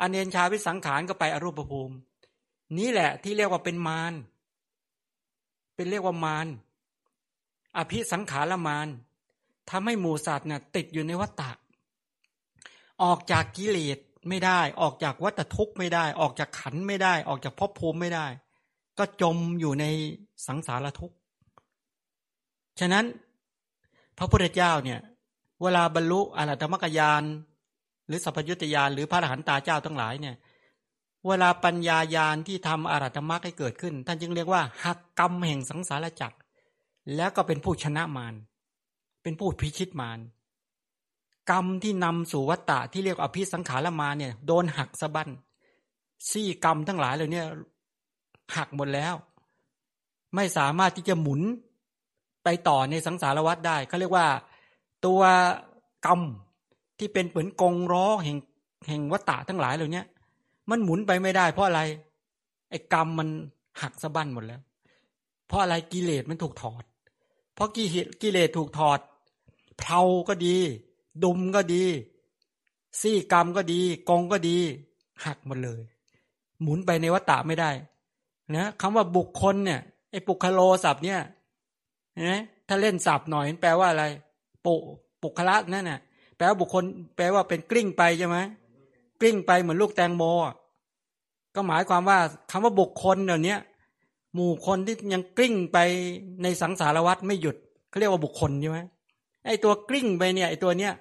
[0.00, 1.94] อเนนชาวิสังขารก็ไปอรูปภูมิ
[2.78, 4.12] นี้แหละที่เรียกว่าเป็นมาร
[5.74, 6.46] เป็นเรียกว่ามาร
[7.76, 8.88] อภิสังขารมาร
[9.70, 11.50] ทำให้หมูสัตว์น่ะติดอยู่ในวัฏฏะ
[13.02, 13.98] ออกจากกิเลส
[14.28, 18.26] ไม่ได้ ออกจากวัฏทุกข์ไม่ได้ ออกจากขันไม่ได้ ออกจากภพภูมิไม่ได้
[18.98, 19.84] ก็จมอยู่ใน
[20.46, 21.16] สังสารทุกข์
[22.80, 23.04] ฉะนั้น
[24.18, 25.00] พระพุทธเจ้าเนี่ย
[25.62, 27.22] เวลาบรรลุอรหัตมรรคยาน
[28.06, 30.36] หรือสัพพยุตยานหรือพระอรหันตาเจ้าทั้งหลายเนี่ย
[31.28, 36.38] เวลาปัญญายาณที่ทำอารัตมรรคให้เกิดขึ้น ท่านจึงเรียกว่าหักกรรมแห่งสังสารจักร
[37.16, 38.34] แล้วก็เป็นผู้ชนะมาร
[39.22, 40.18] เป็นผู้พิชิตมาร
[41.50, 45.30] กรรมที่นำสู่วัตตะที่เรียกอภิสังขารมาเนี่ย โดนหักสะบั้น
[46.30, 47.46] ซี่กรรมทั้งหลายเลยเนี่ย
[48.56, 49.14] หักหมดแล้ว
[50.34, 51.40] ไม่สามารถที่จะหมุน
[52.44, 54.26] ไปต่อในสังสารวัฏได้เขาเรียกว่า
[55.06, 55.20] ตัว
[56.06, 56.20] กรรม
[56.98, 58.38] ที่เป็นเหมือนกงร้อแห่ง
[58.88, 60.02] แห่งวัตตะทั้งหลายเหล่านี้
[60.70, 61.80] มันหมุนไปไม่ได้เพราะอะไร
[62.70, 63.28] ไอ้กรรมมัน
[63.82, 64.60] หักสะบั้นหมดแล้ว
[65.46, 66.84] เพราะอะไรกิเลสมันถูกถอด
[67.54, 68.98] เพราะกิเลสกิเลสถูกถอด
[69.78, 70.56] เพลาก็ดี
[71.24, 71.84] ดุมก็ดี
[73.00, 74.58] ซี่กรรมก็ดี กองก็ดี
[75.24, 75.80] หักหมดเลย
[76.62, 77.70] หมุนไปในวัฏฏะไม่ได้
[78.56, 81.20] นะคำว่าบุคคลเนี่ยไอ้ปุคโลศัพท์เนี่ย
[82.30, 84.04] นะถ้าเล่นศัพท์หน่อยแปลว่าอะไร
[84.64, 84.74] ปุ
[85.22, 86.00] ปุคละนั่นน่ะ
[86.36, 86.84] แปลว่าบุคคล
[87.16, 88.38] แปลว่าเป็นกลิ้งไปใช่ไหม
[89.20, 90.22] กลิ้งไปเหมือนลูกแตงโม
[91.54, 92.18] ก็หมายความว่า
[92.50, 93.60] คำว่าบุคคลเนี้ย
[94.34, 95.78] หมู่คนที่ยังกลิ้งไป
[96.42, 97.56] ในสังสารวัฏไม่หยุด
[97.88, 98.80] เขาเรียกว่าบุคคลใช่ไหม
[99.46, 100.92] ไอ้ตัวกลิ้งไปเนี่ยไอ้ตัวเนี้ย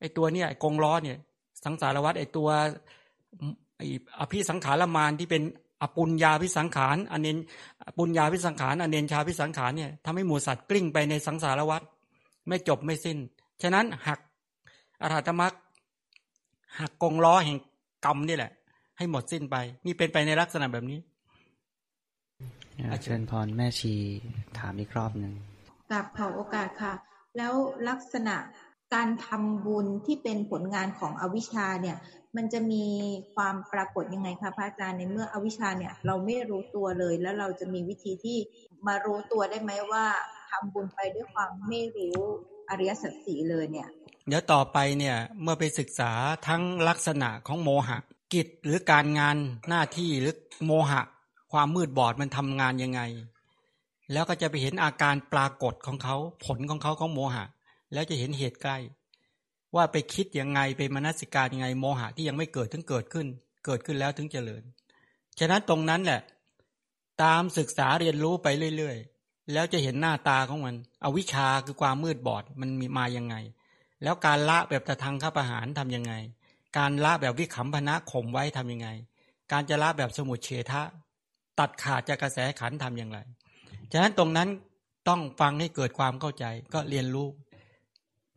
[0.00, 1.18] ไอ้ตัวเนี้ยกงล้อเนี่ย
[1.64, 2.48] สังสารวัฏไอ้ตัว
[3.76, 3.86] ไอ้
[4.20, 5.42] อภิสังขารมานที่เป็น
[5.82, 7.36] อปุญญาพิสังขารอเนน
[7.98, 11.82] ปุญญาพิสังขารอเนนชาพิสังขารเนี่ยทำให้หมูสัตว์กลิ้งไปในสังสารวัฏ
[12.48, 13.18] ไม่จบไม่สิ้น
[13.62, 14.20] ฉะนั้นหัก
[15.02, 15.52] อรหัตมรัก
[16.78, 17.58] หักกงล้อแห่ง
[18.04, 18.52] กรรมนี่แหละ
[18.98, 19.56] ให้หมดสิ้นไป
[19.86, 21.00] นี่เป็นไปในลักษณะแบบนี้
[23.02, 23.94] เชิญพรแม่ชี
[24.58, 25.32] ถามอีกรอบหนึ่ง
[25.90, 26.94] กับขอโอกาสค่ะ
[27.36, 27.54] แล้ว
[27.88, 28.36] ลักษณะ
[28.94, 31.96] การทำบุญที่เป็นผลงานของอวิชชาเนี่ย
[32.36, 32.84] มันจะมี
[33.34, 38.38] ความปรากฏยังไงคะพระอาจารย์ในเมื่ออวิชชาเนี่ย เราไม่รู้ตัวเลย แล้วเราจะมีวิธีที่
[38.86, 40.04] มารู้ตัวได้ไหมว่า
[40.50, 42.16] ทำบุญไปด้วยความไม่รู้
[42.70, 43.88] อริยสัจสีเลยเนี่ย
[44.28, 46.12] เดี๋ยวต่อไปเนี่ยเมื่อไปศึกษา
[46.46, 47.98] ทั้งลักษณะของโมหะ
[48.34, 49.36] กิจหรือการงาน
[49.68, 50.34] หน้าที่หรือ
[50.66, 51.02] โมหะ
[51.52, 53.00] ความมืดบอดมันทำงานยังไง
[54.12, 57.44] แล้วก็จะไปเห็นอาการปรากฏของเขาผลของเขาของโมหะ
[57.92, 58.78] แล้วจะเห็นเหตุใกล้
[59.74, 63.26] ว่าไปคิดยังไงไปมนสิการยังไงโมหะที่ยังไม่เกิดถึงเกิดขึ้น
[63.66, 64.62] เกิดขึ้นแล้วถึงเจริญ
[65.38, 66.20] ฉะนั้นตรงนั้นแหละ
[67.22, 73.34] ตามศึกษาเรียนรู้ไปเรื่อยๆ แล้วจะเห็นหน้าตาของมัน อวิชชาคือความมืดบอดมันมีมายังไง
[74.04, 76.12] แล้วการละแบบตะทางข้าประหารทํำยังไง
[76.78, 78.88] การละแบบวิขำพนะข่มไว้ทํำยังไง
[79.52, 80.82] การจะละแบบสมุทเฉทะ
[81.58, 83.18] ตัดขาดจากกระแสขันทำอย่างไร
[83.92, 84.48] ฉะนั้นตรงนั้น
[85.08, 86.44] ต้องฟังให้เกิดความเข้าใจ
[86.74, 87.28] ก็เรียนรู้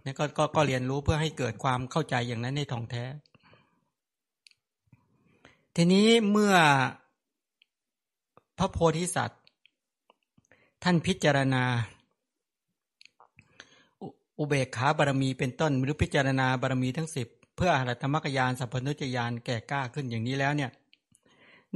[0.03, 3.03] นี่ก็ก็ก็เรียนรู้เพื่อให้เกิดความเข้าใจอย่างนั้นในท่องแท้
[5.75, 6.55] ทีนี้เมื่อ
[8.57, 9.41] พระโพธิสัตว์
[10.83, 11.63] ท่านพิจารณา
[14.39, 20.71] อุเบกขาบารมีเป็นต้นหรือพิจารณาบารมีทั้งสิบเพื่ออรหัตมรรคยานสัพพนุจยานแก่กล้าขึ้นอย่างนี้แล้วเนี่ย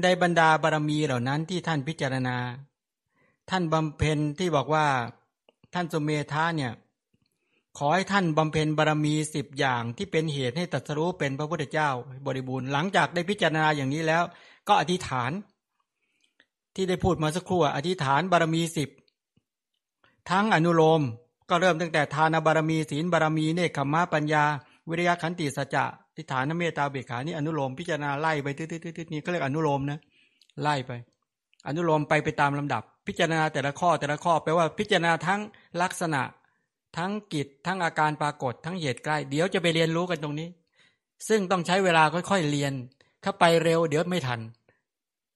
[0.02, 2.38] ในบรรดาบารมีเหล่านั้นที่ท่านพิจารณา
[3.50, 4.86] ท่านบำเพ็ญที่บอกว่า
[5.74, 6.72] ท่านสมเมธาเนี่ย
[7.78, 11.90] ขอให้ท่านบำเพ็ญบารมีสิบอย่างที่เป็นเหตุให้ตรัสรู้เป็นพระพุทธเจ้า
[12.26, 14.24] บริบูรณ์หลังจากได้พิจารณาอย่างนี้แล้ว
[14.68, 15.32] ก็อธิษฐาน
[16.76, 18.90] ที่ได้พูดมาสักครู่อธิษฐานบารมีสิบ
[20.30, 21.02] ทั้งอนุโลม
[21.52, 24.44] ก็เริ่มตั้งแต่ทานบารมีศีลบารมีเนคขมะปัญญา
[24.90, 25.84] วิริยะขันติสัจจะ
[26.16, 28.64] ทิฏฐานเมตตาเบิกขานี่อนุโลมพิจารณาไล่ไปตื
[29.06, 30.00] ดๆนี่ก็เรียกอนุโลมนะ
[30.62, 30.92] ไล่ไป
[31.68, 35.40] อนุโลมไปไปตามลำดับ พิจารณาแต่ละข้อแต่ละข้อแปลว่าพิจารณาทั้ง
[35.82, 36.22] ลักษณะ
[36.98, 40.50] ทั้งกิจทั้งอาการปรากฏทั้งเหตุใกล้ เดี๋ยวจะไปเรียนรู้กันตรงนี้
[41.28, 42.74] ซึ่งต้องใช้เวลาค่อยๆเรียน
[43.24, 44.40] ถ้าไปเร็วเดี๋ยวไม่ทัน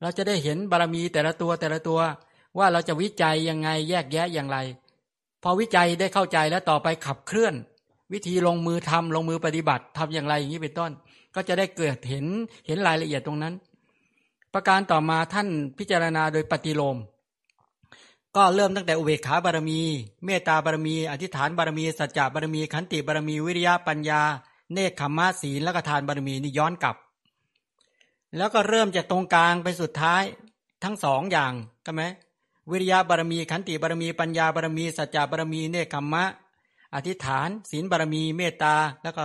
[0.01, 1.99] เราจะได้เห็นบารมีแต่ละตัวแต่ละตัว
[2.57, 4.57] ว่าเราจะวิจัยยังไงแยกแยะอย่างไร
[5.47, 7.53] พอวิจัยได้เข้าใจแล้วต่อไปขับเคลื่อน
[8.13, 10.91] วิธีลงมือทำลงมือปฏิบัติทำอย่างไรอย่างนี้เป็นต้น
[11.35, 12.25] ก็จะได้เกิดเห็น
[12.67, 13.53] เห็นรายละเอียดตรงนั้น
[14.53, 16.97] ประการต่อมาท่านพิจารณาโดยปฏิโลม
[18.35, 19.79] ก็เริ่มตั้งแต่อุเบกขาบารมี
[20.25, 24.21] เมตตาบารมี อธิษฐานบารมี สัจจะบารมี ขันติบารมี วิริยะปัญญา
[24.73, 26.95] เนคขมะศีลและกทานบารมีนี่ย้อนกลับ
[28.37, 30.23] แล้วก็เริ่มจากตรงกลางไปสุดท้าย
[30.83, 31.53] ทั้งสองอย่าง
[31.85, 32.03] ก็ไหม
[32.71, 36.23] วิริยะบารมีขันติบารมีปัญญาบารมี สัจจะบารมีเนคขมะ
[36.95, 39.23] อธิษฐาน ศีลบารมีเมตตาแล้วก็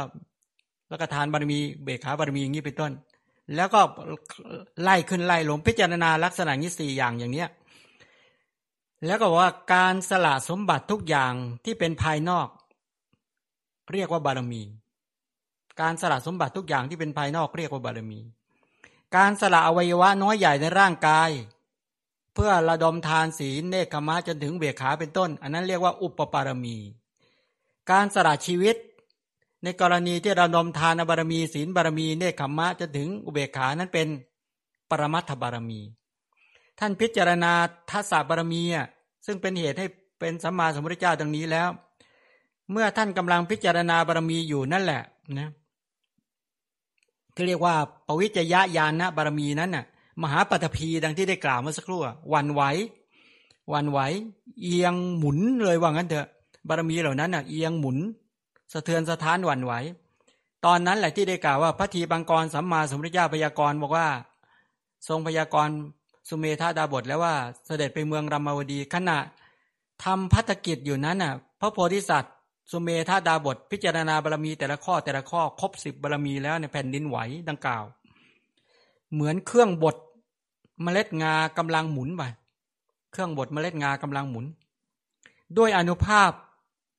[0.89, 2.93] แล้วก็ทานบารมีเบขาบารมีอย่างนี้เป็นต้น
[3.57, 3.81] แล้วก็
[4.83, 7.49] ไล่ขึ้นไล่ลงพิจารณาลักษณะนี้สี่อย่างอย่างเนี้ย
[9.07, 11.33] แล้วก็ว่าการสละสมบัติทุกอย่าง
[11.65, 12.49] ที่เป็นภายนอก
[13.93, 14.63] เรียกว่าบารมี
[15.81, 18.21] การสละสมบัติทุกอย่างที่เป็นภายนอกเรียกว่าบารมี
[19.17, 21.31] การสละอวัยวะน้อยใหญ่ในร่างกาย
[22.35, 26.77] เพื่อระดมทานศีลเนคขมะจนถึงเบียขาเป็นต้น อันนั้นเรียกว่าอุปปารมี
[27.91, 28.77] การสละชีวิต
[29.65, 34.09] ในกรณีที่ระดมทานบารมี ศีลบารมี เนคขมะจนถึงอุเบกขานั้นเป็น
[34.91, 35.81] ปรมัตถบารมี
[36.79, 37.53] ท่านพิจารณา
[37.91, 38.63] ทัศบารมี
[39.27, 39.87] ซึ่งเป็นเหตุให้
[40.19, 41.69] เป็นสัมมาสัมพุทธเจ้าดังนี้แล้ว
[42.71, 45.03] เมื่อท่านกำลังพิจารณาบารมีอยู่นั่นแหละ
[45.39, 45.49] นะ
[47.35, 47.75] ที่เรียกว่า
[48.07, 49.85] ปวิจยญาณบารมีนั้นน่ะ
[50.23, 52.01] มหาปฐพีดังที่ได้กล่าวเมื่อสักครู่
[52.35, 52.63] วันไหว
[53.73, 53.99] วันไหว
[54.63, 56.27] เอียงหมุนเลยว่างั้นเถอะ
[56.69, 57.97] บารมีเหล่านั้นน่ะเอียงหมุน
[58.73, 59.73] สะเทือนสะท้านหวั่นไหว
[60.67, 64.09] ตอนนั้นแหละที่ได้กล่าวว่าพระทีบังกรสัมมาสัมพุทธเจ้าพยากรณ์บอกว่า
[65.09, 65.75] ทรงพยากรณ์
[66.29, 67.35] สุเมธาดาบทแล้วว่า
[67.67, 69.19] เสด็จไปเมืองรามาวดีขณะ
[70.05, 72.35] ทำพัฒกิจอยู่นั้นน่ะ พระโพธิสัตว์
[72.71, 77.85] สุเมธาดาบท พิจารณาบารมีแต่ละข้อแต่ละข้อครบสิบบารมีแล้วในแผ่นดินไหวดังกล่าว
[79.13, 79.97] เหมือนเครื่องบด
[80.83, 82.23] เมล็ดงากำลังหมุนไป
[83.13, 84.47] เครื่องบดเมล็ดงากำลังหมุน
[85.57, 86.31] ด้วยอนุภาพ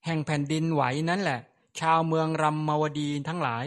[0.05, 1.39] แห่งแผ่นดินไหวนั้นแหละ
[1.79, 3.65] ชาวเมืองรามาวดีทั้งหลาย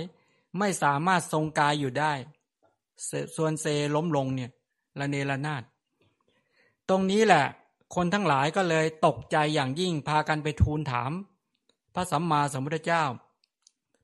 [0.59, 2.13] ไม่สามารถทรงกายอยู่ได้
[3.37, 4.51] ส่วนเซล้มลงเนี่ย
[4.99, 5.63] ละเนระนาด
[6.89, 7.45] ตรงนี้แหละ
[7.95, 11.13] คนทั้งหลายก็เลยตกใจอย่างยิ่งพากันไปทูลถาม
[11.95, 13.05] พระสัมมาสัมพุทธเจ้า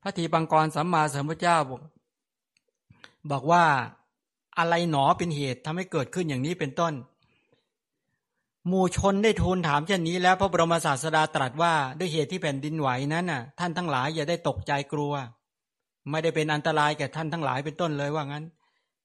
[0.02, 1.80] พระทีปังกรสัมมาสัมพุทธเจ้าบอก
[3.30, 3.64] บอกว่า
[4.60, 6.94] อะไรหนอเป็นเหตุทำให้เกิดขึ้นอย่างนี้เป็นต้น
[8.68, 15.12] หมู่ชนได้ทูลถามเช่นนี้แล้วพระบรมศาสดาตรัสว่าด้วยเหตุที่แผ่นดินไหวนั้นน่ะ ท่านทั้งหลายอย่าได้ตกใจกลัว
[16.10, 18.44] ไม่ได้เป็นอันตรายแก่ท่านทั้งหลายเป็นต้นเลยว่างั้น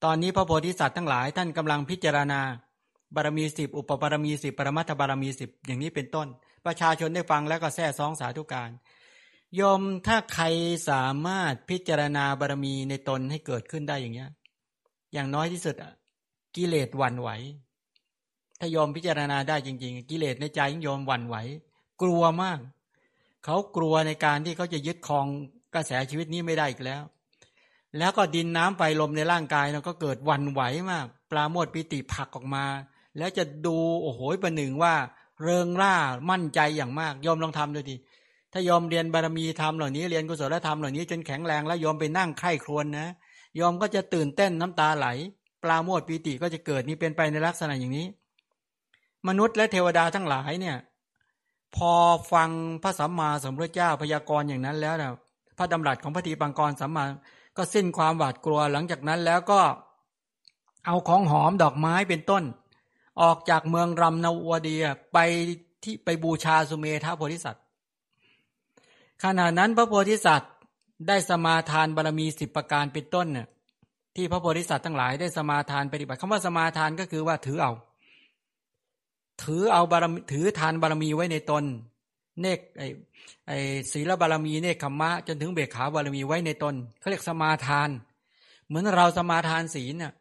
[0.04, 2.42] ตอนนี้พระโพธิสัตว์ทั้งหลายท่านกำลังพิจารณา
[3.16, 6.28] บารมีสิบอุปบารมีสิบปรมัตถบารมีสิบอย่างนี้เป็นต้น
[6.66, 8.70] ประชาชนได้ฟังแล้วก็แท้ซองสาธุการ
[9.60, 10.46] ยมถ้าใคร
[10.90, 14.30] สามารถพิจารณาบารมีในตนให้เกิดขึ้นได้อย่างเงี้ย
[15.14, 15.76] อย่างน้อยที่สุด
[16.56, 17.30] กิเลสหวั่นไหว
[18.60, 21.36] ถ้ายอมพิจารณาได้จริง ๆ กิเลสในใจยิ่งยอมหวั่นไหว
[22.02, 22.60] กลัวมาก
[23.46, 25.26] เขากลัวในการที่เขาจะยึดครอง
[25.76, 27.04] กระแสชีวิตนี้ไม่ได้อีกแล้ว
[27.98, 30.62] แล้วก็ดินน้ำไฟลมในร่างกายเราก็เกิดวันไหว
[30.92, 32.66] มาก ปลาโมดปิติผักออกมา
[33.18, 34.94] แล้วจะดูโอ้โหประหนึ่งว่า
[35.42, 35.96] เริงร่า
[36.30, 37.96] มั่นใจอย่างมาก ยอมลองทำดูดิ
[38.54, 43.08] ถ้ายอมเรียนบารมีธรรมเหล่านี้เรียนกุศลธรรมเหล่านี้จนแข็งแรงแล้วยอมไปนั่งไข้ครวนนะ
[43.60, 45.08] ยอมก็จะตื่นเต้นน้ำตาไหล
[45.64, 48.08] ปลาโมดปีติก็จะเกิดนี่เป็นไปในลักษณะอย่างนี้
[49.28, 50.78] มนุษย์และเทวดาทั้งหลายเนี่ย
[51.76, 51.92] พอ
[52.34, 52.50] ฟัง
[52.84, 55.12] พระสัมมาสัมพุทธเจ้าพยากรณ์อย่างนั้นแล้วนะ
[55.58, 57.06] พระดำรัสของพระทีปังกรสัมมา
[57.58, 59.60] ก็สิ้นความหวาดกลัวหลังจากนั้นแล้วก็
[60.86, 62.44] เอาของหอมดอกไม้เป็นต้น
[63.22, 64.76] ออกจากเมืองรำนาวดี
[65.14, 65.18] ไป
[65.84, 67.64] ที่ไปบูชาสุเมธาโพธิสัตว์
[69.24, 70.52] ขณะนั้นพระโพธิสัตว์
[71.08, 73.48] ได้สมาทานบารมีสิบประการเป็นต้นเนี่ย
[74.16, 77.74] ที่พระโพธิสัตว์ทั้งหลายได้สมาทานปฏิบัติคำว่าสมาทานก็คือว่าถือเอา
[79.44, 81.64] ถือเอาบารมีถือทานบารมีไว้ในตน
[82.42, 82.84] เนกไอ
[83.48, 83.52] ไอ
[83.92, 87.90] ศีลบารมีเนคขมะ จนถึงเบขาบารมีไว้ในตนเขาเรียกสมาทาน
[88.68, 90.14] เหมือนเราสมาทานศีลเนี่ย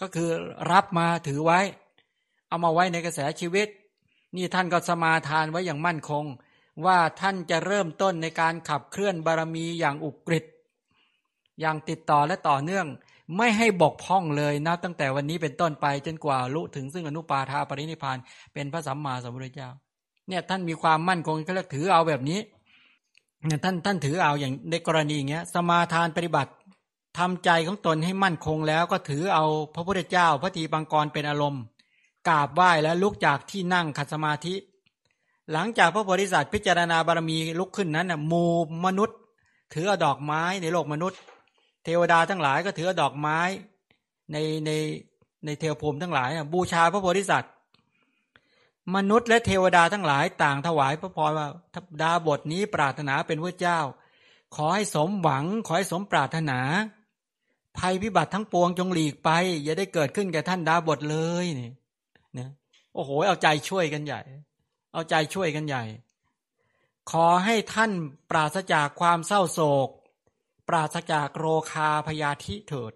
[0.00, 0.28] ก็คือ
[0.72, 1.60] รับมาถือไว้
[2.48, 3.68] เอามาไว้ในกระแสชีวิต
[4.36, 6.24] นี่ท่านก็สมาทานไว้อย่างมั่นคง
[6.86, 10.44] ว่าท่านจะเริ่มต้นในการขับเคลื่อนบารมีอย่างอุกฤษ
[11.60, 12.86] อย่างติดต่อและต่อเนื่อง
[13.36, 18.18] ไม่ให้บกพร่องเลยนับตั้งแต่วันนี้เป็นต้นไปจนกว่าลุถึงซึ่งอนุปาทาปรินิพาน
[18.54, 19.70] เป็นพระสัมมาสัมพุทธเจ้า
[20.28, 22.38] เนี่ยท่านมีความมั่นคงก็เรียกถือเอาแบบนี้
[23.46, 26.52] เนี่ยท่านท่านถือเอาอย่างในกรณีอย่างเงี้ยสมาทานปฏิบัติ
[27.18, 29.44] ทำใจของตนให้มั่นคงแล้วก็ถือเอา
[29.74, 31.62] พระพุทธเจ้า พระทีปังกรเป็นอารมณ์
[32.28, 34.54] กราบไหว้แล้วลุกจากที่นั่งขัดสมาธิ
[35.52, 38.44] หลังจากพระโพธิสัตว์พิจารณาบารมีลุกขึ้นนั้นน่ะมู
[38.86, 39.18] มนุษย์
[39.74, 41.18] ถือดอกไม้ในโลกมนุษย์
[41.84, 43.38] เทวดาทั้งหลายก็ถือดอกไม้
[44.32, 44.70] ในใน
[45.44, 47.52] ในเทวภูมิทั้งหลายบูชาพระโพธิสัตว์
[48.94, 51.48] มนุษย์และเทวดาทั้งหลายต่างถวายพระพรว่า
[52.02, 53.80] ดาบทนี้ปรารถนาเป็นพระเจ้า
[54.56, 56.60] ขอให้สมหวัง ขอให้สมปรารถนา
[57.78, 59.30] ภัยพิบัติทั้งปวงจงหลีกไป
[59.62, 61.70] อย่าได้เกิดขึ้นแก่ท่านดาบทเลยนี่
[62.38, 62.48] นะ
[62.94, 64.20] โอ้โหเอาใจช่วยกันใหญ่
[64.94, 65.84] เอาใจช่วยกันใหญ่
[67.10, 67.92] ขอให้ท่าน
[68.30, 69.88] ปราศจากความเศร้าโศก
[70.68, 72.92] ปราศจากโรคาพยาธิเถิด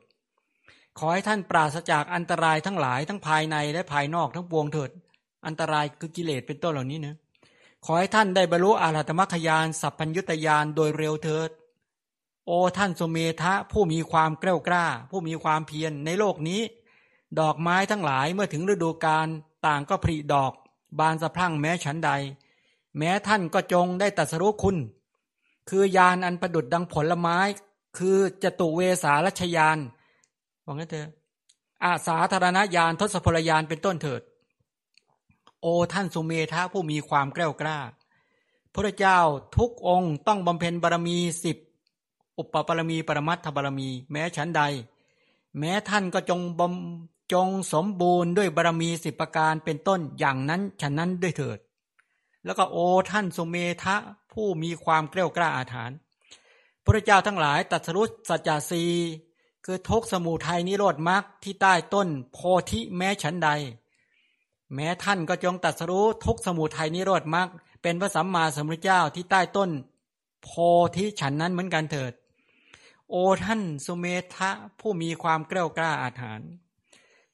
[0.98, 4.90] ขอให้ท่านปราศจากอันตรายทั้งหลายทั้งภายในและภายนอกทั้งปวงเถิด
[5.46, 7.16] อันตรายคือกิเลสเป็นต้นเหล่านี้นะ
[7.84, 11.50] ขอให้ท่านได้บรรลุอารัตมรรคยานสัพพัญยุตยานโดยเร็วเถิด
[12.46, 16.60] โอท่านสุเมธะผู้มีความเกล้ากล้า ผู้มีความเพียรในโลกนี้
[17.40, 19.26] ดอกไม้ทั้งหลายเมื่อถึงฤดูกาล
[19.66, 20.52] ต่างก็ผลิดอก
[20.98, 22.10] บานสะพรั่งแม้ฉันใด
[22.98, 24.76] แม้ท่านก็จงได้ตัดสรุคุณ
[25.68, 27.38] คือยานอันประดุดดังผลไม้
[27.98, 29.78] คือจตุเวสารัชยาน
[30.64, 31.08] บอกงั้นเถอะ
[31.84, 34.22] อาสาธารณญาณทศพลยานเป็นต้นเถิด
[35.60, 37.78] โอท่านสุเมธะผู้มีความแกล้วกล้า
[38.74, 39.18] พระเจ้า
[39.56, 41.56] ทุกองค์ต้องบำเพ็ญบารมีสิบ
[42.38, 44.62] อุปปารมีปรมัตถบารมี แม้ฉันใด
[45.58, 46.74] แม้ท่านก็จงบม
[47.32, 51.58] จงสมบูรณ์ด้วยบารมีสิบประการเป็นต้นอย่างนั้นฉันนั้นด้วยเถิด
[52.44, 52.76] แล้วก็โอ
[53.10, 53.96] ท่านสุเมทะ
[54.32, 55.96] ผู้มีความเกล้ากล้าอาถรรพ์
[56.84, 58.84] พระเจ้าทั้งหลายตัดสรุปสัจจสี
[59.64, 62.38] คือทุกสมุทัยนิโรธมรรคที่ใต้ต้นโพ
[62.70, 63.48] ธิแม้ฉันใด
[64.74, 67.48] แม้ท่านก็จงตัดสรุทุกสมุทัยนิโรธมรรค
[67.82, 69.70] เป็นพระสัมมาสัมพุทธเจ้าที่ใต้ต้น
[70.42, 70.48] โพ
[70.96, 72.12] ธิฉันนั้นเหมือนกันเถิด
[73.10, 74.50] โอท่านสุเมธะ
[74.80, 76.50] ผู้มีความเกล้ากล้าอาถรรพ์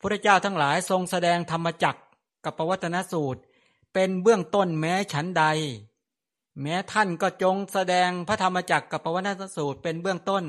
[0.04, 1.98] พระเจ้าทั้งหลายทรงแสดงธรรมจัก
[2.44, 3.40] กับประวัตนสูตร
[3.94, 5.44] เป็นเบื้องต้นแม้ฉันใด
[6.60, 10.44] แม้ท่านก็จงแสดงพระธรรมจักกับประวัตนสูตร เป็นเบื้องต้น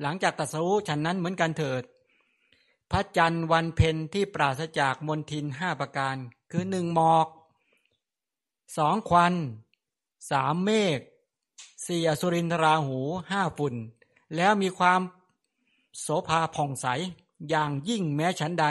[0.00, 1.82] หลังจากตัดสู้ฉันนั้นเหมือนกันเถิด
[2.90, 6.16] พระจันทร์วันเพ็ญที่ปราศจากมนทินห้าประการ
[6.50, 7.26] คือหนึ่งหมอก
[8.76, 9.34] สองควัน
[10.30, 11.00] สามเมฆ
[11.86, 12.98] สี่อสุรินทราหู
[13.30, 13.74] ห้าฝุ่น
[14.36, 15.00] แล้วมีความ
[16.00, 16.86] โสภาผ่องใส
[17.48, 18.66] อย่างยิ่งแม้ฉันใด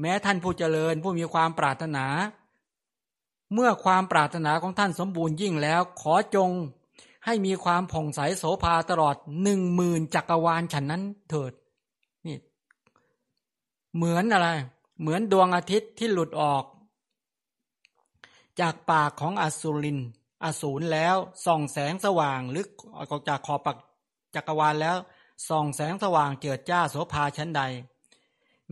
[0.00, 2.06] แม้ท่านผู้เจริญผู้มีความปรารถนา
[3.52, 6.50] เมื่อความปรารถนาของท่านสมบูรณ์ยิ่งแล้ว ขอจง
[7.24, 11.52] ให้มีความผ่องใสโสภาตลอดหนึ่งหมื่นจักรวาลฉันนั้นเถิด
[12.26, 12.36] นี่
[13.96, 14.48] เหมือนอะไร
[15.00, 16.64] เหมือนดวงอาทิตย์ที่หลุดออก
[18.60, 19.98] จากปากของอสุริน
[20.44, 21.16] อสูรแล้ว
[21.46, 22.66] ส่องแสงสว่างหรือ
[22.96, 23.76] ออกจากขอบปาก
[24.34, 24.96] จักรวาลแล้ว
[25.48, 27.62] ส่องแสงสว่างเจิดจ้าโสภาชั้นใด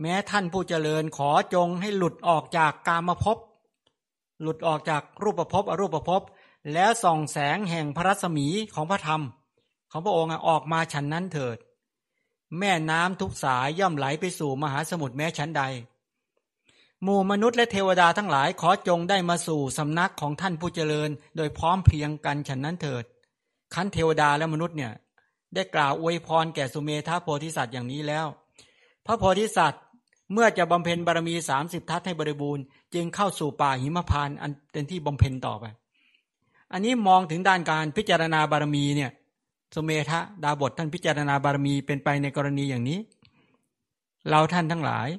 [0.01, 3.37] แม้ท่านผู้เจริญขอจงให้หลุดออกจากกามภพ
[4.41, 6.21] หลุดออกจากรูปภพอรูปภพ
[6.73, 9.21] แล้วส่องแสงแห่งพระรัศมีของพระธรรม
[9.91, 11.57] ของพระองค์ออกมาฉันนั้นเถิด
[12.59, 15.63] แม่น้ำทุกสายย่อมไหลไปสู่มหาสมุทรแม้ชั้นใด
[17.03, 23.03] หมู่มนุษย์และเทวดาทั้งหลายขอจงได้มาสู่สำนักของท่านผู้เจริญ โดยพร้อมเพียงกันฉันนั้นเถิด
[23.73, 24.93] ขั้นเทวดาและมนุษย์เนี่ย
[25.53, 28.27] ได้กล่าวอวยพรแก่สุเมธาโพธิสัตว์อย่างนี้แล้ว
[29.05, 29.83] พระโพธิสัตว์
[30.33, 32.63] เมื่อจะบำเพ็ญบารมีสามสิบทัศให้บริบูรณ์
[32.93, 35.65] จึงเข้าสู่ป่าหิมพานอันเป็นที่บำเพ็ญต่อไป
[36.71, 39.11] อันนี้มองถึงด้านการพิจารณาบารมีเนี่ย
[39.73, 42.99] สุเมธะดาบทท่านพิจารณาบารมีเป็นไปในกรณีอย่างนี้
[44.29, 45.09] เราท่านทั้งหลาย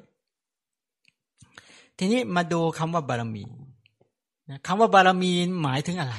[1.99, 3.43] ทีนี้มาดูคำว่าบารมี
[4.67, 5.33] คำว่าบารมี
[5.63, 6.17] หมายถึงอะไร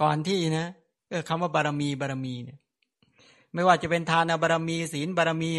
[0.00, 0.68] ก่อนที่นะ
[1.08, 2.58] เออคำว่าบารมีบารมีเนี่ย
[3.54, 5.50] ไม่ว่าจะเป็นทานบารมี ศีลบารมี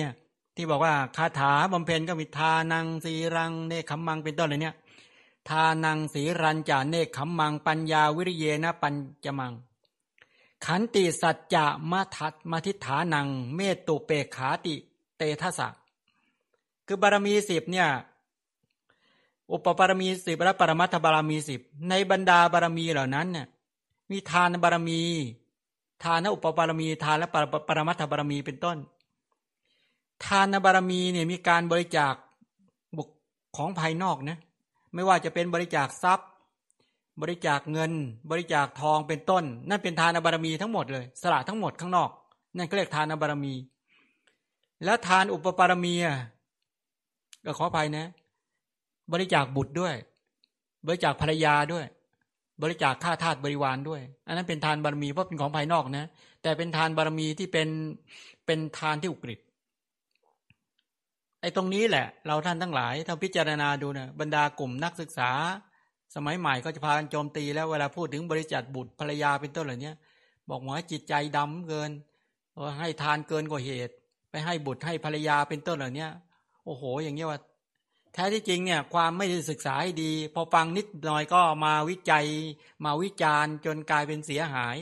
[0.55, 4.75] ที่บอกว่าคาถาบำเพ็ญก็มีทานังสีรังเนคขมังเป็นต้นเลยเนี่ย
[5.49, 8.93] ทานังสีรันจาเนคขมังปัญญาวิริเยนะปัญ
[9.25, 9.53] จมัง
[10.65, 14.75] ขันติสัจจะมาทัตมาทิฐานัง เมตตุเปกขาติ
[15.17, 15.67] เตทัสสะ
[16.87, 17.87] คือบารมีสิบเนี่ย
[19.51, 23.47] อุปปารมีสิบและปรมัตถบารมีสิบในบรรดาบารมีเหล่านั้นเนี่ย
[24.11, 25.01] มีทานบารมี
[26.03, 27.29] ทานอุปปารมีทานและ
[27.67, 28.77] ปรมัตถบารมีเป็นต้น
[30.25, 32.13] ทานบารมีเนี่ยมีการบริจาค
[32.97, 33.07] บุค
[33.57, 34.37] ของภายนอกนะ
[34.93, 36.29] ไม่ว่าจะเป็นบริจาคทรัพย์
[37.21, 37.91] บริจาคเงิน
[38.31, 42.09] บริจาคทองเป็นต้น นั่นเป็นทานบารมีทั้งหมดเลยสละทั้งหมดข้างนอก
[42.57, 43.53] นั่นก็เรียกทานบารมี
[44.83, 45.93] แล้วทานอุปปารมี
[47.45, 48.05] ก็ขออภัยนะ
[49.11, 49.95] บริจาคบุตรด้วย
[50.85, 51.85] บริจาคภรรยาด้วย
[52.61, 56.05] บริจาคค่าทาสบริวารด้วย อันนั้นเป็นทานบารมีเพราะเป็นของภายนอกนะ
[56.43, 57.67] แต่เป็นทานบารมีที่เป็น
[58.45, 59.39] เป็นทานที่อุกฤษ
[61.47, 65.31] อ้ตรงนี้แหละ เราท่านทั้งหลายถ้าพิจารณาดูนะบรรดากลุ่มนักศึกษา
[66.15, 69.93] สมัยใหม่ก็จะพากันโจมตีแล้วเวลาพูดถึงบริจาคบุตรภรรยาเป็นต้นเหล่านี้
[70.49, 71.91] บอกหมอจิตใจดำเกิน
[72.79, 73.93] ให้ทานเกินกว่าเหตุ
[74.29, 76.07] ไปให้บุตรให้ภรรยาเป็นต้นเหล่านี้
[76.65, 77.39] โอ้โห อย่างเงี้ยว่า
[78.13, 82.25] แท้ที่จริงเนี่ย ความไม่ได้ศึกษาให้ดี พอฟังนิดหน่อยก็มาวิจัย
[82.85, 84.75] มาวิจารณ์จนกลายเป็นเสียหาย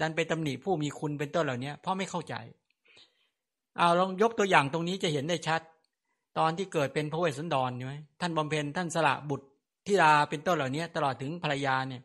[0.00, 2.34] ดันไปตำหนิผู้มีคุณเป็นต้นเหล่านี้เพราะไม่เข้าใจ
[3.78, 5.60] เอาลองยกตัวอย่างตรงนี้จะเห็นได้ชัด
[6.38, 9.46] ตอนที่เกิดเป็นพระเวสสันดรใช่ไหมท่านบำเพ็ญท่านสละบุตร
[9.86, 12.02] ที่ราเป็นต้นเหล่านี้ตลอดถึงภรรยาเนี่ย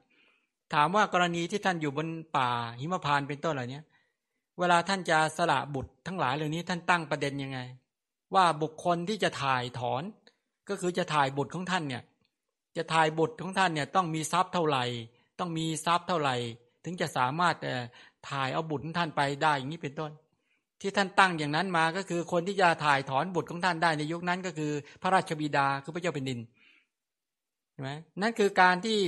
[0.74, 2.08] ถามว่ากรณีที่ท่านอยู่บน
[2.38, 2.50] ป่า
[2.80, 3.82] หิมพานเป็นต้นเหล่านี้
[4.60, 7.60] เวลาท่านจะสละบุตรทั้งหลายเหล่านี้ท่านตั้งประเด็นยังไง
[8.36, 10.04] ว่าบุคคลที่จะถ่ายถอน
[10.70, 12.04] ก็คือจะถ่ายบุตรของท่านเนี่ย
[12.78, 14.84] จะถ่ายบุตรของท่านเนี่ยต้องมีทรัพย์เท่าไหร่
[15.40, 16.36] ต้องมีทรัพย์เท่าไหร่
[16.84, 17.56] ถึงจะสามารถ
[18.30, 20.12] ถ่ายเอาบุตรของท่านไปได้อย่างนี้เป็นต้น
[20.82, 26.40] ที่ท่านตั้งอย่างนั้นมาก็คือคนที่จะถ่ายถอนบุตรของท่านได้ในยุคนั้นก็คือ พระราชบิดาคือพระเจ้าแผ่นดิน
[27.74, 27.90] ใช่ไหม
[28.22, 29.00] นั่นคือการที่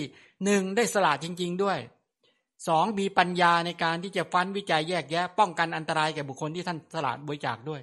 [0.43, 1.79] หนึ่งได้สละจริง ๆด้วย
[2.67, 7.81] สองมีปัญญาในการที่จะฟันวิจัยแยกแยะ ป้องกันอันตรายแก่บุคคลที่ท่านสละบริจาคด้วย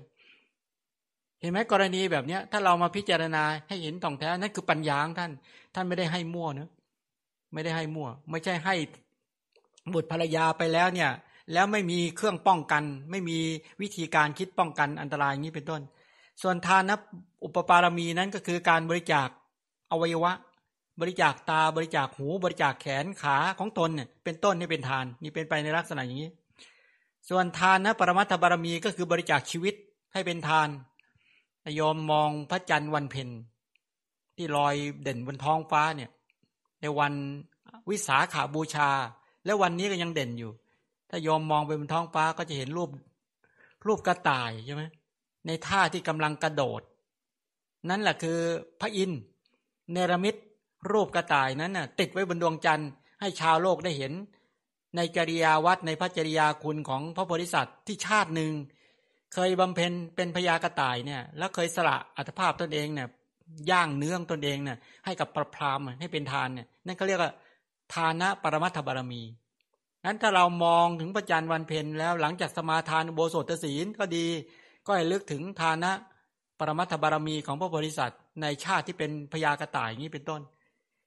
[1.40, 5.32] เห็นไหมกรณีแบบเนี้ย ถ้าเรามาพิจารณาให้เห็นต่องแท้นั่นคือปัญญาของท่าน
[5.74, 6.70] ท่านไม่ได้ให้มั่วเนะ
[7.52, 8.74] ไม่ได้ให้มั่ว ไม่ใช่ให้
[9.94, 11.10] บุตรภรรยาไปแล้วเนี่ย
[11.52, 13.38] แล้วไม่มีเครื่องป้องกัน ไม่มี
[13.80, 15.82] วิธีการคิดป้องกันอันตรายอย่างนี้เป็นต้น
[16.42, 16.98] ส่วนทานนะ
[17.44, 19.28] อุปปารมีนั้นก็คือการบริจาค
[19.92, 20.32] อวัยวะ
[21.00, 26.30] บริจาคตาบริจาคหู บริจาคแขนขาของตนเนี่ยเป็นต้นนี่เป็นทานนี่เป็นไปในลักษณะอย่างนี้
[27.28, 29.74] ส่วนทานนะปรมัตถบารมีก็คือบริจาคชีวิต
[30.12, 30.68] ให้เป็นทาน
[31.80, 33.28] ยอมมองพระจันทร์วันเพ็ญ
[34.36, 36.10] ที่ลอยเด่นบนท้องฟ้าเนี่ย
[36.80, 37.12] ในวัน
[37.90, 38.90] วิสาขาบูชา
[39.44, 40.50] และวันนี้ก็ยังเด่นอยู่
[41.10, 42.90] ถ้ายอมมองไปบนท้องฟ้าก็จะเห็นรูป
[43.86, 44.82] รูปกระต่ายใช่ไหม
[45.46, 46.82] ในท่าที่กำลังกระโดด
[47.88, 48.38] นั่นแหละคือ
[48.80, 49.20] พระอินทร์
[49.92, 50.36] เนรมิต
[50.92, 52.90] รูปกระต่ายนั้นน่ะ ติดไว้บนดวงจันทร์
[53.20, 54.12] ให้ชาวโลกได้เห็น
[54.96, 58.52] ในจริยาวัดในพระจริยาคุณของพระโพธิสัตว์ที่ชาติหนึ่ง
[59.34, 63.08] เคยบำเพ็ญเป็นพญากระต่ายเนี่ย แล้วเคยสละอัตภาพตนเองเนี่ย
[63.70, 67.32] ย่างเนื้องตนเองเนี่ยให้กับประพรามให้เป็นทานเนี่ยนั่นเขาเรียกว่า
[67.94, 69.22] ทานะปรมัตถบารมี
[70.08, 74.26] นั้นถ้าเรามองถึงประจันวันเพ็ญแล้วหลังจากสมาทานโบสถศีลก็ดี
[74.86, 75.92] ก็ให้ลึกถึงทานะ
[76.58, 78.12] ปรมัตถบารมีของพระบริษัท
[78.42, 80.40] ในชาติที่เป็นพยากระต่ายอย่างนี้เป็นต้น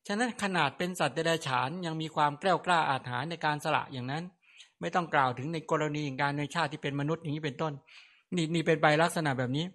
[0.07, 4.23] ฉะนั้นขนาดเป็นสัตว์เดรัจฉานยังมีความแกล้วกล้าอาถรรพ์ในการสละอย่างนั้น
[4.81, 7.73] ไม่ต้องกล่าวถึงในกรณีอย่างการในชาติที่เป็นมนุษย์อย่างนี้เป็นต้น
[8.35, 9.65] นี่นี่เป็นใบลักษณะแบบนี้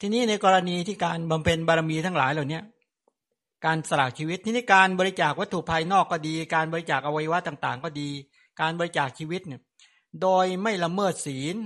[0.00, 2.60] ทีนี้ในกรณีที่การบำเพ็ญบารมีทั้งหลายเหล่านี้
[3.66, 8.08] การสละชีวิตที่นี่การบริจาควัตถุภายนอกก็ดี การบริจาคอวัยวะต่าง ๆ ก็ดี
[8.60, 9.60] การบริจาคชีวิตเนี่ย
[10.22, 11.56] โดยไม่ละเมิดศีล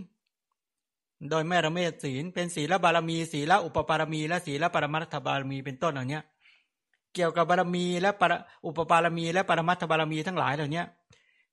[1.31, 6.21] โดยไม่ละเมิดศีล เป็นศีลบารมี ศีลอุปปารมี และศีลปรมัตถบารมีเป็นต้นเหล่านี้
[7.15, 8.33] เกี่ยวกับบารมีและปร
[8.67, 10.83] อุปปารมีและปรมัตถบารมีทั้งหลายเหล่านี้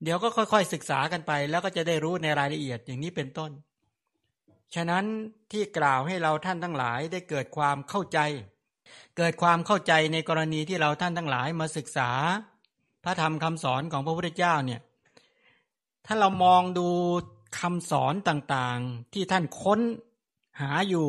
[0.02, 3.50] เดี๋ยวก็ค่อยๆศึกษากันไป แล้วก็จะได้รู้ในรายละเอียดอย่างนี้เป็นต้น
[4.74, 5.04] ฉะนั้น
[5.52, 8.18] ที่กล่าวให้เราท่านทั้งหลายได้เกิดความเข้าใจ
[9.16, 12.10] เกิดความเข้าใจในกรณีที่เราท่านทั้งหลายมาศึกษา
[13.04, 14.80] พระธรรมคำสอนของพระพุทธเจ้าเนี่ย
[16.12, 16.88] ถ้าเรามองดู
[17.58, 19.80] คำสอนต่างๆ ที่ท่านค้น
[20.60, 21.08] หาอยู่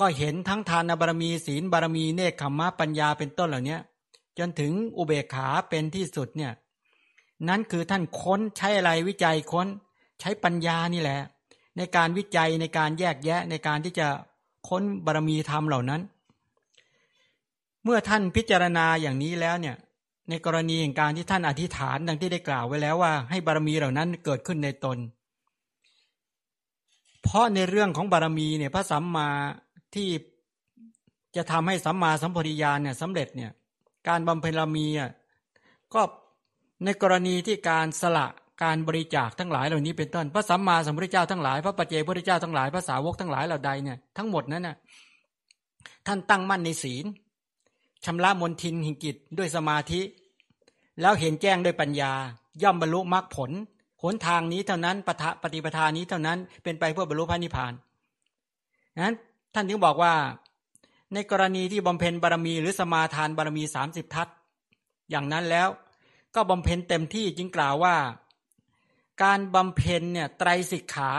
[0.00, 3.78] ก็เห็นทั้งทานบารมีศีลบารมีเนคขมะปัญญาเป็นต้นเหล่านี้
[4.38, 6.52] จนถึงอุเบกขาเป็นที่สุดเนี่ย
[7.48, 9.66] นั่นคือท่านค้นใช้อะไรวิจัยค้น
[10.20, 11.20] ใช้ปัญญานี่แหละ
[11.76, 14.08] ในการวิจัยในการแยกแยะในการที่จะ
[14.68, 16.00] ค้นบารมีธรรมเหล่านั้น
[17.84, 19.76] เมื่อท่านพิจารณาอย่างนี้แล้วเนี่ย
[20.28, 24.98] ในกรณีแห่งการที่ท่านอธิษฐานดังที่ได้กล่าวไว้แล้วว่า ให้บารมีเหล่านั้นเกิดขึ้นในตน
[27.22, 29.28] เพราะในเรื่องของบารมีเนี่ยพระสัมมา
[29.94, 30.08] ที่
[31.36, 33.50] จะทำให้สัมมาสัมปวิญาณเนี่ยสำเร็จเนี่ย
[34.08, 35.10] การบำเพ็ญบารมีอะ
[35.94, 36.02] ก็
[36.84, 38.26] ในกรณีที่การสละ
[38.62, 44.76] การบริจาคทั้งหลายเหล่านี้เป็นต้นพระสัมมาสัมพุทธเจ้าทั้งหลายพระปัจเจกพุทธเจ้าทั้งหลายพระสาวกทั้งหลายเหล่าใดเนี่ยทั้งหมดนั้นน่ะ
[46.06, 47.04] ท่านตั้งมั่นในศีล
[48.04, 50.00] ชำระมนทินหิงกิจด้วยสมาธิ
[51.00, 52.12] แล้วเห็นแจ้งด้วยปัญญา
[52.62, 53.50] ย่อมบรรลุมรรคผล
[54.02, 55.10] หนทางนี้เท่านั้นป
[55.42, 57.72] ปฏิปทานี้เท่านั้นเป็นไปเพื่อบรรลุพระนิพพาน
[59.04, 59.14] นั้น
[59.54, 60.14] ท่านถึงบอกว่า
[61.14, 64.28] ในกรณีที่บำเพ็ญบารมีหรือสมาทานบารมีสามสิบทัศ
[65.10, 65.68] อย่างนั้นแล้ว
[66.34, 67.96] ก็บำเพ็ญเต็มที่จึงกล่าวว่า
[69.22, 71.12] การบำเพ็ญเนี่ยไตรสิกขา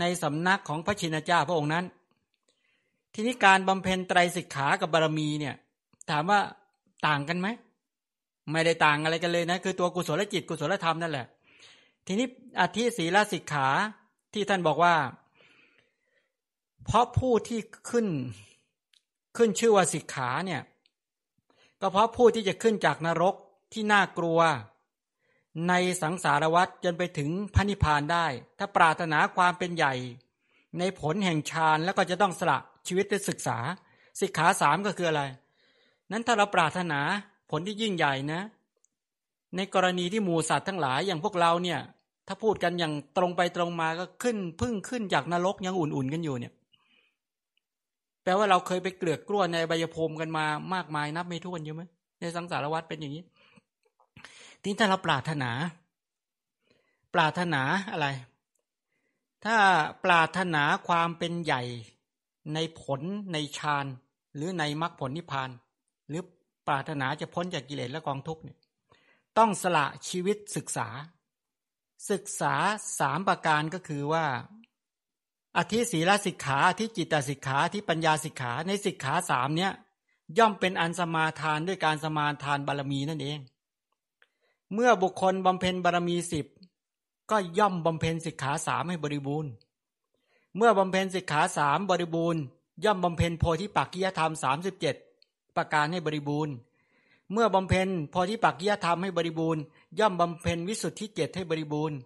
[0.00, 1.84] ในสำนักของพระชินเจ้าพระองค์นั้น
[3.14, 5.54] ทีนี้การบำเพ็ญไตรสิกขากับบารมีเนี่ย
[6.10, 6.40] ถามว่า
[7.06, 7.48] ต่างกันไหม
[8.52, 11.26] ไม่ได้ต่างอะไรกันเลยนะ คือตัวกุศลจิตกุศลธรรมนั่นแหละ
[12.06, 12.26] ทีนี้
[12.60, 13.68] อธิศีลสิกขา
[14.34, 14.94] ที่ท่านบอกว่า
[16.84, 17.60] เพราะผู้ที่
[17.90, 18.06] ขึ้น
[19.36, 20.62] ขึ้นชื่อว่าสิกขาเนี่ย
[21.80, 23.34] ก็เพราะผู้ที่จะขึ้นจากนรก
[23.72, 24.40] ที่น่ากลัว
[25.68, 28.26] ในสังสารวัฏจนไปถึงพระนิพพานได้
[28.58, 29.94] ถ้าปรารถนาความเป็นใหญ่
[30.78, 33.58] ในผลแห่งฌานแล้วก็จะต้องสละชีวิตได้ศึกษา
[34.20, 35.22] สิกขาสามก็คืออะไร
[36.12, 37.00] นั้นถ้าเราปรารถนา
[37.50, 38.40] ผลที่ยิ่งใหญ่นะ
[39.56, 41.80] ในกรณีที่หมูสัตว์ทั้งหลายอย่างพวกเราเนี่ย
[42.28, 46.52] ถ้าพูดกันอย่างตรงไปตรงมาก็ขึ้นพึ่งขึ้นจากนรกยังอุ่นๆกันอยู่เนี่ย
[48.22, 51.82] แปลว่าเราเคยไปเกลือกกลัวในใบยภูมิกันมามากมายนับไม่ถ้วนอยู่ไหม
[52.20, 53.24] ในสังสารวัฏเป็นอย่างนี้
[54.62, 55.50] ทีนี้ถ้าเราปรารถนา
[57.14, 57.62] ปรารถนา
[57.92, 58.08] อะไร
[59.44, 59.56] ถ้า
[60.04, 61.62] ปรารถนาความเป็นใหญ่
[62.54, 63.00] ในผล
[63.32, 63.86] ในฌาน
[64.34, 65.50] หรือในมรรคผลนิพพาน
[66.08, 66.22] หรือ
[66.68, 68.58] ปรารถนาจะพ้นจากกิเลสและกองทุกข์เนี่ย
[69.38, 70.88] ต้องสละชีวิตศึกษา
[72.10, 72.54] ศึกษา
[72.98, 74.26] สามประการก็คือว่า
[75.56, 79.72] อธิศีลสิกขาอธิจิตตสิกขาอธิปัญญาสิกขาในสิกขาสามเนี้ย
[80.38, 83.38] ย่อมเป็นอันสมาทานด้วยการสมาทานบารมีนั่นเอง
[84.74, 86.46] เมื่อบุคคลบำเพ็ญบารมีสิบ
[87.30, 89.50] ก็ย่อมบำเพ็ญสิกขาสามให้บริบูรณ์
[90.56, 92.42] เมื่อบำเพ็ญสิกขาสามบริบูรณ์
[92.84, 94.96] ย่อมบำเพ็ญโพธิปักกิยธรรมสามสิบเจ็ด
[95.56, 96.54] ประการให้บริบูรณ์
[97.32, 99.62] เมื่อบำเพ็ญโพธิปักยธรรมให้บริบูรณ์
[99.98, 101.96] ย่อมบำเพ็ญวิสุทธิเจ็ดให้บริบูรณ์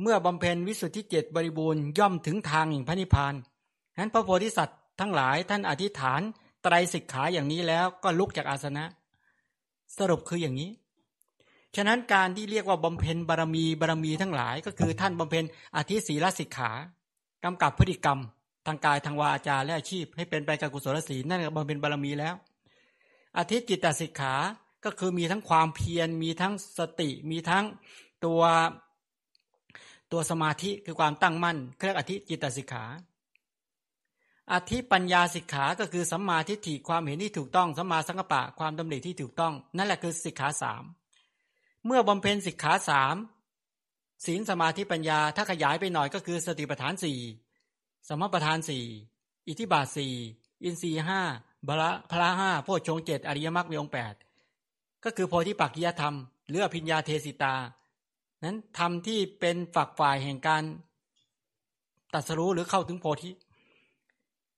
[0.00, 3.34] เมื่อบำเพ็ญวิสุทธิเจ็ดบริบูรณ์ย่อมถึงทางแห่งพระนิพพาน
[3.92, 6.20] ฉะนั้นพระโพธิสัตว์ทั้งหลายท่านอธิษฐาน
[6.62, 8.84] ไตรสิกขาอย่างนี้แล้วก็ลุกจากอาสนะ
[9.98, 10.70] สรุปคืออย่างนี้
[11.76, 15.44] ฉะนั้นการที่เรียกว่าบำเพ็ญบารมีบารมีทั้งหลาย ก็คือท่านบำเพ็ญ
[15.76, 16.70] อธิศีลสิกขา
[17.44, 18.18] กำกับพฤติกรรม
[18.66, 22.34] ทางกายทางวาจาและอาชีพ ให้เป็นไปกับกุศลศีลนั่นก็บำเพ็ญบารมีแล้ว
[23.36, 24.34] อธิจิตตสิกขา
[24.84, 27.64] ก็คือมีทั้งความเพียรมีทั้งสติมีทั้ง
[28.24, 28.42] ตัว
[30.12, 32.84] ตัวสมาธิคือความตั้งมั่นเรียกอธิจิตตสิกขา
[34.52, 40.82] อธิปัญญาสิกขา ก็คือสัมมาทิฏฐิความเห็นที่ถูกต้องสัมมาสังกปะความดำริที่ถูกต้อง นั่นแหละคือสิกขาสาม
[41.86, 43.16] เมื่อบำเพ็ญสิกขาสาม
[44.26, 47.18] ศีลสมาธิปัญญาถ้าขยายไปหน่อยก็คือสติปัฏฐานสี่
[48.08, 48.84] สมปัฏฐานสี่
[49.46, 50.14] อิทิบาทสี่
[50.64, 51.20] อินทรีห้า
[51.66, 54.14] บละพละห้าโพชฌงเจ็ดอริยมรรคมีองแปด
[55.04, 56.14] ก็คือโพธิปักกิยธรรม
[56.48, 57.54] หรืออภิญญาเทสิตา
[58.44, 60.62] นั้นทำที่เป็นฝักฝ่ายแห่งการ
[62.14, 63.30] ตัดสรู้หรือเข้าถึงโพธิ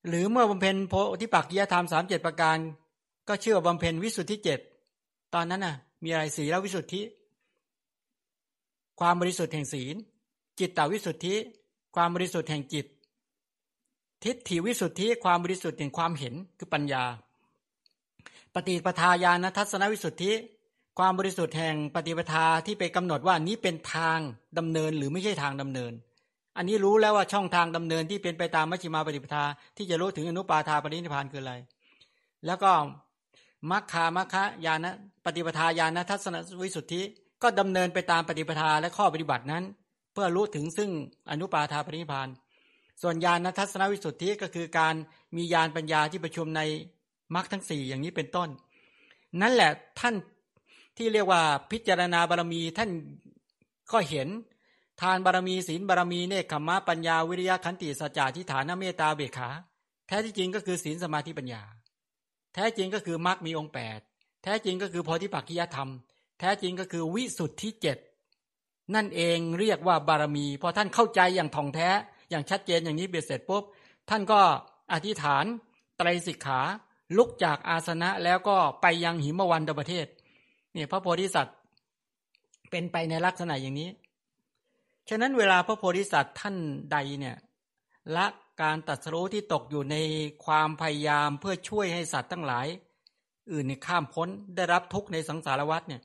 [0.08, 2.58] หรือเมื่อบำเพ็ญโพธิปักกิยธรรมสามเจ็ดประการ
[3.28, 4.60] ก็เชื่อบำเพ็ญวิสุทธิเจ็ด
[5.34, 7.02] ตอนนั้นน่ะ มีอะไรสีแล้ววิสุทธิ
[9.00, 9.96] ความบริสุทธิ์แห่งศีล
[10.58, 11.34] จิตตวิสุทธิ
[11.96, 12.86] ความบริสุทธิ์แห่งจิต
[14.24, 17.04] ทิฏฐิวิสุทธิความบริสุทธิ์แห่งความเห็นคือปัญญา
[18.54, 20.32] ปฏิปทาญาณทัศนวิสุทธิ
[20.98, 24.18] ความบริสุทธิ์แห่งปฏิปทาที่ไปกำหนดว่านี้เป็นทาง
[24.58, 25.92] ดำเนินหรือไม่ใช่ทางดำเนิน
[26.56, 29.44] อันนี้รู้แล้วว่าช่องทางดำเนินที่เป็นไปตามมัชฌิมาปฏิปทา
[29.76, 31.54] ที่จะรู้ถึงอนุปาทาปรินิพานคืออะไร
[32.46, 32.70] แล้วก็
[33.70, 34.92] มัคคามัคคายานะ
[35.24, 37.02] ปฏิปทาญาณทัศนวิสุทธิ
[37.42, 39.64] ก็ดำเนินไปตามปฏิปทาและข้อปฏิบัตินั้น
[40.12, 40.90] เพื่อรู้ถึงซึ่ง
[41.30, 42.28] อนุปาทาปรินิพาน
[43.02, 44.94] ส่วนญาณทัศนวิสุทธิก็คือการ
[45.36, 46.62] มีญาณปัญญาที่ประชุมใน
[47.34, 48.48] มรรคทั้งสี่อย่างนี้เป็นต้น
[49.40, 49.70] นั่นแหละ
[50.00, 50.14] ท่าน
[50.96, 52.90] ที่เรียกว่าพิจารณาบารมีท่าน
[53.92, 54.28] ก็เห็น
[55.00, 59.48] ทานบารมีศีลบารมีเนคขมะปัญญาวิริยะขันติสัจจะทิฏฐานเมตตาเบขา
[60.06, 61.62] แท้ที่จริงก็คือศีลสมาธิปัญญา
[62.54, 64.00] แท้จริงก็คือมรรคมีองค์แปด
[64.42, 65.90] แท้จริงก็คือโพธิปักขิยธรรม
[66.40, 67.98] แท้จริงก็คือวิสุทธิเจ็ด
[68.94, 71.88] นั่นเองเรียกว่าบารมีพอท่านเข้าใจอย่างท่องแท้
[72.30, 73.62] อย่างชัดเจนอย่างนี้เบียดเสร็จปุ๊บ
[74.08, 74.40] ท่านก็
[74.92, 75.44] อธิษฐาน
[75.96, 76.60] ไตรสิกขา
[77.16, 80.06] ลุกจากอาสนะแล้วก็ไปยังหิมวันตประเทศ
[80.72, 81.56] เนี่ยพระโพธิสัตว์
[82.70, 83.90] เป็นไปในลักษณะอย่างนี้
[85.08, 86.56] ฉะนั้นเวลาพระโพธิสัตว์ท่าน
[86.92, 87.36] ใดเนี่ย
[88.16, 88.26] ละ
[88.62, 89.96] การตัดสู้ที่ตกอยู่ใน
[90.44, 92.66] ความพยายามเพื่อช่วยให้สัตว์ทั้งหลาย
[93.52, 96.02] อื่นในข้ามพ้นได้รับทุกข์ในสังสารวัฏเนี่ย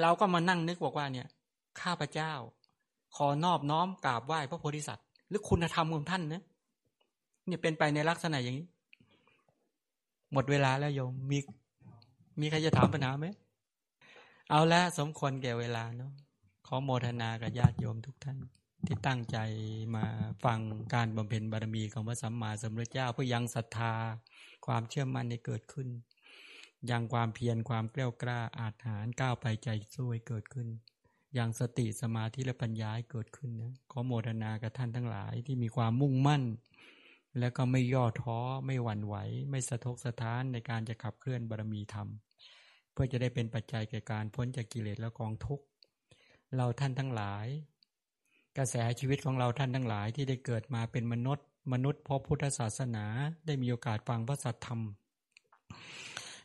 [0.00, 1.26] เราก็มานั่งนึกบอกว่าเนี่ย
[1.80, 2.32] ข้าพเจ้า
[3.16, 6.42] ขอนอบน้อมกราบไหว้พระโพธิสัตว์ หรือคุณธรรมของท่านนะ
[7.46, 8.68] เนี่ยเป็นไปในลักษณะอย่างนี้
[10.32, 11.38] หมดเวลาแล้วโยมมี
[12.40, 13.26] มีใครจะถามปัญหาไหม
[14.50, 16.12] เอาละสมควรแก่เวลาเนาะ
[16.66, 18.38] ขอโมทนากับญาติโยมทุกท่าน
[18.86, 19.38] ที่ตั้งใจ
[19.94, 20.04] มา
[20.44, 20.58] ฟัง
[20.94, 23.94] การบำเพ็ญบารมีของพระสัมมาสัมพุทธเจ้าเพื่อยังศรัทธา
[24.66, 25.88] ความเชื่อมั่นในเกิดขึ้น
[26.90, 30.68] ยังความเพียรความเกล้ากล้าอาถรรพ์ก้าวไปใจสู้ให้เกิดขึ้น
[31.34, 36.42] อยังสติสมาธิและปัญญาให้เกิดขึ้นนะขอโมทนากับท่านทั้งหลายที่มีความมุ่งมั่น
[37.38, 39.16] แล้วก็ไม่ย่อท้อไม่หวั่นไหว
[39.50, 42.08] ไม่สะทกสะท้านในการจะขับเคลื่อนบารมีธรรม
[42.92, 45.64] เพื่อจะได้เป็นปัจจัยแก่การพ้นจากกิเลสและกองทุกข์
[46.56, 47.46] เราท่านทั้งหลาย
[48.58, 53.04] กระแสชีวิตของเราท่านทั้งหลายที่ได้เกิดมาเป็นมนุษย์ มนุษย์พบพุทธศาสนา
[53.46, 54.80] ได้มีโอกาสฟังพระสัทธรรม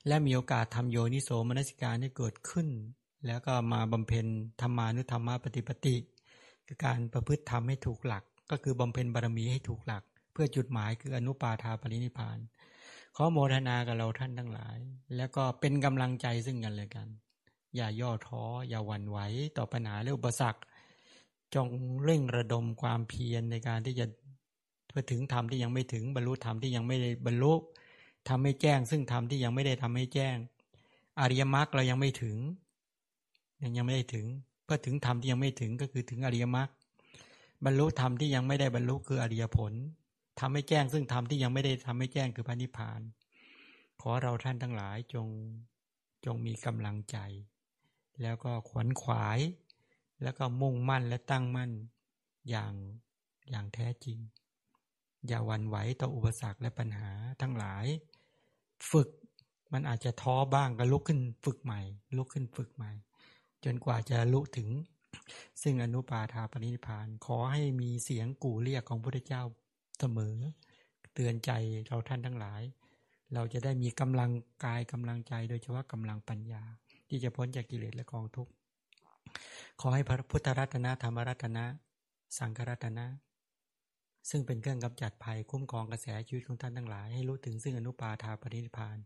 [0.07, 2.67] และมีโอกาสทำโยนิโสมนสิการให้เกิดขึ้น
[3.25, 4.25] แล้วก็มาบำเพ็ญ
[4.61, 5.95] ธรรมานุธรรมปฏิปติ
[6.67, 12.37] คือการประพฤติธรรมให้ถูกหลัก ก็คือบำเพ็ญบารมีให้ถูกหลัก เพื่อจุดหมายคืออนุปาทาปรินิพาน
[13.15, 14.77] ขอโมทนากับเราท่านทั้งหลาย
[15.15, 17.07] แล้วก็เป็นกำลังใจซึ่งกันและกัน
[17.75, 19.19] อย่าย่อท้อ อย่าหวั่นไหว
[19.57, 20.61] ต่อปัญหาและอุปสรรค
[21.55, 21.67] จง
[22.03, 24.05] เร่งระดมความเพียรในการที่จะ
[24.87, 27.53] เพื่อถึงธรรมที่ยังไม่ถึงบรรลุธรรมที่ยังไม่ได้บรรลุ
[28.29, 30.35] ทำให้แจ้ง ซึ่งธรรมที่ยังไม่ได้ทำให้แจ้ง
[31.19, 32.37] อริยมรรคเรายังไม่ถึง
[33.61, 34.25] ยังยังไม่ได้ถึง
[34.63, 36.69] เพื่อถึงธรรมที่ยังไม่ถึงก็คือถึงอริยมรรค
[37.65, 39.73] บรรลุธรรมที่ยังไม่ได้บรรลุคืออริยผล
[40.39, 43.01] ทำให้แจ้งซึ่งธรรมที่ยังไม่ได้ทำให้แจ้งคือพระนิพพาน
[44.01, 45.27] ขอเราท่านทั้งหลายจง
[46.25, 47.17] จงมีกำลังใจ
[48.21, 49.39] แล้วก็ขวนขวาย
[50.23, 51.71] แล้วก็มุ่งมั่นและตั้งมั่น
[52.49, 52.73] อย่าง
[53.49, 54.19] อย่างแท้จริง
[55.27, 57.11] อย่าวันไหวต่ออุปสรรคและปัญหา
[57.41, 57.85] ทั้งหลาย
[58.91, 59.09] ฝึก
[59.73, 61.81] มันอาจจะท้อบ้างก็ลุกขึ้นฝึกใหม่
[62.17, 62.91] ลุกขึ้นฝึกใหม่
[63.67, 64.69] จนกว่าจะลุถึง
[65.61, 69.43] ซึ่งอนุปาทาปณิพาน ขอให้มีเสียงกู่เรียกของพระเจ้า
[69.99, 70.35] เสมอ
[71.13, 71.51] เตือนใจ
[71.87, 72.61] เราท่านทั้งหลาย
[73.33, 74.31] เราจะได้มีกำลัง
[74.65, 76.63] กายกำลังใจ โดยเฉพาะกำลังปัญญา
[77.09, 78.51] ที่จะพ้นจากกิเลสและกองทุกข์
[79.81, 81.65] ขอให้พระพุทธรัตนะธรรมรัตนะ
[82.37, 83.05] สังฆรัตนะ
[84.29, 88.97] ซึ่งเป็นเครื่องกำจัดภัยคุ้มครองกระแสชีวิตของท่านทั้งหลาย ให้รู้ถึงซึ่งอนุปาทาปรินิพาน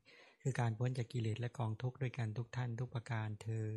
[0.41, 3.67] คือการพ้นจากกิเลสและกองทุกข์ด้วยกันทุกท่านทุกประการเทอ